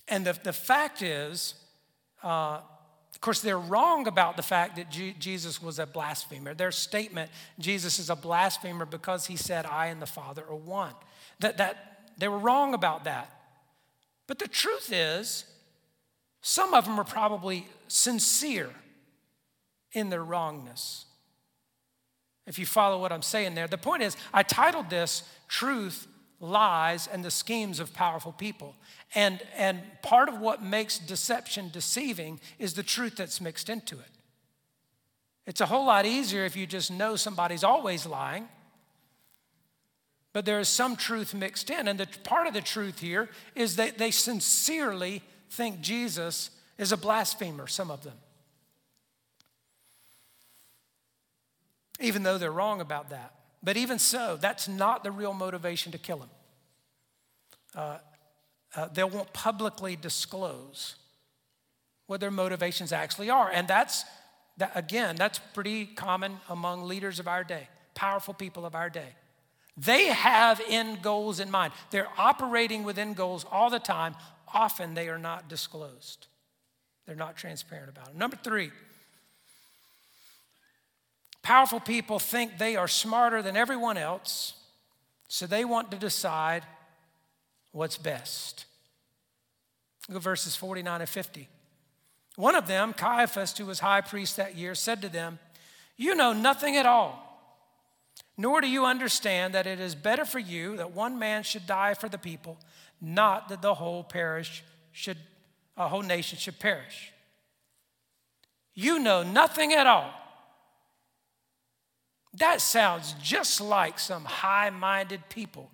And 0.07 0.25
the, 0.25 0.37
the 0.43 0.53
fact 0.53 1.01
is, 1.01 1.53
uh, 2.23 2.59
of 3.11 3.21
course, 3.21 3.41
they're 3.41 3.57
wrong 3.57 4.07
about 4.07 4.37
the 4.37 4.43
fact 4.43 4.75
that 4.75 4.91
G- 4.91 5.15
Jesus 5.19 5.61
was 5.61 5.79
a 5.79 5.85
blasphemer. 5.85 6.53
Their 6.53 6.71
statement, 6.71 7.31
Jesus 7.59 7.99
is 7.99 8.09
a 8.09 8.15
blasphemer 8.15 8.85
because 8.85 9.25
he 9.25 9.35
said, 9.35 9.65
I 9.65 9.87
and 9.87 10.01
the 10.01 10.05
Father 10.05 10.43
are 10.47 10.55
one. 10.55 10.93
That, 11.39 11.57
that, 11.57 12.11
they 12.17 12.27
were 12.27 12.37
wrong 12.37 12.73
about 12.73 13.05
that. 13.05 13.31
But 14.27 14.39
the 14.39 14.47
truth 14.47 14.91
is, 14.91 15.45
some 16.41 16.73
of 16.73 16.85
them 16.85 16.99
are 16.99 17.05
probably 17.05 17.67
sincere 17.87 18.69
in 19.97 20.09
their 20.09 20.23
wrongness. 20.23 21.05
If 22.45 22.59
you 22.59 22.67
follow 22.67 23.01
what 23.01 23.11
I'm 23.11 23.23
saying 23.23 23.55
there, 23.55 23.67
the 23.67 23.79
point 23.79 24.03
is, 24.03 24.15
I 24.31 24.43
titled 24.43 24.91
this 24.91 25.23
Truth, 25.47 26.07
Lies, 26.39 27.07
and 27.07 27.25
the 27.25 27.31
Schemes 27.31 27.79
of 27.79 27.93
Powerful 27.95 28.31
People. 28.31 28.75
And, 29.15 29.41
and 29.57 29.81
part 30.03 30.29
of 30.29 30.39
what 30.39 30.61
makes 30.61 30.99
deception 30.99 31.69
deceiving 31.73 32.39
is 32.59 32.75
the 32.75 32.83
truth 32.83 33.15
that's 33.15 33.41
mixed 33.41 33.69
into 33.69 33.95
it. 33.95 34.11
It's 35.47 35.61
a 35.61 35.65
whole 35.65 35.87
lot 35.87 36.05
easier 36.05 36.45
if 36.45 36.55
you 36.55 36.67
just 36.67 36.91
know 36.91 37.15
somebody's 37.15 37.63
always 37.63 38.05
lying. 38.05 38.47
But 40.31 40.45
there 40.45 40.59
is 40.59 40.69
some 40.69 40.95
truth 40.95 41.33
mixed 41.33 41.71
in. 41.71 41.87
And 41.87 41.99
the 41.99 42.07
part 42.23 42.45
of 42.45 42.53
the 42.53 42.61
truth 42.61 42.99
here 42.99 43.29
is 43.55 43.77
that 43.77 43.97
they 43.97 44.11
sincerely 44.11 45.23
think 45.49 45.81
Jesus 45.81 46.51
is 46.77 46.91
a 46.91 46.97
blasphemer, 46.97 47.65
some 47.65 47.89
of 47.89 48.03
them. 48.03 48.13
Even 51.99 52.23
though 52.23 52.37
they're 52.37 52.51
wrong 52.51 52.81
about 52.81 53.09
that. 53.09 53.33
But 53.63 53.77
even 53.77 53.99
so, 53.99 54.37
that's 54.39 54.67
not 54.67 55.03
the 55.03 55.11
real 55.11 55.33
motivation 55.33 55.91
to 55.91 55.97
kill 55.97 56.19
him. 56.19 56.29
Uh, 57.75 57.97
uh, 58.75 58.87
they 58.89 59.03
won't 59.03 59.33
publicly 59.33 59.95
disclose 59.95 60.95
what 62.05 62.19
their 62.19 62.31
motivations 62.31 62.91
actually 62.91 63.29
are. 63.29 63.49
And 63.49 63.67
that's, 63.67 64.05
that, 64.57 64.71
again, 64.75 65.15
that's 65.15 65.39
pretty 65.53 65.85
common 65.85 66.37
among 66.49 66.83
leaders 66.83 67.19
of 67.19 67.27
our 67.27 67.43
day, 67.43 67.67
powerful 67.95 68.33
people 68.33 68.65
of 68.65 68.75
our 68.75 68.89
day. 68.89 69.15
They 69.75 70.05
have 70.05 70.61
end 70.67 71.01
goals 71.01 71.39
in 71.39 71.51
mind. 71.51 71.73
They're 71.91 72.07
operating 72.17 72.83
within 72.83 73.13
goals 73.13 73.45
all 73.51 73.69
the 73.69 73.79
time. 73.79 74.15
Often 74.53 74.95
they 74.95 75.09
are 75.09 75.19
not 75.19 75.49
disclosed, 75.49 76.27
they're 77.05 77.15
not 77.15 77.35
transparent 77.35 77.89
about 77.89 78.09
it. 78.09 78.15
Number 78.15 78.37
three, 78.37 78.71
Powerful 81.47 81.79
people 81.79 82.19
think 82.19 82.57
they 82.57 82.75
are 82.75 82.89
smarter 82.89 83.41
than 83.41 83.55
everyone 83.55 83.95
else, 83.95 84.53
so 85.29 85.47
they 85.47 85.63
want 85.63 85.91
to 85.91 85.97
decide 85.97 86.63
what's 87.71 87.97
best. 87.97 88.65
Look 90.09 90.17
at 90.17 90.23
verses 90.23 90.57
49 90.57 90.99
and 90.99 91.09
50. 91.09 91.47
One 92.35 92.55
of 92.55 92.67
them, 92.67 92.91
Caiaphas, 92.91 93.57
who 93.57 93.65
was 93.65 93.79
high 93.79 94.01
priest 94.01 94.35
that 94.35 94.57
year, 94.57 94.75
said 94.75 95.01
to 95.03 95.07
them, 95.07 95.39
You 95.95 96.15
know 96.15 96.33
nothing 96.33 96.75
at 96.75 96.85
all, 96.85 97.17
nor 98.37 98.59
do 98.59 98.67
you 98.67 98.85
understand 98.85 99.53
that 99.53 99.65
it 99.65 99.79
is 99.79 99.95
better 99.95 100.25
for 100.25 100.39
you 100.39 100.75
that 100.75 100.91
one 100.91 101.17
man 101.17 101.43
should 101.43 101.65
die 101.65 101.93
for 101.93 102.09
the 102.09 102.17
people, 102.17 102.57
not 102.99 103.47
that 103.47 103.61
the 103.61 103.75
whole 103.75 104.03
parish 104.03 104.65
should, 104.91 105.19
a 105.77 105.87
whole 105.87 106.03
nation 106.03 106.37
should 106.37 106.59
perish. 106.59 107.13
You 108.73 108.99
know 108.99 109.23
nothing 109.23 109.71
at 109.71 109.87
all. 109.87 110.26
That 112.33 112.61
sounds 112.61 113.13
just 113.21 113.61
like 113.61 113.99
some 113.99 114.25
high 114.25 114.69
minded 114.69 115.21
people 115.29 115.71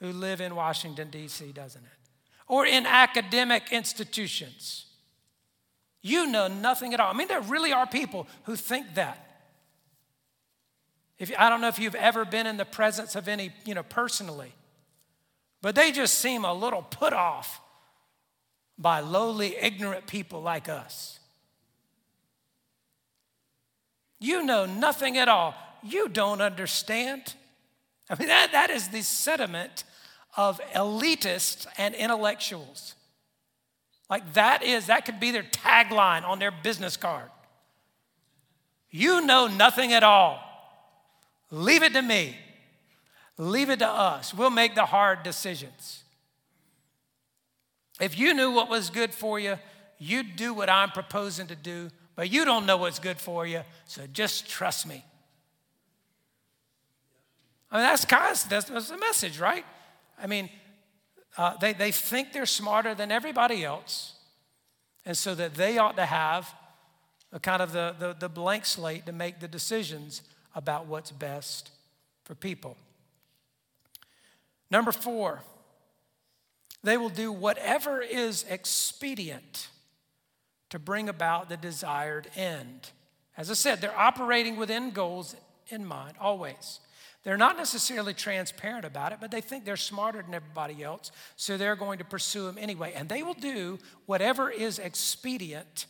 who 0.00 0.12
live 0.12 0.40
in 0.40 0.54
Washington, 0.54 1.10
D.C., 1.10 1.52
doesn't 1.52 1.82
it? 1.82 2.10
Or 2.48 2.66
in 2.66 2.86
academic 2.86 3.72
institutions. 3.72 4.86
You 6.02 6.26
know 6.26 6.48
nothing 6.48 6.94
at 6.94 7.00
all. 7.00 7.12
I 7.12 7.16
mean, 7.16 7.28
there 7.28 7.40
really 7.40 7.72
are 7.72 7.86
people 7.86 8.28
who 8.44 8.56
think 8.56 8.94
that. 8.94 9.22
If, 11.18 11.32
I 11.38 11.48
don't 11.48 11.60
know 11.60 11.68
if 11.68 11.78
you've 11.78 11.94
ever 11.94 12.24
been 12.24 12.46
in 12.46 12.58
the 12.58 12.64
presence 12.64 13.16
of 13.16 13.26
any, 13.26 13.50
you 13.64 13.74
know, 13.74 13.82
personally, 13.82 14.52
but 15.62 15.74
they 15.74 15.90
just 15.90 16.18
seem 16.18 16.44
a 16.44 16.52
little 16.52 16.82
put 16.82 17.12
off 17.12 17.60
by 18.78 19.00
lowly, 19.00 19.56
ignorant 19.56 20.06
people 20.06 20.42
like 20.42 20.68
us. 20.68 21.18
You 24.18 24.44
know 24.44 24.66
nothing 24.66 25.16
at 25.16 25.28
all. 25.28 25.54
You 25.86 26.08
don't 26.08 26.40
understand. 26.40 27.34
I 28.10 28.16
mean, 28.18 28.28
that, 28.28 28.52
that 28.52 28.70
is 28.70 28.88
the 28.88 29.02
sentiment 29.02 29.84
of 30.36 30.60
elitists 30.74 31.66
and 31.78 31.94
intellectuals. 31.94 32.94
Like 34.08 34.34
that 34.34 34.62
is, 34.62 34.86
that 34.86 35.04
could 35.04 35.18
be 35.18 35.30
their 35.30 35.42
tagline 35.42 36.24
on 36.24 36.38
their 36.38 36.52
business 36.52 36.96
card. 36.96 37.30
You 38.90 39.26
know 39.26 39.46
nothing 39.46 39.92
at 39.92 40.04
all. 40.04 40.40
Leave 41.50 41.82
it 41.82 41.92
to 41.94 42.02
me. 42.02 42.36
Leave 43.38 43.70
it 43.70 43.80
to 43.80 43.88
us. 43.88 44.32
We'll 44.32 44.50
make 44.50 44.74
the 44.74 44.86
hard 44.86 45.22
decisions. 45.22 46.02
If 48.00 48.18
you 48.18 48.34
knew 48.34 48.52
what 48.52 48.68
was 48.68 48.90
good 48.90 49.12
for 49.12 49.38
you, 49.38 49.58
you'd 49.98 50.36
do 50.36 50.54
what 50.54 50.70
I'm 50.70 50.90
proposing 50.90 51.46
to 51.48 51.56
do, 51.56 51.90
but 52.14 52.30
you 52.30 52.44
don't 52.44 52.66
know 52.66 52.76
what's 52.76 52.98
good 52.98 53.18
for 53.18 53.46
you, 53.46 53.62
so 53.86 54.02
just 54.12 54.48
trust 54.48 54.86
me. 54.86 55.04
I 57.70 57.76
mean, 57.76 57.86
that's 57.86 58.04
kind 58.04 58.32
of 58.32 58.48
that's, 58.48 58.66
that's 58.66 58.88
the 58.88 58.98
message, 58.98 59.38
right? 59.38 59.64
I 60.22 60.26
mean, 60.26 60.48
uh, 61.36 61.56
they, 61.58 61.72
they 61.72 61.92
think 61.92 62.32
they're 62.32 62.46
smarter 62.46 62.94
than 62.94 63.12
everybody 63.12 63.64
else, 63.64 64.14
and 65.04 65.16
so 65.16 65.34
that 65.34 65.54
they 65.54 65.78
ought 65.78 65.96
to 65.96 66.06
have 66.06 66.54
a 67.32 67.40
kind 67.40 67.60
of 67.60 67.72
the, 67.72 67.94
the, 67.98 68.16
the 68.18 68.28
blank 68.28 68.64
slate 68.64 69.06
to 69.06 69.12
make 69.12 69.40
the 69.40 69.48
decisions 69.48 70.22
about 70.54 70.86
what's 70.86 71.10
best 71.10 71.70
for 72.24 72.34
people. 72.34 72.76
Number 74.70 74.92
four, 74.92 75.42
they 76.82 76.96
will 76.96 77.10
do 77.10 77.32
whatever 77.32 78.00
is 78.00 78.44
expedient 78.48 79.68
to 80.70 80.78
bring 80.78 81.08
about 81.08 81.48
the 81.48 81.56
desired 81.56 82.28
end. 82.36 82.90
As 83.36 83.50
I 83.50 83.54
said, 83.54 83.80
they're 83.80 83.96
operating 83.96 84.56
with 84.56 84.70
end 84.70 84.94
goals 84.94 85.36
in 85.68 85.84
mind, 85.84 86.14
always. 86.20 86.80
They're 87.26 87.36
not 87.36 87.56
necessarily 87.56 88.14
transparent 88.14 88.84
about 88.84 89.10
it, 89.10 89.18
but 89.20 89.32
they 89.32 89.40
think 89.40 89.64
they're 89.64 89.76
smarter 89.76 90.22
than 90.22 90.32
everybody 90.32 90.84
else, 90.84 91.10
so 91.34 91.56
they're 91.56 91.74
going 91.74 91.98
to 91.98 92.04
pursue 92.04 92.46
them 92.46 92.56
anyway. 92.56 92.92
And 92.94 93.08
they 93.08 93.24
will 93.24 93.34
do 93.34 93.80
whatever 94.06 94.48
is 94.48 94.78
expedient 94.78 95.86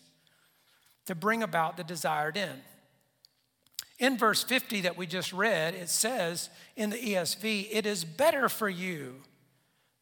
to 1.05 1.15
bring 1.15 1.43
about 1.43 1.77
the 1.77 1.85
desired 1.85 2.39
end. 2.39 2.63
In 3.99 4.17
verse 4.17 4.43
50 4.45 4.81
that 4.81 4.97
we 4.97 5.07
just 5.07 5.35
read, 5.35 5.75
it 5.75 5.91
says 5.91 6.49
in 6.75 6.89
the 6.89 6.97
ESV, 6.97 7.69
it 7.71 7.85
is 7.85 8.03
better 8.03 8.49
for 8.49 8.71
you 8.71 9.17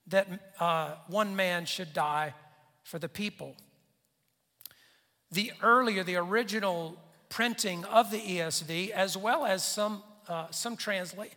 that 0.06 0.28
uh, 0.60 0.92
one 1.08 1.34
man 1.34 1.66
should 1.66 1.92
die 1.92 2.32
for 2.84 3.00
the 3.00 3.08
people. 3.08 3.56
The 5.32 5.50
earlier, 5.64 6.04
the 6.04 6.14
original 6.14 6.96
printing 7.28 7.84
of 7.86 8.12
the 8.12 8.20
ESV, 8.20 8.90
as 8.90 9.16
well 9.16 9.44
as 9.44 9.64
some 9.64 10.04
uh, 10.28 10.50
some 10.50 10.76
translate, 10.76 11.32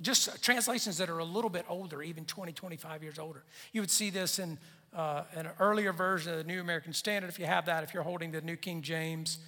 just 0.00 0.42
translations 0.42 0.98
that 0.98 1.08
are 1.08 1.18
a 1.18 1.24
little 1.24 1.50
bit 1.50 1.64
older, 1.68 2.02
even 2.02 2.24
20, 2.24 2.52
25 2.52 3.02
years 3.02 3.18
older. 3.18 3.44
You 3.72 3.80
would 3.80 3.90
see 3.90 4.10
this 4.10 4.38
in 4.38 4.58
uh, 4.94 5.24
an 5.34 5.48
earlier 5.60 5.92
version 5.92 6.32
of 6.32 6.38
the 6.38 6.44
New 6.44 6.60
American 6.60 6.92
Standard, 6.92 7.28
if 7.28 7.38
you 7.38 7.46
have 7.46 7.66
that, 7.66 7.84
if 7.84 7.92
you're 7.92 8.02
holding 8.02 8.30
the 8.30 8.40
New 8.40 8.56
King 8.56 8.82
James 8.82 9.38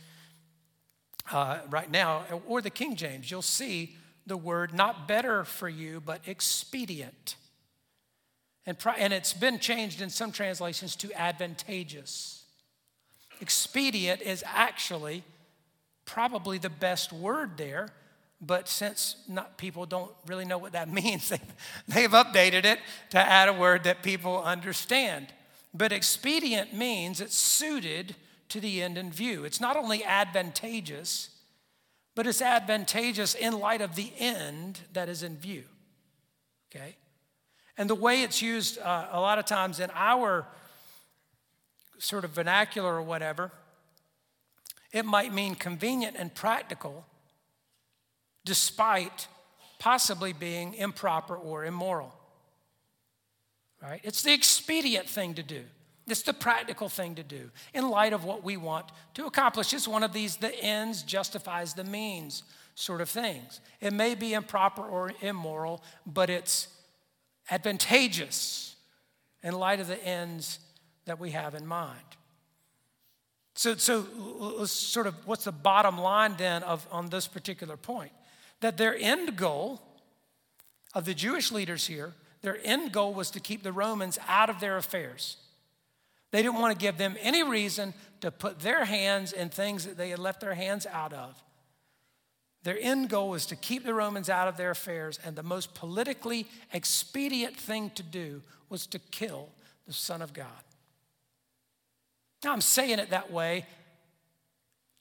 uh, 1.33 1.59
right 1.71 1.91
now, 1.91 2.25
or 2.47 2.61
the 2.61 2.71
King 2.71 2.97
James, 2.97 3.31
you'll 3.31 3.43
see 3.43 3.97
the 4.27 4.37
word 4.37 4.75
not 4.75 5.09
better 5.09 5.45
for 5.45 5.69
you, 5.69 6.01
but 6.01 6.21
expedient. 6.27 7.37
And, 8.67 8.77
and 8.99 9.13
it's 9.13 9.33
been 9.33 9.59
changed 9.59 10.01
in 10.01 10.11
some 10.11 10.33
translations 10.33 10.95
to 10.97 11.13
advantageous. 11.15 12.45
Expedient 13.41 14.21
is 14.21 14.45
actually 14.47 15.25
probably 16.05 16.59
the 16.59 16.71
best 16.71 17.13
word 17.13 17.57
there 17.57 17.89
but 18.41 18.69
since 18.69 19.17
not, 19.29 19.59
people 19.59 19.85
don't 19.85 20.11
really 20.27 20.45
know 20.45 20.59
what 20.59 20.73
that 20.73 20.89
means, 20.93 21.29
they, 21.29 21.41
they've 21.89 22.11
updated 22.11 22.65
it 22.65 22.79
to 23.11 23.19
add 23.19 23.49
a 23.49 23.53
word 23.53 23.85
that 23.85 24.03
people 24.03 24.43
understand. 24.43 25.29
But 25.73 25.93
expedient 25.93 26.75
means 26.75 27.21
it's 27.21 27.37
suited 27.37 28.17
to 28.49 28.61
the 28.61 28.83
end 28.83 28.99
in 28.99 29.13
view. 29.13 29.45
It's 29.45 29.61
not 29.61 29.77
only 29.77 30.03
advantageous, 30.03 31.31
but 32.15 32.27
it's 32.27 32.43
advantageous 32.43 33.35
in 33.35 33.59
light 33.59 33.81
of 33.81 33.95
the 33.95 34.13
end 34.19 34.81
that 34.93 35.09
is 35.09 35.23
in 35.23 35.37
view. 35.37 35.65
Okay? 36.75 36.97
And 37.79 37.89
the 37.89 37.95
way 37.95 38.23
it's 38.23 38.43
used 38.43 38.79
uh, 38.79 39.07
a 39.13 39.21
lot 39.21 39.39
of 39.39 39.45
times 39.45 39.81
in 39.81 39.91
our 39.95 40.47
sort 41.99 42.25
of 42.25 42.31
vernacular 42.31 42.97
or 42.97 43.03
whatever, 43.03 43.53
it 44.93 45.05
might 45.05 45.33
mean 45.33 45.55
convenient 45.55 46.17
and 46.19 46.35
practical 46.35 47.07
despite 48.45 49.29
possibly 49.79 50.33
being 50.33 50.75
improper 50.75 51.37
or 51.37 51.65
immoral. 51.65 52.15
Right? 53.83 54.01
It's 54.05 54.23
the 54.23 54.33
expedient 54.33 55.09
thing 55.09 55.35
to 55.35 55.43
do. 55.43 55.65
It's 56.07 56.23
the 56.23 56.35
practical 56.35 56.89
thing 56.89 57.15
to 57.15 57.23
do 57.23 57.51
in 57.73 57.89
light 57.89 58.13
of 58.13 58.25
what 58.25 58.43
we 58.43 58.57
want 58.57 58.87
to 59.15 59.27
accomplish. 59.27 59.73
It's 59.73 59.87
one 59.87 60.03
of 60.03 60.13
these 60.13 60.37
the 60.37 60.55
ends 60.63 61.03
justifies 61.03 61.75
the 61.75 61.85
means 61.85 62.43
sort 62.75 63.01
of 63.01 63.09
things. 63.09 63.61
It 63.81 63.93
may 63.93 64.15
be 64.15 64.33
improper 64.33 64.83
or 64.83 65.13
immoral, 65.21 65.83
but 66.07 66.29
it's 66.29 66.69
advantageous 67.51 68.75
in 69.43 69.55
light 69.55 69.81
of 69.81 69.87
the 69.87 70.03
ends 70.05 70.59
that 71.07 71.19
we 71.19 71.31
have 71.31 71.55
in 71.55 71.67
mind. 71.67 71.99
So, 73.55 73.77
so 73.77 74.65
sort 74.65 75.07
of 75.07 75.15
what's 75.27 75.45
the 75.45 75.53
bottom 75.53 75.99
line 75.99 76.35
then 76.39 76.63
of 76.63 76.87
on 76.91 77.09
this 77.09 77.27
particular 77.27 77.77
point? 77.77 78.13
That 78.61 78.77
their 78.77 78.97
end 78.97 79.37
goal 79.37 79.81
of 80.95 81.05
the 81.05 81.15
Jewish 81.15 81.51
leaders 81.51 81.87
here, 81.87 82.15
their 82.43 82.59
end 82.65 82.93
goal 82.93 83.15
was 83.15 83.31
to 83.33 83.41
keep 83.41 83.63
the 83.63 83.73
Romans 83.73 84.19
out 84.29 84.51
of 84.51 84.61
their 84.61 84.77
affairs. 84.77 85.37
They 86.31 86.43
didn't 86.43 86.61
want 86.61 86.79
to 86.79 86.81
give 86.81 86.97
them 86.97 87.17
any 87.21 87.43
reason 87.43 87.93
to 88.21 88.31
put 88.31 88.61
their 88.61 88.85
hands 88.85 89.33
in 89.33 89.49
things 89.49 89.85
that 89.85 89.97
they 89.97 90.11
had 90.11 90.19
left 90.19 90.41
their 90.41 90.55
hands 90.55 90.87
out 90.87 91.13
of. 91.13 91.43
Their 92.63 92.79
end 92.79 93.09
goal 93.09 93.31
was 93.31 93.47
to 93.47 93.57
keep 93.57 93.85
the 93.85 93.95
Romans 93.95 94.29
out 94.29 94.47
of 94.47 94.57
their 94.57 94.71
affairs, 94.71 95.19
and 95.25 95.35
the 95.35 95.43
most 95.43 95.75
politically 95.75 96.47
expedient 96.73 97.57
thing 97.57 97.91
to 97.91 98.03
do 98.03 98.43
was 98.69 98.87
to 98.89 98.99
kill 98.99 99.49
the 99.87 99.93
Son 99.93 100.21
of 100.21 100.35
God. 100.35 100.47
Now, 102.45 102.53
I'm 102.53 102.61
saying 102.61 102.99
it 102.99 103.11
that 103.11 103.33
way 103.33 103.67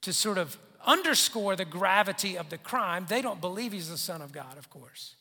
to 0.02 0.14
sort 0.14 0.38
of 0.38 0.58
underscore 0.86 1.56
the 1.56 1.66
gravity 1.66 2.38
of 2.38 2.50
the 2.50 2.58
crime, 2.58 3.06
they 3.10 3.22
don't 3.22 3.42
believe 3.42 3.72
he's 3.72 3.90
the 3.90 3.98
Son 3.98 4.22
of 4.22 4.32
God, 4.32 4.58
of 4.58 4.70
course. 4.70 5.16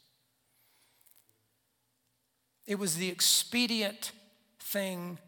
It 2.66 2.78
was 2.78 2.96
the 2.96 3.08
expedient 3.08 4.12
thing 4.60 5.18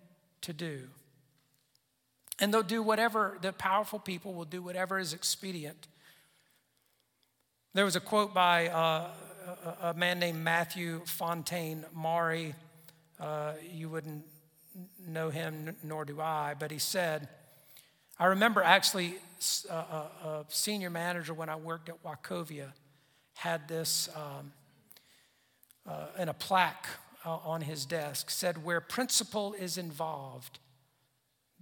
to 0.42 0.52
do. 0.52 0.88
And 2.38 2.52
they'll 2.52 2.62
do 2.62 2.82
whatever, 2.82 3.38
the 3.40 3.52
powerful 3.52 3.98
people 3.98 4.34
will 4.34 4.44
do 4.44 4.62
whatever 4.62 4.98
is 4.98 5.12
expedient. 5.12 5.88
There 7.74 7.84
was 7.84 7.96
a 7.96 8.00
quote 8.00 8.34
by 8.34 8.68
uh, 8.68 9.10
a, 9.82 9.94
man 9.94 10.18
named 10.18 10.42
Matthew 10.42 11.02
Fontaine 11.04 11.84
Maury. 11.92 12.54
Uh, 13.18 13.52
you 13.72 13.88
wouldn't 13.88 14.24
know 15.06 15.30
him, 15.30 15.76
nor 15.82 16.04
do 16.04 16.20
I, 16.20 16.54
but 16.58 16.70
he 16.70 16.78
said, 16.78 17.28
I 18.20 18.26
remember 18.26 18.62
actually 18.62 19.14
a, 19.70 19.72
a, 19.74 20.10
a 20.24 20.44
senior 20.48 20.90
manager 20.90 21.32
when 21.32 21.48
I 21.48 21.56
worked 21.56 21.88
at 21.88 22.04
Wachovia 22.04 22.72
had 23.32 23.66
this 23.66 24.10
um, 24.14 24.52
uh, 25.88 26.08
in 26.18 26.28
a 26.28 26.34
plaque 26.34 26.86
uh, 27.24 27.36
on 27.36 27.62
his 27.62 27.86
desk 27.86 28.28
said, 28.28 28.62
Where 28.62 28.82
principle 28.82 29.54
is 29.54 29.78
involved, 29.78 30.58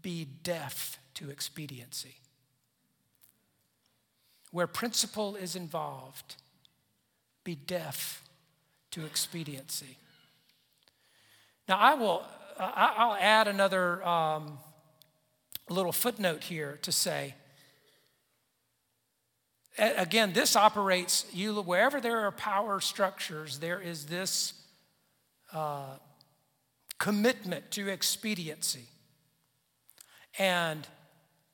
be 0.02 0.26
deaf 0.42 0.98
to 1.14 1.30
expediency. 1.30 2.16
Where 4.50 4.66
principle 4.66 5.36
is 5.36 5.54
involved, 5.54 6.34
be 7.44 7.54
deaf 7.54 8.24
to 8.90 9.06
expediency. 9.06 9.96
Now, 11.68 11.78
I 11.78 11.94
will, 11.94 12.24
I'll 12.58 13.14
add 13.14 13.46
another 13.46 14.04
um, 14.04 14.58
little 15.72 15.92
footnote 15.92 16.44
here 16.44 16.78
to 16.82 16.92
say, 16.92 17.34
again, 19.78 20.32
this 20.32 20.56
operates, 20.56 21.24
you, 21.32 21.54
wherever 21.62 22.00
there 22.00 22.20
are 22.26 22.32
power 22.32 22.80
structures, 22.80 23.58
there 23.58 23.80
is 23.80 24.06
this 24.06 24.54
uh, 25.52 25.96
commitment 26.98 27.70
to 27.72 27.88
expediency. 27.88 28.86
And 30.38 30.86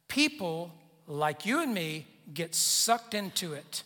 people 0.08 0.72
like 1.06 1.46
you 1.46 1.60
and 1.62 1.74
me 1.74 2.06
get 2.32 2.54
sucked 2.54 3.14
into 3.14 3.52
it. 3.52 3.82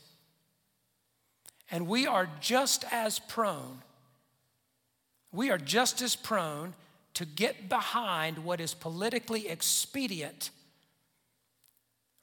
And 1.70 1.86
we 1.86 2.06
are 2.06 2.28
just 2.40 2.84
as 2.90 3.18
prone, 3.18 3.82
we 5.32 5.50
are 5.50 5.58
just 5.58 6.00
as 6.00 6.16
prone 6.16 6.74
to 7.18 7.24
get 7.24 7.68
behind 7.68 8.38
what 8.38 8.60
is 8.60 8.74
politically 8.74 9.48
expedient 9.48 10.50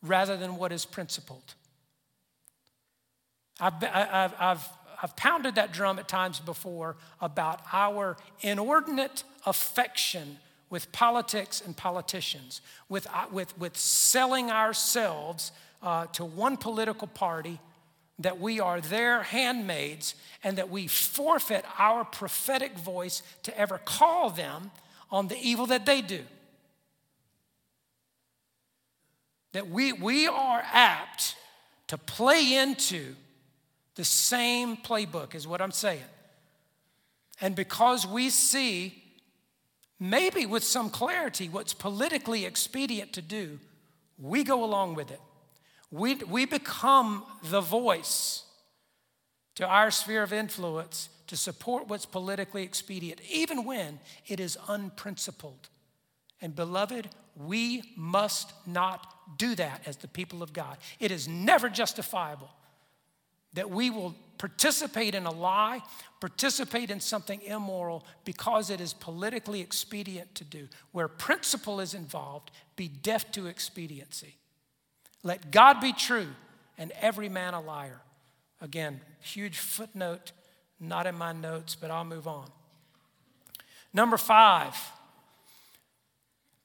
rather 0.02 0.38
than 0.38 0.56
what 0.56 0.72
is 0.72 0.86
principled. 0.86 1.54
I've, 3.60 3.74
I've, 3.84 4.34
I've, 4.40 4.70
I've 5.04 5.16
pounded 5.18 5.56
that 5.56 5.74
drum 5.74 6.00
at 6.00 6.08
times 6.08 6.40
before 6.40 6.96
about 7.20 7.60
our 7.74 8.16
inordinate 8.40 9.26
affection 9.46 10.38
with 10.70 10.90
politics 10.94 11.62
and 11.66 11.76
politicians, 11.76 12.62
with, 12.88 13.06
uh, 13.14 13.26
with, 13.30 13.58
with 13.58 13.76
selling 13.76 14.50
ourselves 14.50 15.52
uh, 15.84 16.06
to 16.14 16.24
one 16.24 16.56
political 16.56 17.08
party, 17.08 17.60
that 18.20 18.40
we 18.40 18.62
are 18.62 18.80
their 18.80 19.24
handmaids, 19.24 20.16
and 20.42 20.58
that 20.58 20.70
we 20.70 20.88
forfeit 20.88 21.66
our 21.78 22.06
prophetic 22.06 22.78
voice 22.78 23.24
to 23.44 23.60
ever 23.60 23.78
call 23.78 24.30
them 24.30 24.72
on 25.12 25.28
the 25.28 25.38
evil 25.38 25.66
that 25.68 25.86
they 25.86 26.02
do. 26.02 26.22
That 29.54 29.70
we, 29.70 29.94
we 29.94 30.28
are 30.28 30.64
apt 30.72 31.36
to 31.88 31.98
play 31.98 32.56
into 32.56 33.16
the 33.96 34.04
same 34.04 34.76
playbook, 34.76 35.36
is 35.36 35.48
what 35.48 35.62
I'm 35.62 35.72
saying. 35.72 36.02
And 37.42 37.56
because 37.56 38.06
we 38.06 38.30
see, 38.30 39.04
maybe 40.00 40.46
with 40.46 40.64
some 40.64 40.90
clarity, 40.90 41.48
what's 41.50 41.74
politically 41.74 42.46
expedient 42.46 43.14
to 43.14 43.22
do, 43.22 43.60
we 44.18 44.44
go 44.44 44.64
along 44.64 44.96
with 44.96 45.12
it. 45.12 45.22
We, 45.92 46.16
we 46.16 46.46
become 46.46 47.24
the 47.44 47.62
voice 47.62 48.44
to 49.56 49.66
our 49.66 49.92
sphere 49.92 50.24
of 50.24 50.34
influence 50.34 51.10
to 51.28 51.38
support 51.38 51.88
what's 51.88 52.06
politically 52.06 52.64
expedient, 52.64 53.20
even 53.30 53.64
when 53.64 54.00
it 54.28 54.40
is 54.40 54.58
unprincipled. 54.68 55.70
And 56.42 56.56
beloved, 56.56 57.10
we 57.36 57.84
must 57.96 58.54
not 58.68 59.38
do 59.38 59.56
that 59.56 59.82
as 59.86 59.98
the 59.98 60.08
people 60.08 60.44
of 60.44 60.54
God. 60.54 60.78
It 61.00 61.12
is 61.12 61.28
never 61.28 61.70
justifiable 61.70 62.50
that 63.54 63.70
we 63.70 63.90
will 63.90 64.16
participate 64.38 65.16
in 65.16 65.26
a 65.26 65.32
lie, 65.32 65.82
participate 66.20 66.92
in 66.92 67.00
something 67.00 67.42
immoral 67.42 68.06
because 68.26 68.70
it 68.70 68.82
is 68.82 68.94
politically 68.94 69.62
expedient 69.62 70.36
to 70.36 70.44
do. 70.44 70.68
Where 70.92 71.08
principle 71.08 71.80
is 71.80 71.94
involved, 71.94 72.52
be 72.76 72.88
deaf 72.88 73.32
to 73.32 73.48
expediency. 73.48 74.36
Let 75.24 75.52
God 75.52 75.80
be 75.80 75.94
true 75.94 76.28
and 76.78 76.92
every 77.02 77.30
man 77.30 77.54
a 77.54 77.62
liar. 77.62 78.02
Again, 78.62 79.02
huge 79.22 79.58
footnote, 79.58 80.32
not 80.80 81.08
in 81.08 81.16
my 81.16 81.32
notes, 81.34 81.76
but 81.76 81.92
I'll 81.92 82.06
move 82.06 82.28
on. 82.28 82.48
Number 83.94 84.18
five, 84.18 84.76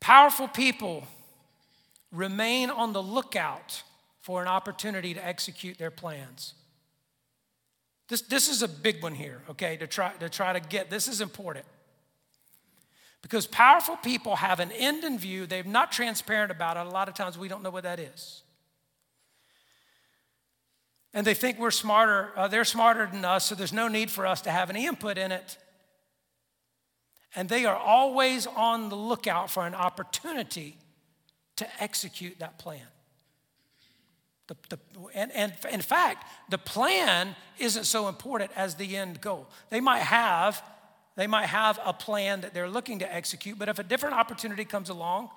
powerful 0.01 0.49
people 0.49 1.05
remain 2.13 2.71
on 2.71 2.93
the 2.93 3.03
lookout 3.03 3.83
for 4.21 4.43
an 4.43 4.49
opportunity 4.49 5.15
to 5.15 5.25
execute 5.25 5.79
their 5.79 5.91
plans. 5.91 6.55
This, 8.09 8.23
this 8.23 8.49
is 8.49 8.63
a 8.63 8.69
big 8.69 9.03
one 9.03 9.15
here, 9.15 9.41
okay, 9.51 9.77
to 9.77 9.87
try, 9.87 10.13
to 10.19 10.29
try 10.29 10.53
to 10.53 10.61
get. 10.61 10.91
This 10.91 11.07
is 11.07 11.21
important. 11.21 11.65
Because 13.23 13.47
powerful 13.47 13.97
people 13.97 14.37
have 14.37 14.61
an 14.61 14.73
end 14.73 15.05
in 15.05 15.19
view, 15.19 15.47
they're 15.47 15.63
not 15.63 15.93
transparent 15.93 16.51
about 16.51 16.77
it. 16.77 16.87
A 16.87 16.91
lot 16.91 17.09
of 17.09 17.15
times 17.15 17.39
we 17.39 17.49
don't 17.49 17.63
know 17.63 17.71
what 17.71 17.85
that 17.85 18.01
is. 18.01 18.43
And 21.13 21.27
they 21.27 21.35
think 21.35 21.59
we're 21.59 21.71
smarter, 21.71 22.31
uh, 22.37 22.49
they're 22.49 22.65
smarter 22.65 23.09
than 23.11 23.25
us, 23.25 23.47
so 23.47 23.55
there's 23.55 23.73
no 23.73 23.89
need 23.89 24.11
for 24.11 24.27
us 24.27 24.41
to 24.43 24.51
have 24.51 24.71
any 24.71 24.87
input 24.87 25.19
in 25.19 25.33
it. 25.33 25.59
And 27.35 27.49
they 27.49 27.65
are 27.65 27.77
always 27.77 28.47
on 28.47 28.89
the 28.89 28.97
lookout 28.97 29.51
for 29.51 29.67
an 29.67 29.75
opportunity 29.75 30.77
to 31.57 31.67
execute 31.83 32.39
that 32.39 32.59
plan. 32.59 32.87
The, 34.47 34.57
the, 34.69 34.79
and, 35.15 35.31
and 35.33 35.53
in 35.71 35.81
fact, 35.81 36.27
the 36.49 36.59
plan 36.59 37.37
isn't 37.59 37.85
so 37.85 38.09
important 38.09 38.51
as 38.57 38.75
the 38.75 38.97
end 38.97 39.21
goal. 39.21 39.49
They 39.69 39.81
might 39.81 40.01
have 40.03 40.63
they 41.17 41.27
might 41.27 41.47
have 41.47 41.79
a 41.85 41.93
plan 41.93 42.41
that 42.41 42.55
they're 42.55 42.71
looking 42.71 43.01
to 43.01 43.15
execute, 43.15 43.59
but 43.59 43.69
if 43.69 43.79
a 43.79 43.83
different 43.83 44.15
opportunity 44.15 44.65
comes 44.65 44.89
along, 44.89 45.29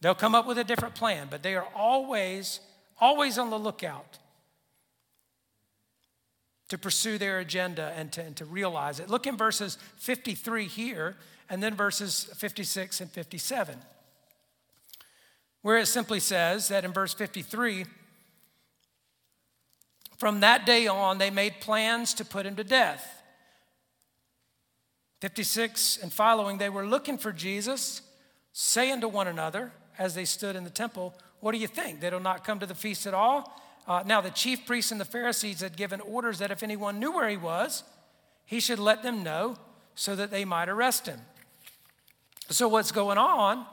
they'll 0.00 0.14
come 0.14 0.34
up 0.34 0.46
with 0.46 0.58
a 0.58 0.64
different 0.64 0.94
plan. 0.94 1.26
But 1.28 1.42
they 1.42 1.56
are 1.56 1.66
always, 1.74 2.60
always 3.00 3.36
on 3.36 3.50
the 3.50 3.58
lookout 3.58 4.18
to 6.68 6.78
pursue 6.78 7.18
their 7.18 7.38
agenda 7.38 7.92
and 7.96 8.12
to, 8.12 8.22
and 8.22 8.36
to 8.36 8.44
realize 8.44 9.00
it. 9.00 9.08
Look 9.08 9.26
in 9.26 9.36
verses 9.36 9.78
53 9.96 10.66
here, 10.66 11.16
and 11.48 11.62
then 11.62 11.74
verses 11.74 12.24
56 12.36 13.00
and 13.00 13.10
57, 13.10 13.78
where 15.62 15.78
it 15.78 15.86
simply 15.86 16.20
says 16.20 16.68
that 16.68 16.84
in 16.84 16.92
verse 16.92 17.14
53, 17.14 17.86
from 20.18 20.40
that 20.40 20.66
day 20.66 20.86
on, 20.86 21.18
they 21.18 21.30
made 21.30 21.60
plans 21.60 22.12
to 22.14 22.24
put 22.24 22.44
him 22.44 22.56
to 22.56 22.64
death. 22.64 23.22
56 25.20 25.98
and 26.02 26.12
following, 26.12 26.58
they 26.58 26.68
were 26.68 26.86
looking 26.86 27.18
for 27.18 27.32
Jesus, 27.32 28.02
saying 28.52 29.00
to 29.00 29.08
one 29.08 29.28
another 29.28 29.72
as 29.98 30.14
they 30.14 30.24
stood 30.24 30.56
in 30.56 30.64
the 30.64 30.70
temple, 30.70 31.14
What 31.40 31.52
do 31.52 31.58
you 31.58 31.66
think? 31.66 32.00
They 32.00 32.10
will 32.10 32.20
not 32.20 32.44
come 32.44 32.58
to 32.60 32.66
the 32.66 32.74
feast 32.74 33.06
at 33.06 33.14
all? 33.14 33.60
Uh, 33.88 34.02
now, 34.04 34.20
the 34.20 34.30
chief 34.30 34.66
priests 34.66 34.92
and 34.92 35.00
the 35.00 35.06
Pharisees 35.06 35.62
had 35.62 35.74
given 35.74 36.02
orders 36.02 36.38
that 36.40 36.50
if 36.50 36.62
anyone 36.62 37.00
knew 37.00 37.10
where 37.10 37.26
he 37.26 37.38
was, 37.38 37.84
he 38.44 38.60
should 38.60 38.78
let 38.78 39.02
them 39.02 39.22
know 39.22 39.56
so 39.94 40.14
that 40.14 40.30
they 40.30 40.44
might 40.44 40.68
arrest 40.68 41.06
him. 41.06 41.18
So, 42.50 42.68
what's 42.68 42.92
going 42.92 43.16
on 43.16 43.64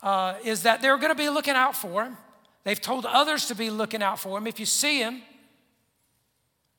uh, 0.00 0.34
is 0.44 0.62
that 0.62 0.80
they're 0.80 0.96
going 0.96 1.10
to 1.10 1.16
be 1.16 1.28
looking 1.28 1.54
out 1.54 1.74
for 1.74 2.04
him. 2.04 2.16
They've 2.62 2.80
told 2.80 3.04
others 3.04 3.46
to 3.46 3.56
be 3.56 3.68
looking 3.68 4.00
out 4.00 4.20
for 4.20 4.38
him. 4.38 4.46
If 4.46 4.60
you 4.60 4.66
see 4.66 5.00
him, 5.00 5.22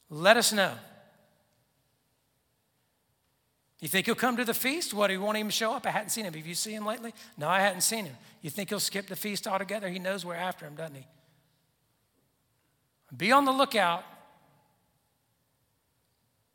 let 0.10 0.38
us 0.38 0.54
know. 0.54 0.74
You 3.82 3.90
think 3.90 4.06
he'll 4.06 4.16
come 4.16 4.38
to 4.38 4.46
the 4.46 4.54
feast? 4.54 4.94
What, 4.94 5.10
he 5.10 5.18
won't 5.18 5.38
even 5.38 5.52
show 5.52 5.74
up? 5.74 5.86
I 5.86 5.92
hadn't 5.92 6.10
seen 6.10 6.26
him. 6.26 6.34
Have 6.34 6.48
you 6.48 6.56
seen 6.56 6.78
him 6.78 6.86
lately? 6.86 7.14
No, 7.38 7.50
I 7.50 7.60
hadn't 7.60 7.82
seen 7.82 8.06
him. 8.06 8.16
You 8.42 8.50
think 8.50 8.70
he'll 8.70 8.80
skip 8.80 9.08
the 9.08 9.18
feast 9.18 9.48
altogether? 9.48 9.90
He 9.90 10.00
knows 10.00 10.26
we're 10.26 10.36
after 10.36 10.66
him, 10.66 10.76
doesn't 10.76 10.96
he? 10.96 11.06
Be 13.16 13.32
on 13.32 13.46
the 13.46 13.52
lookout. 13.52 14.04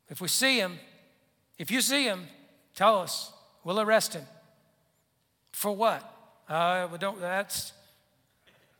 If 0.09 0.21
we 0.21 0.27
see 0.27 0.59
him, 0.59 0.79
if 1.57 1.71
you 1.71 1.81
see 1.81 2.03
him, 2.03 2.27
tell 2.75 2.99
us. 2.99 3.31
We'll 3.63 3.79
arrest 3.79 4.13
him. 4.13 4.25
For 5.51 5.71
what? 5.71 6.09
Uh, 6.49 6.87
don't, 6.97 7.19
that's 7.19 7.73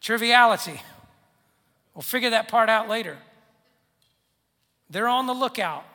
triviality. 0.02 0.82
We'll 1.96 2.02
figure 2.02 2.32
that 2.32 2.48
part 2.48 2.70
out 2.70 2.90
later. 2.90 3.18
They're 4.90 5.08
on 5.08 5.26
the 5.26 5.34
lookout. 5.34 5.86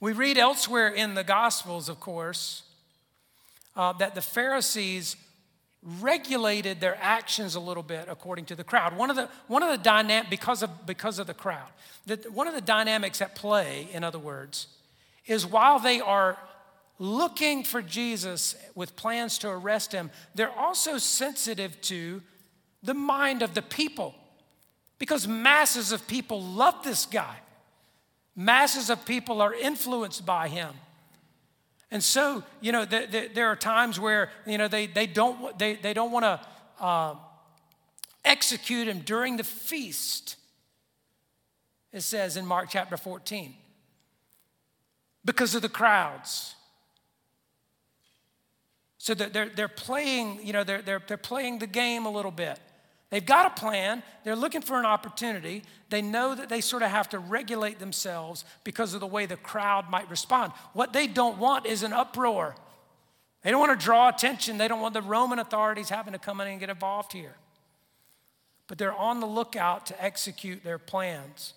We 0.00 0.12
read 0.12 0.36
elsewhere 0.36 0.88
in 0.88 1.14
the 1.14 1.24
Gospels, 1.24 1.88
of 1.88 2.00
course, 2.00 2.62
uh, 3.74 3.92
that 3.94 4.14
the 4.14 4.20
Pharisees 4.20 5.16
regulated 6.00 6.80
their 6.80 6.98
actions 7.00 7.54
a 7.54 7.60
little 7.60 7.82
bit 7.82 8.06
according 8.08 8.44
to 8.46 8.56
the 8.56 8.64
crowd. 8.64 8.96
One 8.96 9.08
of 9.08 9.16
the, 9.16 9.28
one 9.46 9.62
of 9.62 9.70
the 9.70 9.82
dynamic, 9.82 10.28
because 10.28 10.62
of, 10.62 10.84
because 10.84 11.18
of 11.18 11.26
the 11.26 11.34
crowd, 11.34 11.68
the, 12.06 12.16
one 12.32 12.48
of 12.48 12.54
the 12.54 12.60
dynamics 12.60 13.22
at 13.22 13.36
play, 13.36 13.88
in 13.92 14.02
other 14.02 14.18
words, 14.18 14.66
is 15.26 15.46
while 15.46 15.78
they 15.78 16.00
are 16.00 16.38
looking 16.98 17.62
for 17.62 17.82
Jesus 17.82 18.56
with 18.74 18.96
plans 18.96 19.38
to 19.38 19.48
arrest 19.48 19.92
him, 19.92 20.10
they're 20.34 20.50
also 20.50 20.98
sensitive 20.98 21.80
to 21.82 22.20
the 22.82 22.94
mind 22.94 23.42
of 23.42 23.54
the 23.54 23.62
people 23.62 24.14
because 24.98 25.28
masses 25.28 25.92
of 25.92 26.06
people 26.06 26.42
love 26.42 26.82
this 26.82 27.06
guy. 27.06 27.36
Masses 28.34 28.90
of 28.90 29.04
people 29.04 29.40
are 29.40 29.54
influenced 29.54 30.26
by 30.26 30.48
him. 30.48 30.74
And 31.90 32.02
so, 32.02 32.42
you 32.60 32.72
know, 32.72 32.84
the, 32.84 33.06
the, 33.10 33.30
there 33.32 33.46
are 33.46 33.56
times 33.56 34.00
where, 34.00 34.30
you 34.44 34.58
know, 34.58 34.68
they, 34.68 34.86
they 34.86 35.06
don't, 35.06 35.58
they, 35.58 35.74
they 35.74 35.94
don't 35.94 36.10
want 36.10 36.24
to 36.24 36.40
uh, 36.84 37.14
execute 38.24 38.88
him 38.88 39.00
during 39.00 39.36
the 39.36 39.44
feast, 39.44 40.36
it 41.92 42.02
says 42.02 42.36
in 42.36 42.44
Mark 42.44 42.68
chapter 42.70 42.96
14, 42.96 43.54
because 45.24 45.54
of 45.54 45.62
the 45.62 45.68
crowds. 45.68 46.54
So 48.98 49.14
they're, 49.14 49.48
they're 49.48 49.68
playing, 49.68 50.40
you 50.42 50.52
know, 50.52 50.64
they're, 50.64 50.82
they're, 50.82 51.02
they're 51.06 51.16
playing 51.16 51.60
the 51.60 51.68
game 51.68 52.06
a 52.06 52.10
little 52.10 52.32
bit. 52.32 52.58
They've 53.10 53.24
got 53.24 53.46
a 53.46 53.60
plan, 53.60 54.02
they're 54.24 54.34
looking 54.34 54.62
for 54.62 54.78
an 54.78 54.84
opportunity. 54.84 55.62
They 55.90 56.02
know 56.02 56.34
that 56.34 56.48
they 56.48 56.60
sort 56.60 56.82
of 56.82 56.90
have 56.90 57.08
to 57.10 57.20
regulate 57.20 57.78
themselves 57.78 58.44
because 58.64 58.94
of 58.94 59.00
the 59.00 59.06
way 59.06 59.26
the 59.26 59.36
crowd 59.36 59.88
might 59.88 60.10
respond. 60.10 60.52
What 60.72 60.92
they 60.92 61.06
don't 61.06 61.38
want 61.38 61.66
is 61.66 61.84
an 61.84 61.92
uproar. 61.92 62.56
They 63.42 63.50
don't 63.52 63.60
want 63.60 63.78
to 63.78 63.84
draw 63.84 64.08
attention. 64.08 64.58
They 64.58 64.66
don't 64.66 64.80
want 64.80 64.94
the 64.94 65.02
Roman 65.02 65.38
authorities 65.38 65.88
having 65.88 66.14
to 66.14 66.18
come 66.18 66.40
in 66.40 66.48
and 66.48 66.58
get 66.58 66.68
involved 66.68 67.12
here. 67.12 67.36
But 68.66 68.78
they're 68.78 68.92
on 68.92 69.20
the 69.20 69.26
lookout 69.26 69.86
to 69.86 70.04
execute 70.04 70.64
their 70.64 70.78
plans. 70.78 71.54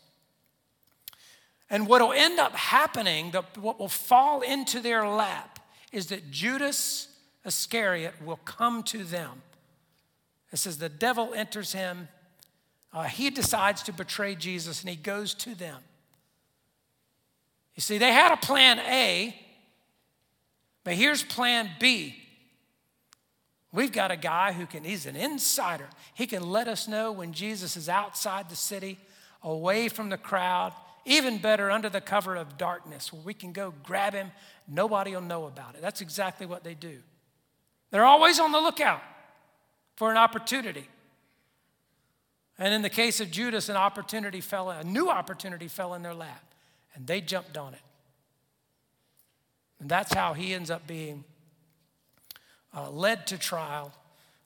And 1.71 1.87
what 1.87 2.01
will 2.01 2.13
end 2.13 2.39
up 2.39 2.53
happening, 2.53 3.33
what 3.59 3.79
will 3.79 3.89
fall 3.89 4.41
into 4.41 4.79
their 4.79 5.07
lap, 5.07 5.59
is 5.91 6.07
that 6.07 6.29
Judas 6.29 7.07
Iscariot 7.43 8.21
will 8.23 8.39
come 8.45 8.83
to 8.83 9.03
them. 9.03 9.41
It 10.51 10.57
says 10.57 10.77
the 10.77 10.89
devil 10.89 11.33
enters 11.33 11.73
him. 11.73 12.07
Uh, 12.91 13.03
he 13.03 13.29
decides 13.29 13.83
to 13.83 13.93
betray 13.93 14.35
Jesus 14.35 14.81
and 14.81 14.89
he 14.89 14.95
goes 14.95 15.33
to 15.35 15.55
them. 15.55 15.79
You 17.75 17.81
see, 17.81 17.97
they 17.97 18.11
had 18.11 18.33
a 18.33 18.37
plan 18.37 18.79
A, 18.79 19.35
but 20.83 20.95
here's 20.95 21.23
plan 21.23 21.69
B. 21.79 22.15
We've 23.71 23.91
got 23.91 24.09
a 24.09 24.17
guy 24.17 24.51
who 24.51 24.65
can, 24.65 24.83
he's 24.83 25.05
an 25.05 25.15
insider. 25.15 25.87
He 26.15 26.25
can 26.25 26.49
let 26.49 26.67
us 26.67 26.87
know 26.87 27.11
when 27.11 27.33
Jesus 27.33 27.77
is 27.77 27.87
outside 27.87 28.49
the 28.49 28.55
city, 28.55 28.97
away 29.43 29.87
from 29.87 30.09
the 30.09 30.17
crowd, 30.17 30.73
even 31.05 31.37
better, 31.37 31.69
under 31.69 31.87
the 31.87 32.01
cover 32.01 32.35
of 32.35 32.57
darkness, 32.57 33.13
where 33.13 33.21
we 33.21 33.35
can 33.35 33.53
go 33.53 33.73
grab 33.83 34.13
him. 34.13 34.31
Nobody 34.67 35.13
will 35.13 35.21
know 35.21 35.45
about 35.45 35.75
it. 35.75 35.81
That's 35.81 36.01
exactly 36.01 36.47
what 36.47 36.63
they 36.63 36.73
do. 36.73 36.97
They're 37.91 38.05
always 38.05 38.39
on 38.39 38.51
the 38.51 38.59
lookout 38.59 39.01
for 39.99 40.09
an 40.09 40.15
opportunity. 40.15 40.87
And 42.57 42.73
in 42.73 42.83
the 42.83 42.89
case 42.89 43.19
of 43.19 43.29
Judas, 43.31 43.67
an 43.67 43.75
opportunity 43.75 44.39
fell, 44.39 44.69
a 44.69 44.81
new 44.81 45.09
opportunity 45.09 45.67
fell 45.67 45.93
in 45.93 46.03
their 46.03 46.13
lap, 46.13 46.53
and 46.95 47.05
they 47.05 47.19
jumped 47.19 47.57
on 47.57 47.73
it. 47.73 47.81
And 49.77 49.89
that's 49.89 50.13
how 50.13 50.31
he 50.31 50.53
ends 50.53 50.71
up 50.71 50.87
being 50.87 51.25
uh, 52.73 52.89
led 52.89 53.27
to 53.27 53.37
trial 53.37 53.91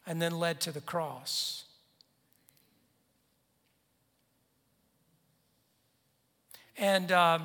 and 0.08 0.20
then 0.20 0.40
led 0.40 0.60
to 0.62 0.72
the 0.72 0.82
cross. 0.82 1.66
And 6.78 7.12
um, 7.12 7.44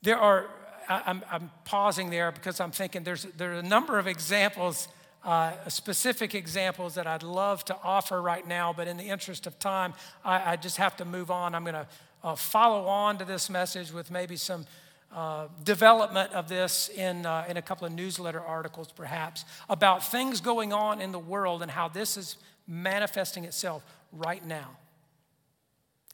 there 0.00 0.16
are 0.16 0.46
I'm, 0.88 1.22
I'm 1.30 1.50
pausing 1.64 2.08
there 2.08 2.32
because 2.32 2.58
I'm 2.58 2.70
thinking 2.70 3.04
there's, 3.04 3.24
there 3.36 3.52
are 3.52 3.58
a 3.58 3.62
number 3.62 3.98
of 3.98 4.06
examples, 4.06 4.88
uh, 5.24 5.52
specific 5.68 6.34
examples 6.34 6.94
that 6.94 7.06
I'd 7.06 7.22
love 7.22 7.64
to 7.66 7.76
offer 7.82 8.20
right 8.20 8.46
now, 8.46 8.72
but 8.72 8.88
in 8.88 8.96
the 8.96 9.04
interest 9.04 9.46
of 9.46 9.58
time, 9.58 9.94
I, 10.24 10.52
I 10.52 10.56
just 10.56 10.76
have 10.78 10.96
to 10.96 11.04
move 11.04 11.30
on. 11.30 11.54
I'm 11.54 11.64
going 11.64 11.74
to 11.74 11.86
uh, 12.24 12.34
follow 12.34 12.86
on 12.86 13.18
to 13.18 13.24
this 13.24 13.48
message 13.48 13.92
with 13.92 14.10
maybe 14.10 14.36
some 14.36 14.66
uh, 15.14 15.46
development 15.62 16.32
of 16.32 16.48
this 16.48 16.88
in, 16.88 17.26
uh, 17.26 17.44
in 17.48 17.56
a 17.56 17.62
couple 17.62 17.86
of 17.86 17.92
newsletter 17.92 18.40
articles, 18.40 18.90
perhaps, 18.90 19.44
about 19.68 20.04
things 20.04 20.40
going 20.40 20.72
on 20.72 21.00
in 21.00 21.12
the 21.12 21.18
world 21.18 21.62
and 21.62 21.70
how 21.70 21.88
this 21.88 22.16
is 22.16 22.36
manifesting 22.66 23.44
itself 23.44 23.84
right 24.12 24.44
now 24.46 24.70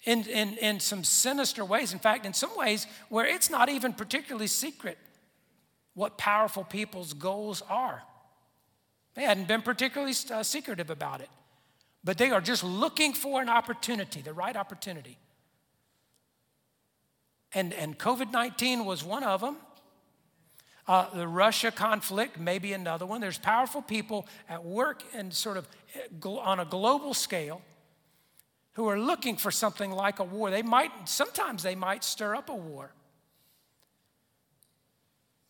in, 0.04 0.24
in, 0.26 0.56
in 0.58 0.80
some 0.80 1.04
sinister 1.04 1.64
ways. 1.64 1.92
In 1.92 1.98
fact, 1.98 2.26
in 2.26 2.34
some 2.34 2.56
ways 2.56 2.86
where 3.08 3.26
it's 3.26 3.50
not 3.50 3.68
even 3.68 3.92
particularly 3.92 4.46
secret 4.46 4.98
what 5.94 6.16
powerful 6.16 6.64
people's 6.64 7.12
goals 7.12 7.62
are. 7.68 8.02
They 9.18 9.24
hadn't 9.24 9.48
been 9.48 9.62
particularly 9.62 10.14
uh, 10.32 10.44
secretive 10.44 10.90
about 10.90 11.20
it, 11.20 11.28
but 12.04 12.18
they 12.18 12.30
are 12.30 12.40
just 12.40 12.62
looking 12.62 13.12
for 13.12 13.42
an 13.42 13.48
opportunity, 13.48 14.22
the 14.22 14.32
right 14.32 14.54
opportunity. 14.54 15.18
And, 17.52 17.74
and 17.74 17.98
COVID 17.98 18.30
19 18.30 18.84
was 18.84 19.02
one 19.02 19.24
of 19.24 19.40
them. 19.40 19.56
Uh, 20.86 21.12
the 21.12 21.26
Russia 21.26 21.72
conflict 21.72 22.38
may 22.38 22.60
be 22.60 22.72
another 22.72 23.06
one. 23.06 23.20
There's 23.20 23.38
powerful 23.38 23.82
people 23.82 24.24
at 24.48 24.64
work 24.64 25.02
and 25.12 25.34
sort 25.34 25.56
of 25.56 25.66
eh, 25.96 26.28
on 26.28 26.60
a 26.60 26.64
global 26.64 27.12
scale 27.12 27.60
who 28.74 28.86
are 28.86 29.00
looking 29.00 29.36
for 29.36 29.50
something 29.50 29.90
like 29.90 30.20
a 30.20 30.24
war. 30.24 30.52
They 30.52 30.62
might, 30.62 30.92
sometimes 31.08 31.64
they 31.64 31.74
might 31.74 32.04
stir 32.04 32.36
up 32.36 32.50
a 32.50 32.54
war. 32.54 32.92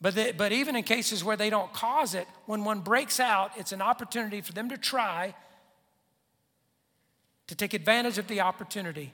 But, 0.00 0.14
they, 0.14 0.32
but 0.32 0.52
even 0.52 0.76
in 0.76 0.84
cases 0.84 1.24
where 1.24 1.36
they 1.36 1.50
don't 1.50 1.72
cause 1.72 2.14
it, 2.14 2.28
when 2.46 2.64
one 2.64 2.80
breaks 2.80 3.18
out, 3.18 3.52
it's 3.56 3.72
an 3.72 3.82
opportunity 3.82 4.40
for 4.40 4.52
them 4.52 4.68
to 4.68 4.78
try 4.78 5.34
to 7.48 7.54
take 7.54 7.74
advantage 7.74 8.18
of 8.18 8.28
the 8.28 8.40
opportunity 8.40 9.12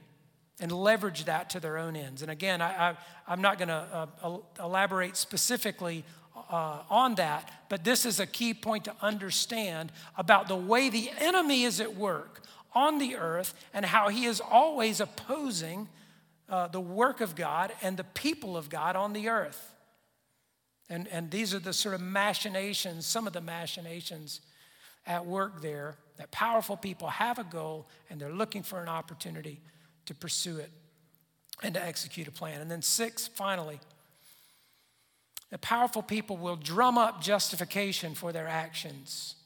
and 0.60 0.70
leverage 0.70 1.24
that 1.24 1.50
to 1.50 1.60
their 1.60 1.78
own 1.78 1.96
ends. 1.96 2.22
And 2.22 2.30
again, 2.30 2.60
I, 2.60 2.96
am 3.26 3.40
not 3.40 3.58
going 3.58 3.68
to 3.68 4.08
uh, 4.22 4.38
elaborate 4.60 5.16
specifically 5.16 6.04
uh, 6.50 6.82
on 6.90 7.14
that, 7.16 7.50
but 7.68 7.84
this 7.84 8.04
is 8.04 8.20
a 8.20 8.26
key 8.26 8.54
point 8.54 8.84
to 8.84 8.94
understand 9.00 9.90
about 10.16 10.48
the 10.48 10.56
way 10.56 10.90
the 10.90 11.10
enemy 11.18 11.64
is 11.64 11.80
at 11.80 11.96
work 11.96 12.42
on 12.74 12.98
the 12.98 13.16
earth 13.16 13.54
and 13.72 13.84
how 13.84 14.08
he 14.08 14.26
is 14.26 14.40
always 14.40 15.00
opposing 15.00 15.88
uh, 16.48 16.68
the 16.68 16.80
work 16.80 17.20
of 17.20 17.34
God 17.34 17.72
and 17.82 17.96
the 17.96 18.04
people 18.04 18.56
of 18.56 18.68
God 18.68 18.96
on 18.96 19.12
the 19.12 19.28
earth. 19.28 19.73
And, 20.90 21.08
and 21.08 21.30
these 21.30 21.54
are 21.54 21.58
the 21.58 21.72
sort 21.72 21.94
of 21.94 22.00
machinations, 22.00 23.06
some 23.06 23.26
of 23.26 23.32
the 23.32 23.40
machinations 23.40 24.40
at 25.06 25.24
work 25.24 25.62
there, 25.62 25.96
that 26.18 26.30
powerful 26.30 26.76
people 26.76 27.08
have 27.08 27.38
a 27.38 27.44
goal 27.44 27.88
and 28.10 28.20
they're 28.20 28.32
looking 28.32 28.62
for 28.62 28.80
an 28.82 28.88
opportunity 28.88 29.60
to 30.06 30.14
pursue 30.14 30.58
it 30.58 30.70
and 31.62 31.74
to 31.74 31.82
execute 31.82 32.28
a 32.28 32.32
plan. 32.32 32.60
And 32.60 32.70
then, 32.70 32.82
six, 32.82 33.26
finally, 33.26 33.80
the 35.50 35.58
powerful 35.58 36.02
people 36.02 36.36
will 36.36 36.56
drum 36.56 36.98
up 36.98 37.22
justification 37.22 38.14
for 38.14 38.32
their 38.32 38.48
actions 38.48 39.36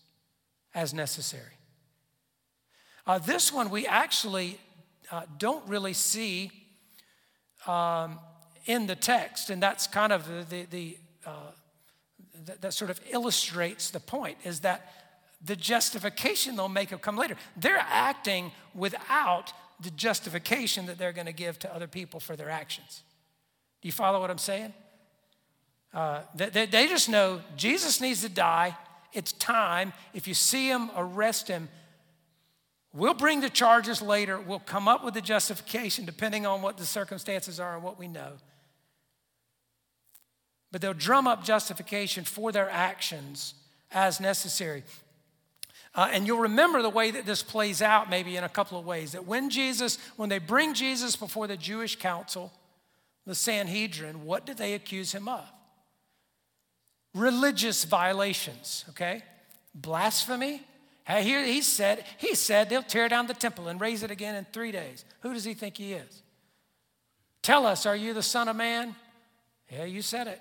as 0.75 0.95
necessary. 0.95 1.53
Uh, 3.07 3.19
this 3.19 3.53
one 3.53 3.71
we 3.71 3.87
actually 3.87 4.59
uh, 5.11 5.23
don't 5.39 5.67
really 5.69 5.93
see 5.93 6.51
um, 7.67 8.19
in 8.67 8.87
the 8.87 8.97
text, 8.97 9.51
and 9.51 9.63
that's 9.63 9.87
kind 9.87 10.13
of 10.13 10.27
the, 10.29 10.45
the, 10.49 10.67
the 10.71 10.99
uh, 11.29 11.51
that, 12.47 12.63
that 12.63 12.75
sort 12.75 12.91
of 12.91 13.01
illustrates 13.11 13.91
the 13.91 14.01
point 14.01 14.39
is 14.45 14.61
that 14.61 14.93
the 15.45 15.55
justification 15.55 16.57
they'll 16.57 16.69
make 16.69 16.91
will 16.91 16.99
come 16.99 17.17
later. 17.17 17.37
They're 17.57 17.85
acting 17.89 18.51
without 18.75 19.53
the 19.81 19.91
justification 19.91 20.87
that 20.87 20.99
they're 20.99 21.13
going 21.13 21.27
to 21.27 21.33
give 21.33 21.59
to 21.61 21.75
other 21.75 21.87
people 21.87 22.19
for 22.19 22.35
their 22.35 22.51
actions. 22.51 23.03
Do 23.81 23.89
you 23.89 23.93
follow 23.93 24.21
what 24.21 24.31
I'm 24.31 24.39
saying? 24.39 24.73
Uh, 25.95 26.23
they, 26.35 26.67
they 26.67 26.89
just 26.89 27.09
know 27.09 27.41
Jesus 27.57 28.01
needs 28.01 28.23
to 28.23 28.29
die. 28.29 28.77
It's 29.13 29.33
time. 29.33 29.93
If 30.13 30.27
you 30.27 30.35
see 30.35 30.69
him, 30.69 30.91
arrest 30.97 31.49
him. 31.49 31.69
We'll 32.93 33.15
bring 33.15 33.41
the 33.41 33.51
charges 33.51 34.03
later. 34.03 34.41
We'll 34.41 34.59
come 34.59 34.89
up 34.89 35.05
with 35.05 35.15
the 35.15 35.21
justification 35.21 36.05
depending 36.05 36.47
on 36.47 36.63
what 36.63 36.77
the 36.77 36.87
circumstances 36.87 37.61
are 37.61 37.75
and 37.75 37.83
what 37.83 37.99
we 37.99 38.09
know. 38.09 38.33
But 40.71 40.81
they'll 40.81 40.95
drum 40.95 41.27
up 41.27 41.45
justification 41.45 42.25
for 42.25 42.53
their 42.53 42.69
actions 42.69 43.55
as 43.91 44.21
necessary. 44.21 44.85
Uh, 45.95 46.09
and 46.13 46.27
you'll 46.27 46.41
remember 46.41 46.83
the 46.83 46.91
way 46.91 47.11
that 47.11 47.27
this 47.27 47.43
plays 47.43 47.81
out, 47.81 48.11
maybe 48.11 48.37
in 48.37 48.45
a 48.45 48.49
couple 48.49 48.79
of 48.79 48.85
ways. 48.85 49.13
That 49.13 49.27
when 49.27 49.51
Jesus, 49.51 49.99
when 50.17 50.29
they 50.29 50.39
bring 50.39 50.75
Jesus 50.75 51.17
before 51.17 51.47
the 51.47 51.57
Jewish 51.57 51.97
council, 51.97 52.53
the 53.27 53.35
Sanhedrin, 53.35 54.25
what 54.25 54.47
do 54.47 54.55
they 54.55 54.75
accuse 54.75 55.13
him 55.13 55.29
of? 55.29 55.45
Religious 57.15 57.85
violations, 57.85 58.85
okay? 58.91 59.23
Blasphemy, 59.75 60.63
here 61.07 61.45
he 61.45 61.63
said, 61.63 62.05
he 62.19 62.35
said 62.35 62.69
they'll 62.69 62.83
tear 62.83 63.09
down 63.09 63.27
the 63.27 63.35
temple 63.35 63.69
and 63.69 63.81
raise 63.81 64.03
it 64.03 64.11
again 64.11 64.35
in 64.35 64.47
three 64.53 64.71
days. 64.71 65.05
Who 65.23 65.33
does 65.33 65.45
he 65.45 65.55
think 65.55 65.79
he 65.79 65.95
is? 65.95 66.23
Tell 67.43 67.67
us, 67.67 67.87
are 67.87 67.97
you 67.97 68.13
the 68.13 68.23
Son 68.23 68.47
of 68.49 68.57
Man? 68.57 68.95
Yeah, 69.71 69.85
you 69.85 70.03
said 70.03 70.27
it. 70.27 70.41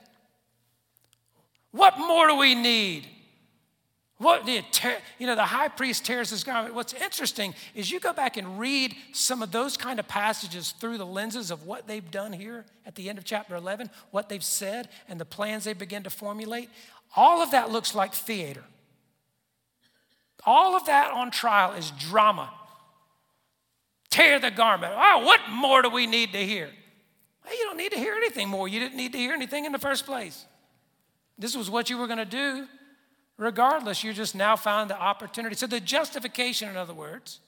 What 1.77 1.99
more 1.99 2.27
do 2.27 2.35
we 2.35 2.55
need? 2.55 3.07
What 4.17 4.47
you 4.47 5.27
know, 5.27 5.35
the 5.35 5.45
high 5.45 5.67
priest 5.67 6.03
tears 6.03 6.31
his 6.31 6.43
garment. 6.43 6.73
What's 6.73 6.93
interesting 6.93 7.53
is 7.75 7.91
you 7.91 7.99
go 7.99 8.13
back 8.13 8.35
and 8.35 8.59
read 8.59 8.95
some 9.11 9.43
of 9.43 9.51
those 9.51 9.77
kind 9.77 9.99
of 9.99 10.07
passages 10.07 10.71
through 10.71 10.97
the 10.97 11.05
lenses 11.05 11.51
of 11.51 11.67
what 11.67 11.87
they've 11.87 12.09
done 12.09 12.33
here 12.33 12.65
at 12.83 12.95
the 12.95 13.09
end 13.09 13.19
of 13.19 13.25
chapter 13.25 13.55
11, 13.55 13.91
what 14.09 14.27
they've 14.27 14.43
said, 14.43 14.89
and 15.07 15.19
the 15.19 15.25
plans 15.25 15.65
they 15.65 15.73
begin 15.73 16.01
to 16.01 16.09
formulate. 16.09 16.69
All 17.15 17.43
of 17.43 17.51
that 17.51 17.69
looks 17.69 17.93
like 17.93 18.15
theater. 18.15 18.63
All 20.47 20.75
of 20.75 20.87
that 20.87 21.11
on 21.11 21.29
trial 21.29 21.73
is 21.73 21.91
drama. 21.91 22.51
Tear 24.09 24.39
the 24.39 24.49
garment. 24.49 24.93
Oh, 24.95 25.25
what 25.25 25.41
more 25.51 25.83
do 25.83 25.89
we 25.89 26.07
need 26.07 26.31
to 26.31 26.43
hear? 26.43 26.71
Hey, 27.45 27.55
you 27.55 27.65
don't 27.65 27.77
need 27.77 27.91
to 27.91 27.99
hear 27.99 28.15
anything 28.15 28.49
more. 28.49 28.67
You 28.67 28.79
didn't 28.79 28.97
need 28.97 29.11
to 29.11 29.19
hear 29.19 29.33
anything 29.33 29.65
in 29.65 29.71
the 29.71 29.79
first 29.79 30.07
place. 30.07 30.45
This 31.37 31.55
was 31.55 31.69
what 31.69 31.89
you 31.89 31.97
were 31.97 32.07
going 32.07 32.17
to 32.17 32.25
do. 32.25 32.67
Regardless, 33.37 34.03
you 34.03 34.13
just 34.13 34.33
now 34.33 34.55
found 34.55 34.89
the 34.89 34.99
opportunity. 34.99 35.55
So 35.55 35.67
the 35.67 35.79
justification, 35.79 36.69
in 36.69 36.77
other 36.77 36.93
words, 36.93 37.39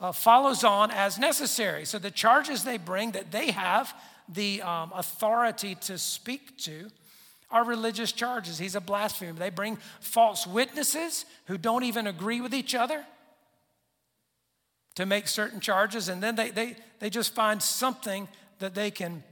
uh, 0.00 0.12
follows 0.12 0.64
on 0.64 0.90
as 0.90 1.18
necessary. 1.18 1.84
So 1.84 1.98
the 1.98 2.10
charges 2.10 2.64
they 2.64 2.78
bring 2.78 3.12
that 3.12 3.30
they 3.30 3.50
have 3.50 3.94
the 4.28 4.62
um, 4.62 4.92
authority 4.94 5.74
to 5.74 5.98
speak 5.98 6.56
to 6.58 6.90
are 7.50 7.64
religious 7.64 8.12
charges. 8.12 8.58
He's 8.58 8.74
a 8.74 8.80
blasphemer. 8.80 9.32
They 9.32 9.50
bring 9.50 9.78
false 10.00 10.46
witnesses 10.46 11.24
who 11.46 11.58
don't 11.58 11.84
even 11.84 12.06
agree 12.06 12.40
with 12.40 12.54
each 12.54 12.74
other 12.74 13.04
to 14.94 15.06
make 15.06 15.28
certain 15.28 15.60
charges, 15.60 16.08
and 16.08 16.22
then 16.22 16.34
they, 16.34 16.50
they, 16.50 16.76
they 16.98 17.08
just 17.08 17.34
find 17.34 17.62
something 17.62 18.26
that 18.58 18.74
they 18.74 18.90
can 18.90 19.22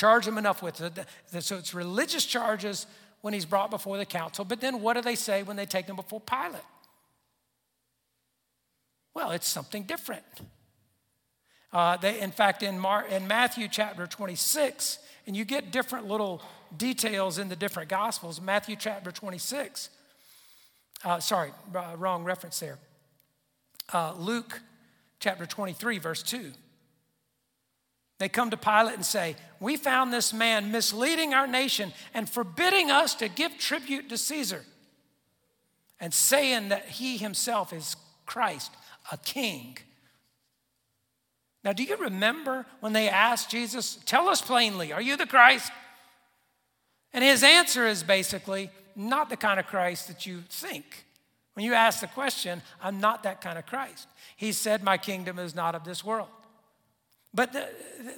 charge 0.00 0.26
him 0.26 0.38
enough 0.38 0.62
with. 0.62 0.80
it. 0.80 1.44
So 1.44 1.58
it's 1.58 1.74
religious 1.74 2.24
charges 2.24 2.86
when 3.20 3.34
he's 3.34 3.44
brought 3.44 3.70
before 3.70 3.98
the 3.98 4.06
council, 4.06 4.46
but 4.46 4.58
then 4.62 4.80
what 4.80 4.94
do 4.94 5.02
they 5.02 5.14
say 5.14 5.42
when 5.42 5.56
they 5.56 5.66
take 5.66 5.84
him 5.84 5.96
before 5.96 6.20
Pilate? 6.20 6.62
Well, 9.12 9.32
it's 9.32 9.46
something 9.46 9.82
different. 9.82 10.22
Uh, 11.70 11.98
they, 11.98 12.18
in 12.18 12.30
fact, 12.30 12.62
in, 12.62 12.78
Mar- 12.78 13.06
in 13.08 13.28
Matthew 13.28 13.68
chapter 13.68 14.06
26, 14.06 15.00
and 15.26 15.36
you 15.36 15.44
get 15.44 15.70
different 15.70 16.08
little 16.08 16.40
details 16.74 17.36
in 17.36 17.50
the 17.50 17.56
different 17.56 17.90
gospels. 17.90 18.40
Matthew 18.40 18.76
chapter 18.76 19.12
26, 19.12 19.90
uh, 21.04 21.20
sorry, 21.20 21.50
uh, 21.74 21.94
wrong 21.98 22.24
reference 22.24 22.58
there. 22.58 22.78
Uh, 23.92 24.14
Luke 24.16 24.62
chapter 25.18 25.44
23, 25.44 25.98
verse 25.98 26.22
2. 26.22 26.52
They 28.20 28.28
come 28.28 28.50
to 28.50 28.56
Pilate 28.58 28.94
and 28.94 29.04
say, 29.04 29.34
We 29.60 29.78
found 29.78 30.12
this 30.12 30.34
man 30.34 30.70
misleading 30.70 31.32
our 31.32 31.46
nation 31.46 31.94
and 32.12 32.28
forbidding 32.28 32.90
us 32.90 33.14
to 33.14 33.28
give 33.28 33.56
tribute 33.56 34.10
to 34.10 34.18
Caesar, 34.18 34.62
and 35.98 36.12
saying 36.12 36.68
that 36.68 36.84
he 36.84 37.16
himself 37.16 37.72
is 37.72 37.96
Christ, 38.26 38.72
a 39.10 39.16
king. 39.16 39.78
Now, 41.64 41.72
do 41.72 41.82
you 41.82 41.96
remember 41.96 42.66
when 42.80 42.92
they 42.92 43.08
asked 43.08 43.50
Jesus, 43.50 43.98
Tell 44.04 44.28
us 44.28 44.42
plainly, 44.42 44.92
are 44.92 45.02
you 45.02 45.16
the 45.16 45.26
Christ? 45.26 45.72
And 47.14 47.24
his 47.24 47.42
answer 47.42 47.86
is 47.86 48.02
basically, 48.02 48.70
Not 48.94 49.30
the 49.30 49.36
kind 49.38 49.58
of 49.58 49.66
Christ 49.66 50.08
that 50.08 50.26
you 50.26 50.42
think. 50.50 51.06
When 51.54 51.64
you 51.64 51.72
ask 51.72 52.00
the 52.00 52.06
question, 52.06 52.60
I'm 52.82 53.00
not 53.00 53.22
that 53.22 53.40
kind 53.40 53.58
of 53.58 53.64
Christ. 53.64 54.08
He 54.36 54.52
said, 54.52 54.82
My 54.82 54.98
kingdom 54.98 55.38
is 55.38 55.54
not 55.54 55.74
of 55.74 55.84
this 55.84 56.04
world. 56.04 56.28
But 57.32 57.54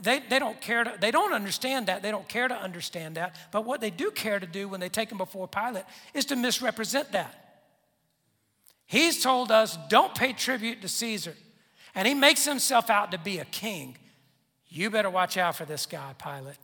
they, 0.01 0.21
they 0.21 0.39
don't 0.39 0.61
care 0.61 0.85
to, 0.85 0.95
they 0.99 1.11
don't 1.11 1.35
understand 1.35 1.89
that. 1.89 2.03
They 2.03 2.11
don't 2.11 2.29
care 2.29 2.49
to 2.49 2.55
understand 2.55 3.17
that. 3.17 3.37
But 3.51 3.65
what 3.65 3.81
they 3.81 3.91
do 3.91 4.11
care 4.11 4.41
to 4.41 4.47
do 4.47 4.69
when 4.69 4.81
they 4.81 4.89
take 4.89 5.13
him 5.13 5.19
before 5.19 5.47
Pilate 5.47 5.85
is 6.15 6.25
to 6.27 6.37
misrepresent 6.37 7.13
that. 7.13 7.65
He's 8.87 9.23
told 9.23 9.51
us, 9.51 9.79
don't 9.89 10.15
pay 10.15 10.33
tribute 10.33 10.83
to 10.83 10.89
Caesar. 10.89 11.35
And 11.95 12.09
he 12.09 12.15
makes 12.15 12.45
himself 12.45 12.89
out 12.89 13.11
to 13.13 13.19
be 13.19 13.39
a 13.39 13.45
king. 13.45 13.97
You 14.69 14.89
better 14.89 15.11
watch 15.11 15.37
out 15.37 15.57
for 15.57 15.67
this 15.67 15.85
guy, 15.85 16.15
Pilate. 16.19 16.57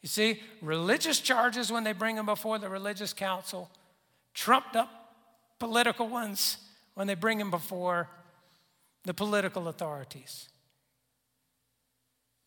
You 0.00 0.08
see, 0.08 0.40
religious 0.62 1.20
charges 1.20 1.70
when 1.70 1.84
they 1.84 1.92
bring 1.92 2.16
him 2.16 2.26
before 2.26 2.58
the 2.58 2.68
religious 2.68 3.12
council, 3.12 3.70
trumped 4.32 4.76
up 4.76 4.88
political 5.58 6.08
ones 6.08 6.58
when 6.94 7.06
they 7.06 7.14
bring 7.14 7.40
him 7.40 7.50
before 7.50 8.08
the 9.04 9.14
political 9.14 9.68
authorities. 9.68 10.48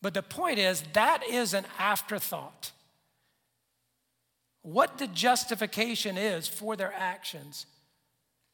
But 0.01 0.13
the 0.13 0.21
point 0.21 0.59
is, 0.59 0.83
that 0.93 1.23
is 1.27 1.53
an 1.53 1.65
afterthought. 1.79 2.71
What 4.61 4.97
the 4.97 5.07
justification 5.07 6.17
is 6.17 6.47
for 6.47 6.75
their 6.75 6.93
actions 6.93 7.65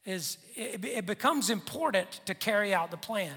is 0.04 0.38
it, 0.54 0.84
it 0.84 1.06
becomes 1.06 1.50
important 1.50 2.20
to 2.26 2.34
carry 2.34 2.72
out 2.72 2.90
the 2.90 2.96
plan. 2.96 3.34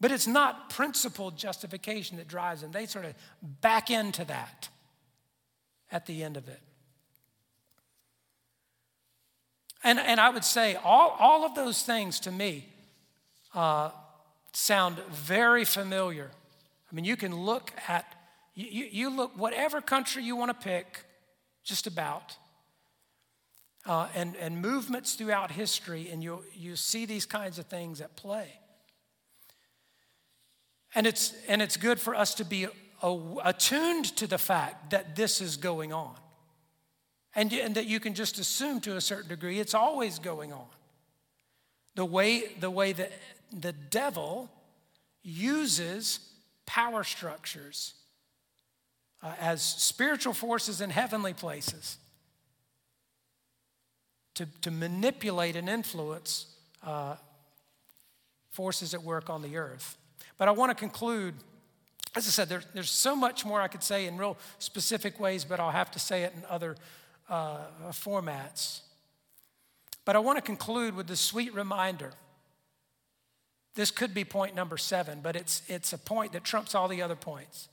But 0.00 0.12
it's 0.12 0.26
not 0.26 0.70
principled 0.70 1.36
justification 1.36 2.16
that 2.18 2.28
drives 2.28 2.62
them. 2.62 2.70
They 2.70 2.86
sort 2.86 3.04
of 3.04 3.14
back 3.42 3.90
into 3.90 4.24
that 4.24 4.68
at 5.90 6.06
the 6.06 6.22
end 6.22 6.36
of 6.36 6.48
it. 6.48 6.60
And, 9.84 9.98
and 9.98 10.20
I 10.20 10.30
would 10.30 10.44
say 10.44 10.76
all, 10.76 11.16
all 11.18 11.44
of 11.44 11.54
those 11.54 11.82
things 11.82 12.20
to 12.20 12.32
me 12.32 12.68
uh, 13.54 13.90
sound 14.52 14.98
very 15.10 15.64
familiar. 15.64 16.30
I 16.90 16.94
mean, 16.94 17.04
you 17.04 17.16
can 17.16 17.34
look 17.34 17.72
at, 17.86 18.04
you, 18.54 18.88
you 18.90 19.10
look 19.10 19.36
whatever 19.36 19.80
country 19.80 20.22
you 20.22 20.36
want 20.36 20.50
to 20.50 20.64
pick, 20.68 21.04
just 21.64 21.86
about, 21.86 22.36
uh, 23.86 24.08
and, 24.14 24.36
and 24.36 24.60
movements 24.60 25.14
throughout 25.14 25.50
history, 25.50 26.08
and 26.10 26.22
you, 26.22 26.42
you 26.54 26.76
see 26.76 27.06
these 27.06 27.26
kinds 27.26 27.58
of 27.58 27.66
things 27.66 28.00
at 28.00 28.16
play. 28.16 28.48
And 30.94 31.06
it's, 31.06 31.34
and 31.46 31.60
it's 31.60 31.76
good 31.76 32.00
for 32.00 32.14
us 32.14 32.34
to 32.34 32.44
be 32.44 32.66
attuned 33.44 34.16
to 34.16 34.26
the 34.26 34.38
fact 34.38 34.90
that 34.90 35.14
this 35.14 35.40
is 35.40 35.56
going 35.56 35.92
on. 35.92 36.14
And, 37.34 37.52
and 37.52 37.74
that 37.74 37.86
you 37.86 38.00
can 38.00 38.14
just 38.14 38.38
assume 38.38 38.80
to 38.80 38.96
a 38.96 39.00
certain 39.00 39.28
degree 39.28 39.60
it's 39.60 39.74
always 39.74 40.18
going 40.18 40.52
on. 40.52 40.66
The 41.94 42.04
way, 42.04 42.44
the 42.58 42.70
way 42.70 42.92
that 42.92 43.12
the 43.52 43.72
devil 43.72 44.50
uses 45.22 46.20
power 46.66 47.04
structures 47.04 47.94
uh, 49.22 49.32
as 49.40 49.62
spiritual 49.62 50.32
forces 50.32 50.80
in 50.80 50.90
heavenly 50.90 51.34
places 51.34 51.98
to, 54.34 54.46
to 54.62 54.70
manipulate 54.70 55.56
and 55.56 55.68
influence 55.68 56.54
uh, 56.84 57.16
forces 58.50 58.94
at 58.94 59.02
work 59.02 59.28
on 59.28 59.42
the 59.42 59.56
earth. 59.56 59.96
But 60.36 60.48
I 60.48 60.52
want 60.52 60.70
to 60.70 60.74
conclude. 60.74 61.34
As 62.14 62.26
I 62.26 62.30
said, 62.30 62.48
there, 62.48 62.62
there's 62.74 62.90
so 62.90 63.16
much 63.16 63.44
more 63.44 63.60
I 63.60 63.68
could 63.68 63.82
say 63.82 64.06
in 64.06 64.16
real 64.16 64.36
specific 64.58 65.18
ways, 65.18 65.44
but 65.44 65.58
I'll 65.60 65.70
have 65.70 65.90
to 65.92 65.98
say 65.98 66.22
it 66.22 66.32
in 66.36 66.44
other 66.48 66.76
uh, 67.28 67.58
formats. 67.90 68.82
But 70.04 70.16
I 70.16 70.20
want 70.20 70.38
to 70.38 70.42
conclude 70.42 70.94
with 70.94 71.06
this 71.06 71.20
sweet 71.20 71.52
reminder 71.54 72.12
this 73.74 73.90
could 73.90 74.14
be 74.14 74.24
point 74.24 74.54
number 74.54 74.76
seven, 74.76 75.20
but 75.22 75.36
it's, 75.36 75.62
it's 75.68 75.92
a 75.92 75.98
point 75.98 76.32
that 76.32 76.44
trumps 76.44 76.74
all 76.74 76.88
the 76.88 77.02
other 77.02 77.16
points. 77.16 77.68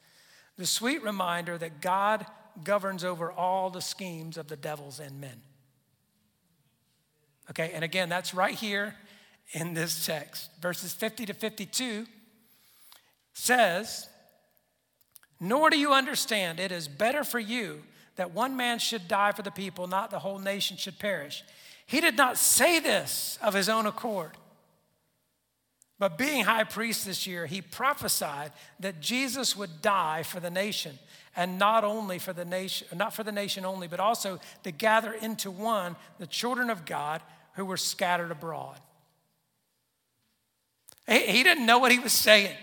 The 0.57 0.65
sweet 0.65 1.03
reminder 1.03 1.57
that 1.57 1.81
God 1.81 2.25
governs 2.63 3.03
over 3.03 3.31
all 3.31 3.69
the 3.69 3.81
schemes 3.81 4.37
of 4.37 4.47
the 4.47 4.55
devils 4.55 4.99
and 4.99 5.19
men. 5.19 5.41
Okay, 7.49 7.71
and 7.73 7.83
again, 7.83 8.09
that's 8.09 8.33
right 8.33 8.55
here 8.55 8.95
in 9.51 9.73
this 9.73 10.05
text. 10.05 10.49
Verses 10.61 10.93
50 10.93 11.27
to 11.27 11.33
52 11.33 12.05
says, 13.33 14.07
Nor 15.39 15.69
do 15.69 15.77
you 15.77 15.93
understand, 15.93 16.59
it 16.59 16.71
is 16.71 16.87
better 16.87 17.23
for 17.23 17.39
you 17.39 17.83
that 18.15 18.31
one 18.31 18.55
man 18.55 18.79
should 18.79 19.07
die 19.07 19.31
for 19.31 19.41
the 19.41 19.51
people, 19.51 19.87
not 19.87 20.09
the 20.09 20.19
whole 20.19 20.39
nation 20.39 20.77
should 20.77 20.97
perish. 20.97 21.43
He 21.85 22.01
did 22.01 22.15
not 22.15 22.37
say 22.37 22.79
this 22.79 23.37
of 23.41 23.53
his 23.53 23.69
own 23.69 23.85
accord. 23.85 24.31
But 25.97 26.17
being 26.17 26.43
high 26.43 26.65
priest 26.65 27.05
this 27.05 27.25
year, 27.25 27.45
he 27.45 27.61
prophesied 27.61 28.51
that 28.81 28.99
Jesus 28.99 29.55
would 29.55 29.81
die 29.81 30.23
for 30.23 30.41
the 30.41 30.49
nation, 30.49 30.99
and 31.35 31.57
not 31.57 31.85
only 31.85 32.19
for 32.19 32.33
the 32.33 32.43
nation, 32.43 32.87
not 32.95 33.13
for 33.13 33.23
the 33.23 33.31
nation 33.31 33.65
only, 33.65 33.87
but 33.87 34.01
also 34.01 34.39
to 34.63 34.71
gather 34.71 35.13
into 35.13 35.49
one 35.49 35.95
the 36.19 36.27
children 36.27 36.69
of 36.69 36.85
God 36.85 37.21
who 37.53 37.63
were 37.63 37.77
scattered 37.77 38.31
abroad. 38.31 38.77
He 41.07 41.43
didn't 41.43 41.65
know 41.65 41.79
what 41.79 41.91
he 41.91 41.99
was 41.99 42.13
saying. 42.13 42.55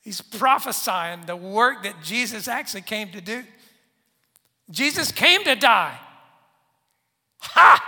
He's 0.00 0.20
prophesying 0.20 1.26
the 1.26 1.36
work 1.36 1.82
that 1.82 2.02
Jesus 2.02 2.48
actually 2.48 2.80
came 2.80 3.10
to 3.10 3.20
do. 3.20 3.44
Jesus 4.70 5.12
came 5.12 5.44
to 5.44 5.54
die. 5.54 5.98
Ha! 7.40 7.84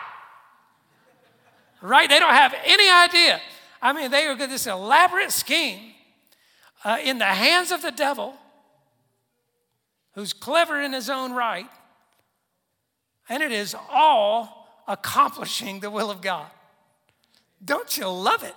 Right? 1.81 2.09
They 2.09 2.19
don't 2.19 2.35
have 2.35 2.55
any 2.65 2.89
idea 2.89 3.41
I 3.83 3.93
mean, 3.93 4.11
they 4.11 4.27
are 4.27 4.37
this 4.37 4.67
elaborate 4.67 5.33
scheme 5.33 5.95
uh, 6.85 6.99
in 7.03 7.19
the 7.19 7.25
hands 7.25 7.71
of 7.71 7.83
the 7.83 7.91
devil, 7.91 8.35
who's 10.15 10.33
clever 10.33 10.81
in 10.81 10.93
his 10.93 11.09
own 11.09 11.33
right. 11.33 11.69
and 13.29 13.43
it 13.43 13.53
is 13.53 13.77
all 13.91 14.83
accomplishing 14.89 15.81
the 15.81 15.91
will 15.91 16.11
of 16.11 16.21
God. 16.21 16.49
Don't 17.65 17.97
you 17.97 18.09
love 18.09 18.43
it? 18.43 18.55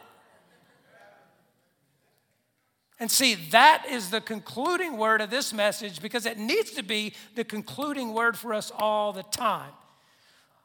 And 2.99 3.11
see, 3.11 3.35
that 3.51 3.85
is 3.89 4.09
the 4.09 4.21
concluding 4.21 4.97
word 4.97 5.19
of 5.19 5.29
this 5.29 5.53
message 5.53 6.01
because 6.01 6.25
it 6.25 6.37
needs 6.37 6.71
to 6.71 6.83
be 6.83 7.13
the 7.35 7.43
concluding 7.43 8.13
word 8.13 8.37
for 8.37 8.53
us 8.53 8.71
all 8.77 9.11
the 9.11 9.23
time. 9.23 9.71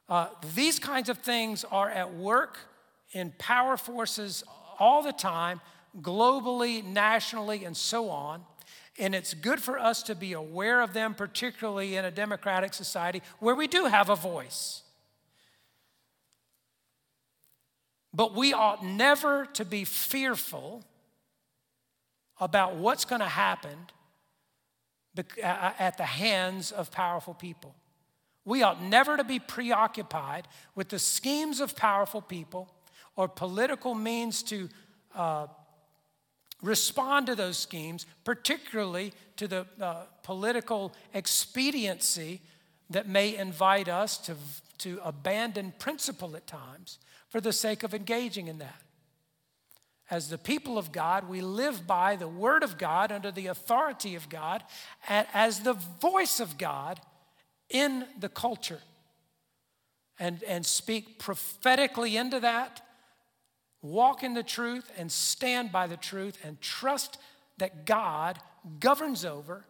Uh, 0.09 0.29
these 0.55 0.79
kinds 0.79 1.09
of 1.09 1.19
things 1.19 1.65
are 1.65 1.91
at 1.91 2.15
work 2.15 2.59
in 3.13 3.33
power 3.39 3.77
forces 3.77 4.45
all 4.79 5.03
the 5.03 5.13
time, 5.13 5.61
globally, 6.01 6.85
nationally, 6.85 7.65
and 7.65 7.77
so 7.77 8.11
on. 8.11 8.43
And 8.99 9.15
it's 9.15 9.35
good 9.35 9.61
for 9.61 9.79
us 9.79 10.03
to 10.05 10.15
be 10.15 10.33
aware 10.33 10.81
of 10.81 10.93
them, 10.93 11.15
particularly 11.15 11.97
in 11.97 12.05
a 12.05 12.11
democratic 12.11 12.75
society 12.75 13.23
where 13.39 13.55
we 13.55 13.67
do 13.67 13.87
have 13.87 14.11
a 14.11 14.17
voice. 14.17 14.83
But 18.13 18.35
we 18.35 18.53
ought 18.53 18.85
never 18.85 19.47
to 19.55 19.65
be 19.65 19.85
fearful 19.85 20.83
about 22.41 22.77
what's 22.77 23.05
going 23.05 23.21
to 23.21 23.29
happen 23.29 23.77
at 25.43 25.97
the 25.97 26.05
hands 26.05 26.71
of 26.73 26.91
powerful 26.91 27.35
people. 27.35 27.75
We 28.45 28.63
ought 28.63 28.83
never 28.83 29.17
to 29.17 29.25
be 29.25 29.39
preoccupied 29.39 30.49
with 30.75 30.89
the 30.89 30.99
schemes 30.99 31.61
of 31.61 31.77
powerful 31.77 32.23
people 32.23 32.73
or 33.19 33.27
political 33.27 33.97
means 33.97 34.45
to 34.45 34.69
uh, 35.17 35.49
respond 36.63 37.27
to 37.27 37.35
those 37.35 37.59
schemes, 37.59 38.07
particularly 38.23 39.13
to 39.37 39.49
the 39.49 39.67
uh, 39.81 40.05
political 40.23 40.95
expediency 41.13 42.41
that 42.91 43.09
may 43.09 43.37
invite 43.37 43.89
us 43.89 44.19
to, 44.19 44.37
to 44.79 45.01
abandon 45.05 45.75
principle 45.81 46.37
at 46.37 46.47
times 46.47 46.99
for 47.29 47.41
the 47.41 47.53
sake 47.53 47.83
of 47.83 47.93
engaging 47.93 48.47
in 48.47 48.59
that. 48.59 48.83
As 50.13 50.29
the 50.29 50.39
people 50.39 50.79
of 50.79 50.93
God, 50.93 51.29
we 51.29 51.41
live 51.41 51.89
by 51.89 52.15
the 52.15 52.29
Word 52.29 52.63
of 52.63 52.79
God 52.79 53.11
under 53.11 53.33
the 53.33 53.49
authority 53.49 54.15
of 54.15 54.29
God 54.29 54.63
and 55.09 55.27
as 55.35 55.61
the 55.61 55.75
voice 56.01 56.39
of 56.39 56.57
God 56.57 57.01
in 57.69 58.07
the 58.21 58.29
culture 58.29 58.81
and, 60.21 60.41
and 60.45 60.65
speak 60.65 61.19
prophetically 61.19 62.17
into 62.17 62.39
that, 62.39 62.81
walk 63.91 64.23
in 64.23 64.35
the 64.35 64.43
truth 64.43 64.91
and 64.97 65.11
stand 65.11 65.73
by 65.73 65.87
the 65.87 65.97
truth 65.97 66.39
and 66.45 66.61
trust 66.61 67.19
that 67.59 67.87
God 67.87 68.39
governs 68.81 69.25
over 69.25 69.65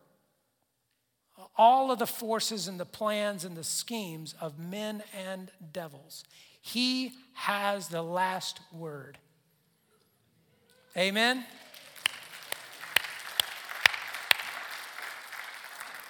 all 1.56 1.90
of 1.90 1.98
the 1.98 2.06
forces 2.06 2.68
and 2.68 2.78
the 2.78 2.86
plans 2.86 3.44
and 3.44 3.56
the 3.56 3.64
schemes 3.64 4.34
of 4.40 4.58
men 4.58 5.02
and 5.16 5.50
devils. 5.72 6.24
He 6.60 7.12
has 7.34 7.88
the 7.88 8.02
last 8.02 8.60
word. 8.72 9.18
Amen? 10.96 11.44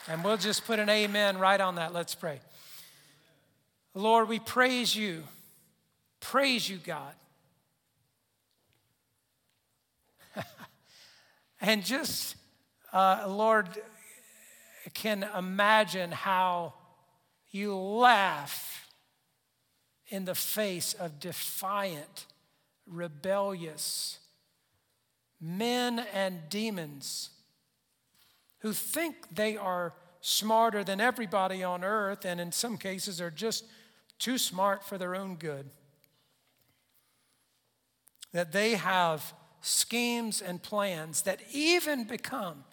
And 0.09 0.25
we'll 0.25 0.39
just 0.39 0.67
put 0.67 0.79
an 0.79 0.89
amen 0.89 1.39
right 1.39 1.61
on 1.61 1.75
that. 1.75 1.93
Let's 1.93 2.15
pray. 2.15 2.41
Lord, 3.95 4.29
we 4.29 4.39
praise 4.39 4.97
you. 4.97 5.25
Praise 6.21 6.69
you, 6.69 6.79
God. 6.79 7.13
and 11.61 11.85
just, 11.85 12.37
uh, 12.93 13.25
Lord, 13.29 13.69
can 14.95 15.27
imagine 15.37 16.13
how 16.13 16.75
you 17.51 17.77
laugh 17.77 18.89
in 20.09 20.25
the 20.25 20.35
face 20.35 20.95
of 20.95 21.21
defiant, 21.21 22.27
rebellious, 22.87 24.19
men 25.41 26.05
and 26.13 26.49
demons 26.49 27.31
who 28.61 28.73
think 28.73 29.35
they 29.35 29.57
are 29.57 29.95
smarter 30.21 30.83
than 30.83 31.01
everybody 31.01 31.63
on 31.63 31.85
earth 31.85 32.25
and 32.25 32.41
in 32.41 32.51
some 32.51 32.77
cases 32.77 33.21
are 33.21 33.31
just 33.31 33.65
too 34.19 34.37
smart 34.37 34.85
for 34.85 34.99
their 34.99 35.15
own 35.15 35.37
good. 35.37 35.71
That 38.33 38.53
they 38.53 38.75
have 38.75 39.33
schemes 39.61 40.41
and 40.41 40.63
plans 40.63 41.23
that 41.23 41.41
even 41.53 42.05
become 42.05 42.65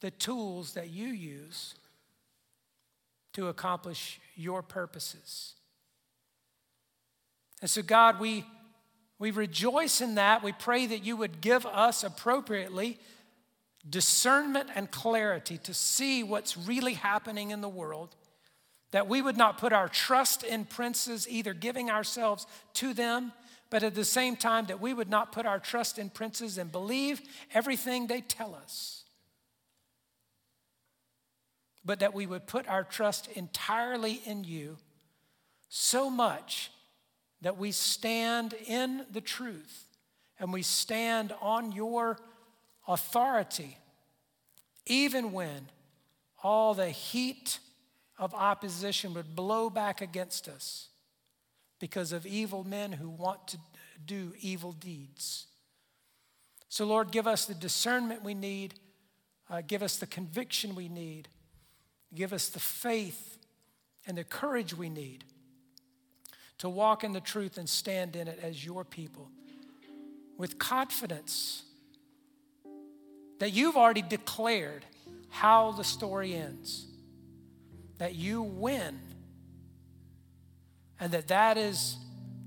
the 0.00 0.10
tools 0.10 0.74
that 0.74 0.90
you 0.90 1.08
use 1.08 1.74
to 3.34 3.48
accomplish 3.48 4.20
your 4.34 4.62
purposes. 4.62 5.54
And 7.60 7.70
so, 7.70 7.82
God, 7.82 8.18
we 8.18 8.44
we 9.20 9.30
rejoice 9.30 10.00
in 10.00 10.14
that. 10.14 10.42
We 10.42 10.52
pray 10.52 10.86
that 10.86 11.04
you 11.04 11.14
would 11.14 11.42
give 11.42 11.66
us 11.66 12.02
appropriately 12.02 12.98
discernment 13.88 14.70
and 14.74 14.90
clarity 14.90 15.58
to 15.58 15.74
see 15.74 16.22
what's 16.22 16.56
really 16.56 16.94
happening 16.94 17.50
in 17.50 17.60
the 17.60 17.68
world. 17.68 18.16
That 18.92 19.08
we 19.08 19.20
would 19.20 19.36
not 19.36 19.58
put 19.58 19.74
our 19.74 19.88
trust 19.88 20.42
in 20.42 20.64
princes, 20.64 21.28
either 21.28 21.52
giving 21.52 21.90
ourselves 21.90 22.46
to 22.74 22.94
them, 22.94 23.32
but 23.70 23.84
at 23.84 23.94
the 23.94 24.04
same 24.04 24.34
time, 24.34 24.66
that 24.66 24.80
we 24.80 24.92
would 24.92 25.08
not 25.08 25.30
put 25.30 25.46
our 25.46 25.60
trust 25.60 25.98
in 25.98 26.10
princes 26.10 26.58
and 26.58 26.72
believe 26.72 27.22
everything 27.54 28.08
they 28.08 28.20
tell 28.20 28.54
us. 28.54 29.04
But 31.84 32.00
that 32.00 32.12
we 32.12 32.26
would 32.26 32.48
put 32.48 32.68
our 32.68 32.82
trust 32.84 33.28
entirely 33.34 34.20
in 34.26 34.44
you 34.44 34.76
so 35.68 36.10
much 36.10 36.72
that 37.42 37.56
we 37.56 37.70
stand 37.70 38.54
in 38.66 39.06
the 39.10 39.20
truth 39.20 39.86
and 40.38 40.52
we 40.52 40.62
stand 40.62 41.32
on 41.40 41.70
your 41.70 42.18
authority, 42.88 43.78
even 44.84 45.32
when 45.32 45.68
all 46.42 46.74
the 46.74 46.90
heat 46.90 47.60
of 48.18 48.34
opposition 48.34 49.14
would 49.14 49.36
blow 49.36 49.70
back 49.70 50.00
against 50.00 50.48
us 50.48 50.89
because 51.80 52.12
of 52.12 52.24
evil 52.24 52.62
men 52.62 52.92
who 52.92 53.08
want 53.08 53.48
to 53.48 53.58
do 54.06 54.32
evil 54.40 54.72
deeds. 54.72 55.46
So, 56.68 56.84
Lord, 56.84 57.10
give 57.10 57.26
us 57.26 57.46
the 57.46 57.54
discernment 57.54 58.22
we 58.22 58.34
need, 58.34 58.74
uh, 59.50 59.62
give 59.66 59.82
us 59.82 59.96
the 59.96 60.06
conviction 60.06 60.76
we 60.76 60.88
need, 60.88 61.28
give 62.14 62.32
us 62.32 62.48
the 62.48 62.60
faith 62.60 63.38
and 64.06 64.16
the 64.16 64.24
courage 64.24 64.74
we 64.76 64.88
need 64.88 65.24
to 66.58 66.68
walk 66.68 67.02
in 67.02 67.12
the 67.12 67.20
truth 67.20 67.58
and 67.58 67.68
stand 67.68 68.14
in 68.14 68.28
it 68.28 68.38
as 68.42 68.64
your 68.64 68.84
people 68.84 69.28
with 70.36 70.58
confidence 70.58 71.64
that 73.38 73.50
you've 73.50 73.76
already 73.76 74.02
declared 74.02 74.84
how 75.30 75.72
the 75.72 75.84
story 75.84 76.34
ends, 76.34 76.86
that 77.98 78.14
you 78.14 78.42
win, 78.42 78.98
and 81.00 81.12
that 81.12 81.28
that 81.28 81.56
is 81.56 81.96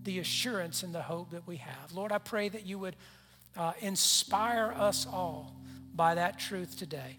the 0.03 0.19
assurance 0.19 0.83
and 0.83 0.93
the 0.93 1.01
hope 1.01 1.31
that 1.31 1.47
we 1.47 1.57
have. 1.57 1.91
Lord, 1.93 2.11
I 2.11 2.19
pray 2.19 2.49
that 2.49 2.65
you 2.65 2.77
would 2.79 2.95
uh, 3.57 3.73
inspire 3.81 4.73
us 4.77 5.05
all 5.05 5.55
by 5.95 6.15
that 6.15 6.39
truth 6.39 6.77
today. 6.77 7.17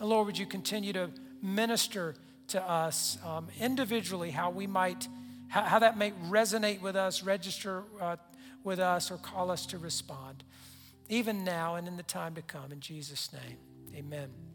And 0.00 0.08
Lord, 0.08 0.26
would 0.26 0.38
you 0.38 0.46
continue 0.46 0.92
to 0.92 1.10
minister 1.42 2.14
to 2.48 2.62
us 2.62 3.18
um, 3.24 3.48
individually 3.60 4.30
how 4.30 4.50
we 4.50 4.66
might 4.66 5.08
how, 5.48 5.62
how 5.62 5.78
that 5.80 5.98
may 5.98 6.12
resonate 6.28 6.80
with 6.80 6.96
us, 6.96 7.22
register 7.22 7.84
uh, 8.00 8.16
with 8.64 8.78
us, 8.78 9.10
or 9.10 9.18
call 9.18 9.50
us 9.50 9.66
to 9.66 9.78
respond, 9.78 10.44
even 11.10 11.44
now 11.44 11.74
and 11.74 11.86
in 11.86 11.98
the 11.98 12.02
time 12.02 12.34
to 12.36 12.42
come. 12.42 12.72
In 12.72 12.80
Jesus' 12.80 13.30
name, 13.32 13.58
amen. 13.94 14.51